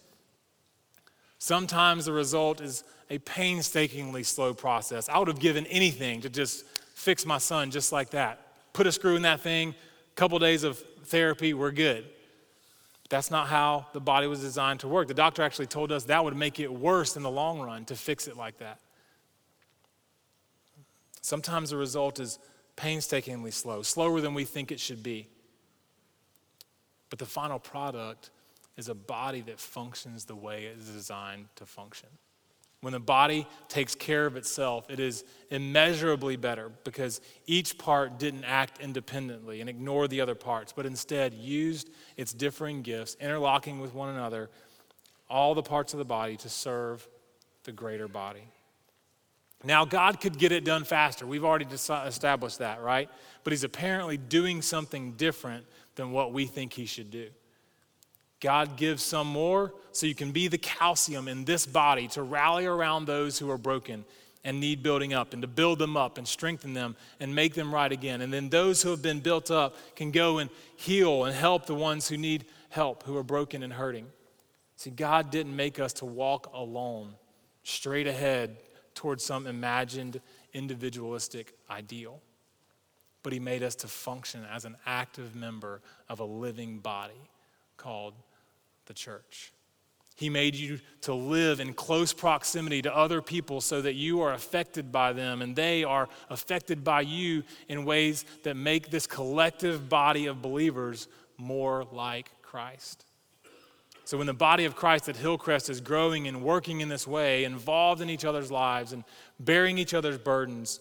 Sometimes 1.39 2.05
the 2.05 2.13
result 2.13 2.61
is 2.61 2.83
a 3.09 3.19
painstakingly 3.19 4.23
slow 4.23 4.53
process. 4.53 5.07
I 5.07 5.19
would 5.19 5.27
have 5.27 5.39
given 5.39 5.65
anything 5.67 6.21
to 6.21 6.29
just 6.29 6.65
fix 6.95 7.25
my 7.25 7.37
son 7.37 7.71
just 7.71 7.91
like 7.91 8.09
that. 8.11 8.41
Put 8.73 8.87
a 8.87 8.91
screw 8.91 9.15
in 9.15 9.21
that 9.21 9.41
thing, 9.41 9.69
a 9.69 10.15
couple 10.15 10.37
days 10.39 10.63
of 10.63 10.83
therapy, 11.05 11.53
we're 11.53 11.71
good. 11.71 12.05
That's 13.09 13.31
not 13.31 13.47
how 13.47 13.87
the 13.93 14.01
body 14.01 14.27
was 14.27 14.41
designed 14.41 14.81
to 14.81 14.87
work. 14.87 15.07
The 15.07 15.13
doctor 15.13 15.41
actually 15.41 15.67
told 15.67 15.91
us 15.91 16.05
that 16.05 16.23
would 16.23 16.35
make 16.35 16.59
it 16.59 16.71
worse 16.71 17.15
in 17.15 17.23
the 17.23 17.31
long 17.31 17.61
run 17.61 17.85
to 17.85 17.95
fix 17.95 18.27
it 18.27 18.35
like 18.35 18.57
that. 18.57 18.79
Sometimes 21.21 21.69
the 21.69 21.77
result 21.77 22.19
is 22.19 22.39
painstakingly 22.75 23.51
slow, 23.51 23.81
slower 23.81 24.21
than 24.21 24.33
we 24.33 24.43
think 24.43 24.71
it 24.71 24.79
should 24.79 25.03
be. 25.03 25.27
But 27.09 27.19
the 27.19 27.25
final 27.25 27.59
product 27.59 28.29
is 28.77 28.89
a 28.89 28.95
body 28.95 29.41
that 29.41 29.59
functions 29.59 30.25
the 30.25 30.35
way 30.35 30.65
it 30.65 30.77
is 30.77 30.89
designed 30.89 31.47
to 31.55 31.65
function. 31.65 32.09
When 32.81 32.93
the 32.93 32.99
body 32.99 33.47
takes 33.69 33.95
care 33.95 34.27
of 34.27 34.37
itself, 34.37 34.89
it 34.89 34.99
is 34.99 35.23
immeasurably 35.49 36.35
better 36.35 36.71
because 36.83 37.21
each 37.47 37.77
part 37.79 38.19
didn't 38.19 38.43
act 38.43 38.79
independently 38.79 39.61
and 39.61 39.69
ignore 39.69 40.07
the 40.07 40.21
other 40.21 40.35
parts, 40.35 40.73
but 40.73 40.85
instead 40.85 41.33
used 41.33 41.89
its 42.17 42.33
differing 42.33 42.83
gifts, 42.83 43.17
interlocking 43.19 43.79
with 43.79 43.95
one 43.95 44.09
another, 44.09 44.49
all 45.27 45.55
the 45.55 45.63
parts 45.63 45.93
of 45.93 45.97
the 45.97 46.05
body 46.05 46.37
to 46.37 46.49
serve 46.49 47.07
the 47.63 47.71
greater 47.71 48.07
body. 48.07 48.47
Now, 49.63 49.83
God 49.83 50.21
could 50.21 50.37
get 50.37 50.51
it 50.51 50.63
done 50.63 50.83
faster. 50.83 51.25
We've 51.25 51.43
already 51.43 51.65
established 51.65 52.59
that, 52.59 52.81
right? 52.81 53.09
But 53.43 53.53
He's 53.53 53.63
apparently 53.63 54.17
doing 54.17 54.61
something 54.61 55.13
different 55.13 55.65
than 55.95 56.11
what 56.11 56.31
we 56.31 56.45
think 56.45 56.73
He 56.73 56.85
should 56.85 57.09
do. 57.09 57.29
God 58.39 58.77
gives 58.77 59.03
some 59.03 59.27
more 59.27 59.73
so 59.91 60.05
you 60.05 60.15
can 60.15 60.31
be 60.31 60.47
the 60.47 60.57
calcium 60.57 61.27
in 61.27 61.45
this 61.45 61.65
body 61.65 62.07
to 62.09 62.21
rally 62.21 62.65
around 62.65 63.05
those 63.05 63.39
who 63.39 63.49
are 63.49 63.57
broken 63.57 64.05
and 64.43 64.59
need 64.59 64.83
building 64.83 65.13
up 65.13 65.33
and 65.33 65.41
to 65.41 65.47
build 65.47 65.79
them 65.79 65.97
up 65.97 66.17
and 66.17 66.27
strengthen 66.27 66.73
them 66.73 66.95
and 67.19 67.33
make 67.33 67.53
them 67.53 67.73
right 67.73 67.91
again. 67.91 68.21
And 68.21 68.31
then 68.31 68.49
those 68.49 68.81
who 68.81 68.91
have 68.91 69.01
been 69.01 69.19
built 69.19 69.51
up 69.51 69.75
can 69.95 70.11
go 70.11 70.37
and 70.37 70.49
heal 70.75 71.25
and 71.25 71.35
help 71.35 71.65
the 71.65 71.75
ones 71.75 72.07
who 72.07 72.17
need 72.17 72.45
help, 72.69 73.03
who 73.03 73.17
are 73.17 73.23
broken 73.23 73.63
and 73.63 73.73
hurting. 73.73 74.07
See, 74.75 74.91
God 74.91 75.31
didn't 75.31 75.55
make 75.55 75.79
us 75.79 75.93
to 75.93 76.05
walk 76.05 76.51
alone, 76.53 77.15
straight 77.63 78.07
ahead 78.07 78.57
towards 78.93 79.23
some 79.23 79.47
imagined 79.47 80.21
individualistic 80.53 81.53
ideal. 81.69 82.21
But 83.23 83.33
he 83.33 83.39
made 83.39 83.63
us 83.63 83.75
to 83.75 83.87
function 83.87 84.45
as 84.49 84.63
an 84.63 84.77
active 84.85 85.35
member 85.35 85.81
of 86.07 86.19
a 86.19 86.25
living 86.25 86.77
body 86.77 87.29
called 87.75 88.13
the 88.87 88.93
church. 88.93 89.53
He 90.15 90.31
made 90.31 90.55
you 90.55 90.79
to 91.01 91.13
live 91.13 91.59
in 91.59 91.75
close 91.75 92.11
proximity 92.11 92.81
to 92.81 92.95
other 92.95 93.21
people 93.21 93.61
so 93.61 93.83
that 93.83 93.93
you 93.93 94.21
are 94.21 94.33
affected 94.33 94.91
by 94.91 95.13
them 95.13 95.43
and 95.43 95.55
they 95.55 95.83
are 95.83 96.09
affected 96.31 96.83
by 96.83 97.01
you 97.01 97.43
in 97.69 97.85
ways 97.85 98.25
that 98.41 98.55
make 98.55 98.89
this 98.89 99.05
collective 99.05 99.87
body 99.89 100.25
of 100.25 100.41
believers 100.41 101.07
more 101.37 101.85
like 101.91 102.31
Christ. 102.41 103.05
So, 104.05 104.17
when 104.17 104.25
the 104.25 104.33
body 104.33 104.65
of 104.65 104.75
Christ 104.75 105.07
at 105.07 105.17
Hillcrest 105.17 105.69
is 105.69 105.81
growing 105.81 106.27
and 106.27 106.41
working 106.41 106.79
in 106.81 106.89
this 106.89 107.05
way, 107.05 107.43
involved 107.43 108.01
in 108.01 108.09
each 108.09 108.25
other's 108.25 108.49
lives 108.49 108.93
and 108.93 109.03
bearing 109.39 109.77
each 109.77 109.93
other's 109.93 110.17
burdens 110.17 110.79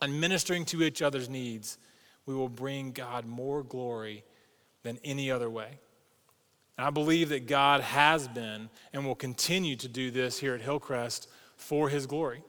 and 0.00 0.20
ministering 0.20 0.64
to 0.66 0.82
each 0.82 1.02
other's 1.02 1.28
needs, 1.28 1.78
we 2.24 2.34
will 2.34 2.48
bring 2.48 2.92
God 2.92 3.26
more 3.26 3.62
glory 3.62 4.24
than 4.84 4.98
any 5.04 5.30
other 5.30 5.50
way. 5.50 5.80
And 6.80 6.86
I 6.86 6.88
believe 6.88 7.28
that 7.28 7.46
God 7.46 7.82
has 7.82 8.26
been 8.26 8.70
and 8.94 9.04
will 9.04 9.14
continue 9.14 9.76
to 9.76 9.86
do 9.86 10.10
this 10.10 10.38
here 10.38 10.54
at 10.54 10.62
Hillcrest 10.62 11.28
for 11.54 11.90
His 11.90 12.06
glory. 12.06 12.42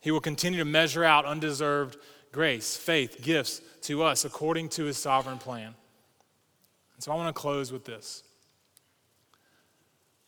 He 0.00 0.10
will 0.10 0.22
continue 0.22 0.58
to 0.60 0.64
measure 0.64 1.04
out 1.04 1.26
undeserved 1.26 1.98
grace, 2.32 2.78
faith, 2.78 3.20
gifts 3.20 3.60
to 3.82 4.02
us 4.04 4.24
according 4.24 4.70
to 4.70 4.84
His 4.84 4.96
sovereign 4.96 5.36
plan. 5.36 5.74
And 6.94 7.04
so 7.04 7.12
I 7.12 7.16
want 7.16 7.28
to 7.28 7.38
close 7.38 7.70
with 7.70 7.84
this. 7.84 8.22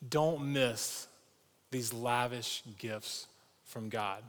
Don't 0.07 0.53
miss 0.53 1.07
these 1.71 1.91
lavish 1.91 2.61
gifts 2.77 3.25
from 3.65 3.89
God, 3.89 4.21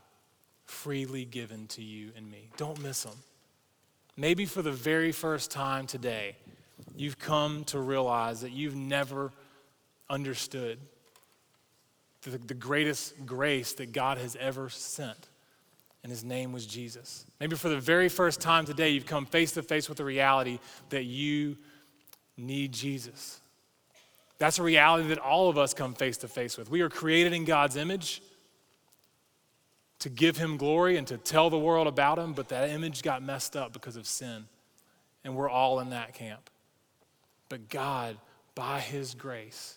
freely 0.65 1.27
given 1.27 1.67
to 1.67 1.83
you 1.83 2.13
and 2.17 2.31
me. 2.31 2.49
Don't 2.57 2.81
miss 2.81 3.03
them. 3.03 3.19
Maybe 4.17 4.47
for 4.47 4.63
the 4.63 4.73
very 4.73 5.13
first 5.13 5.51
time 5.51 5.87
today, 5.87 6.37
you've 6.97 7.19
come 7.19 7.65
to 7.65 7.79
realize 7.79 8.41
that 8.43 8.53
you've 8.53 8.77
never 8.77 9.33
understood 10.11 10.79
the, 12.23 12.39
the 12.39 12.55
greatest 12.55 13.27
grace 13.27 13.73
that 13.75 13.93
God 13.93 14.19
has 14.19 14.37
ever 14.37 14.69
sent 14.69 15.29
and 16.03 16.11
his 16.11 16.25
name 16.25 16.53
was 16.53 16.67
Jesus. 16.67 17.25
Maybe 17.39 17.55
for 17.55 17.69
the 17.69 17.79
very 17.79 18.09
first 18.09 18.41
time 18.41 18.65
today, 18.65 18.91
you've 18.91 19.07
come 19.07 19.25
face 19.25 19.53
to 19.53 19.63
face 19.63 19.89
with 19.89 19.99
the 19.99 20.05
reality 20.05 20.59
that 20.91 21.05
you 21.05 21.57
need 22.37 22.73
Jesus 22.73 23.41
That's 24.39 24.59
a 24.59 24.63
reality 24.63 25.09
that 25.09 25.19
all 25.19 25.49
of 25.49 25.59
us 25.59 25.75
come 25.75 25.95
face 25.95 26.17
to 26.19 26.29
face 26.29 26.59
with. 26.59 26.69
We 26.69 26.81
are 26.81 26.89
created 26.89 27.33
in 27.33 27.45
God's 27.45 27.77
image 27.77 28.23
to 30.01 30.09
give 30.09 30.37
him 30.37 30.57
glory 30.57 30.97
and 30.97 31.07
to 31.07 31.17
tell 31.17 31.49
the 31.49 31.59
world 31.59 31.87
about 31.87 32.19
him, 32.19 32.33
but 32.33 32.49
that 32.49 32.71
image 32.71 33.03
got 33.03 33.23
messed 33.23 33.55
up 33.55 33.73
because 33.73 33.95
of 33.95 34.05
sin. 34.05 34.47
And 35.23 35.37
we're 35.37 35.51
all 35.51 35.79
in 35.79 35.91
that 35.91 36.15
camp. 36.15 36.51
But 37.53 37.69
God, 37.69 38.17
by 38.55 38.81
his 38.81 39.13
grace, 39.13 39.77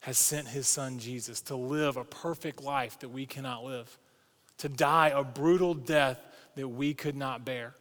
has 0.00 0.16
sent 0.16 0.48
his 0.48 0.66
son 0.66 0.98
Jesus 0.98 1.42
to 1.42 1.54
live 1.54 1.98
a 1.98 2.04
perfect 2.04 2.62
life 2.62 2.98
that 3.00 3.10
we 3.10 3.26
cannot 3.26 3.62
live, 3.62 3.98
to 4.56 4.70
die 4.70 5.08
a 5.08 5.22
brutal 5.22 5.74
death 5.74 6.18
that 6.54 6.66
we 6.66 6.94
could 6.94 7.14
not 7.14 7.44
bear, 7.44 7.74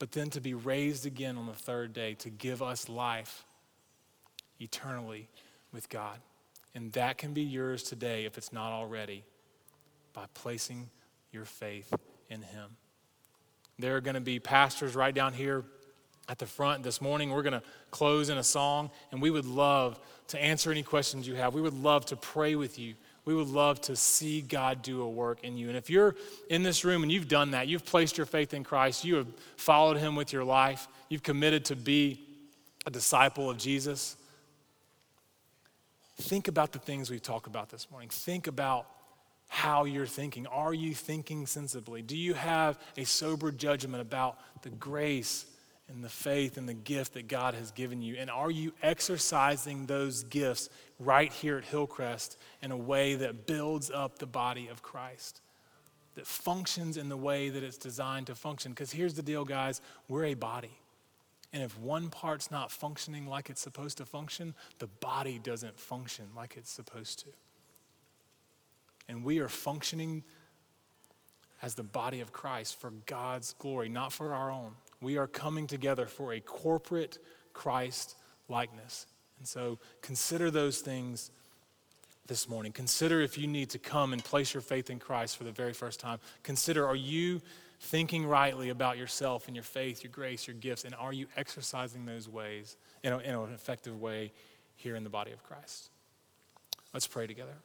but 0.00 0.10
then 0.10 0.30
to 0.30 0.40
be 0.40 0.52
raised 0.52 1.06
again 1.06 1.38
on 1.38 1.46
the 1.46 1.52
third 1.52 1.92
day 1.92 2.14
to 2.14 2.28
give 2.28 2.60
us 2.60 2.88
life 2.88 3.44
eternally 4.58 5.28
with 5.72 5.88
God. 5.88 6.18
And 6.74 6.90
that 6.94 7.18
can 7.18 7.34
be 7.34 7.42
yours 7.42 7.84
today 7.84 8.24
if 8.24 8.36
it's 8.36 8.52
not 8.52 8.72
already 8.72 9.22
by 10.12 10.24
placing 10.34 10.90
your 11.30 11.44
faith 11.44 11.94
in 12.28 12.42
Him. 12.42 12.78
There 13.78 13.94
are 13.94 14.00
going 14.00 14.14
to 14.14 14.20
be 14.20 14.40
pastors 14.40 14.96
right 14.96 15.14
down 15.14 15.34
here 15.34 15.64
at 16.28 16.38
the 16.38 16.46
front 16.46 16.82
this 16.82 17.00
morning. 17.00 17.30
We're 17.30 17.42
going 17.42 17.52
to 17.52 17.62
close 17.90 18.28
in 18.28 18.38
a 18.38 18.44
song, 18.44 18.90
and 19.12 19.22
we 19.22 19.30
would 19.30 19.46
love 19.46 19.98
to 20.28 20.42
answer 20.42 20.70
any 20.70 20.82
questions 20.82 21.26
you 21.26 21.34
have. 21.34 21.54
We 21.54 21.60
would 21.60 21.80
love 21.80 22.06
to 22.06 22.16
pray 22.16 22.56
with 22.56 22.78
you. 22.78 22.94
We 23.24 23.34
would 23.34 23.48
love 23.48 23.80
to 23.82 23.96
see 23.96 24.40
God 24.40 24.82
do 24.82 25.02
a 25.02 25.08
work 25.08 25.42
in 25.42 25.56
you. 25.56 25.68
And 25.68 25.76
if 25.76 25.90
you're 25.90 26.14
in 26.48 26.62
this 26.62 26.84
room 26.84 27.02
and 27.02 27.10
you've 27.10 27.28
done 27.28 27.52
that, 27.52 27.66
you've 27.66 27.84
placed 27.84 28.16
your 28.16 28.26
faith 28.26 28.54
in 28.54 28.62
Christ, 28.62 29.04
you 29.04 29.16
have 29.16 29.28
followed 29.56 29.96
Him 29.96 30.14
with 30.14 30.32
your 30.32 30.44
life, 30.44 30.86
you've 31.08 31.24
committed 31.24 31.64
to 31.66 31.76
be 31.76 32.20
a 32.86 32.90
disciple 32.90 33.50
of 33.50 33.58
Jesus, 33.58 34.16
think 36.18 36.48
about 36.48 36.72
the 36.72 36.78
things 36.78 37.10
we've 37.10 37.22
talked 37.22 37.46
about 37.46 37.68
this 37.68 37.90
morning. 37.90 38.08
Think 38.08 38.46
about 38.46 38.86
how 39.48 39.84
you're 39.84 40.06
thinking. 40.06 40.46
Are 40.46 40.74
you 40.74 40.94
thinking 40.94 41.46
sensibly? 41.46 42.02
Do 42.02 42.16
you 42.16 42.34
have 42.34 42.78
a 42.96 43.04
sober 43.04 43.50
judgment 43.50 44.02
about 44.02 44.38
the 44.62 44.70
grace 44.70 45.46
and 45.88 46.02
the 46.02 46.08
faith 46.08 46.56
and 46.56 46.68
the 46.68 46.74
gift 46.74 47.14
that 47.14 47.28
God 47.28 47.54
has 47.54 47.70
given 47.70 48.02
you? 48.02 48.16
And 48.18 48.30
are 48.30 48.50
you 48.50 48.72
exercising 48.82 49.86
those 49.86 50.24
gifts 50.24 50.68
right 50.98 51.32
here 51.32 51.58
at 51.58 51.64
Hillcrest 51.64 52.36
in 52.62 52.72
a 52.72 52.76
way 52.76 53.14
that 53.14 53.46
builds 53.46 53.90
up 53.90 54.18
the 54.18 54.26
body 54.26 54.68
of 54.68 54.82
Christ? 54.82 55.40
That 56.16 56.26
functions 56.26 56.96
in 56.96 57.08
the 57.08 57.16
way 57.16 57.50
that 57.50 57.62
it's 57.62 57.78
designed 57.78 58.26
to 58.28 58.34
function. 58.34 58.72
Because 58.72 58.92
here's 58.92 59.14
the 59.14 59.22
deal, 59.22 59.44
guys 59.44 59.80
we're 60.08 60.24
a 60.24 60.34
body. 60.34 60.78
And 61.52 61.62
if 61.62 61.78
one 61.78 62.10
part's 62.10 62.50
not 62.50 62.70
functioning 62.70 63.26
like 63.26 63.48
it's 63.48 63.60
supposed 63.60 63.98
to 63.98 64.04
function, 64.04 64.54
the 64.78 64.88
body 64.88 65.38
doesn't 65.38 65.78
function 65.78 66.26
like 66.34 66.56
it's 66.56 66.70
supposed 66.70 67.20
to 67.20 67.26
and 69.08 69.24
we 69.24 69.38
are 69.38 69.48
functioning 69.48 70.24
as 71.62 71.74
the 71.74 71.82
body 71.82 72.20
of 72.20 72.32
Christ 72.32 72.78
for 72.78 72.90
God's 73.06 73.54
glory, 73.58 73.88
not 73.88 74.12
for 74.12 74.34
our 74.34 74.50
own. 74.50 74.72
We 75.00 75.18
are 75.18 75.26
coming 75.26 75.66
together 75.66 76.06
for 76.06 76.32
a 76.32 76.40
corporate 76.40 77.18
Christ 77.52 78.16
likeness. 78.48 79.06
And 79.38 79.46
so 79.46 79.78
consider 80.02 80.50
those 80.50 80.80
things 80.80 81.30
this 82.26 82.48
morning. 82.48 82.72
Consider 82.72 83.20
if 83.20 83.38
you 83.38 83.46
need 83.46 83.70
to 83.70 83.78
come 83.78 84.12
and 84.12 84.24
place 84.24 84.54
your 84.54 84.60
faith 84.60 84.90
in 84.90 84.98
Christ 84.98 85.36
for 85.36 85.44
the 85.44 85.52
very 85.52 85.72
first 85.72 86.00
time. 86.00 86.18
Consider 86.42 86.86
are 86.86 86.96
you 86.96 87.40
thinking 87.80 88.26
rightly 88.26 88.70
about 88.70 88.96
yourself 88.96 89.46
and 89.46 89.54
your 89.54 89.62
faith, 89.62 90.02
your 90.02 90.10
grace, 90.10 90.46
your 90.46 90.56
gifts, 90.56 90.84
and 90.84 90.94
are 90.94 91.12
you 91.12 91.26
exercising 91.36 92.06
those 92.06 92.28
ways 92.28 92.76
in, 93.02 93.12
a, 93.12 93.18
in 93.18 93.34
an 93.34 93.52
effective 93.52 94.00
way 94.00 94.32
here 94.76 94.96
in 94.96 95.04
the 95.04 95.10
body 95.10 95.32
of 95.32 95.42
Christ? 95.44 95.90
Let's 96.92 97.06
pray 97.06 97.26
together. 97.26 97.56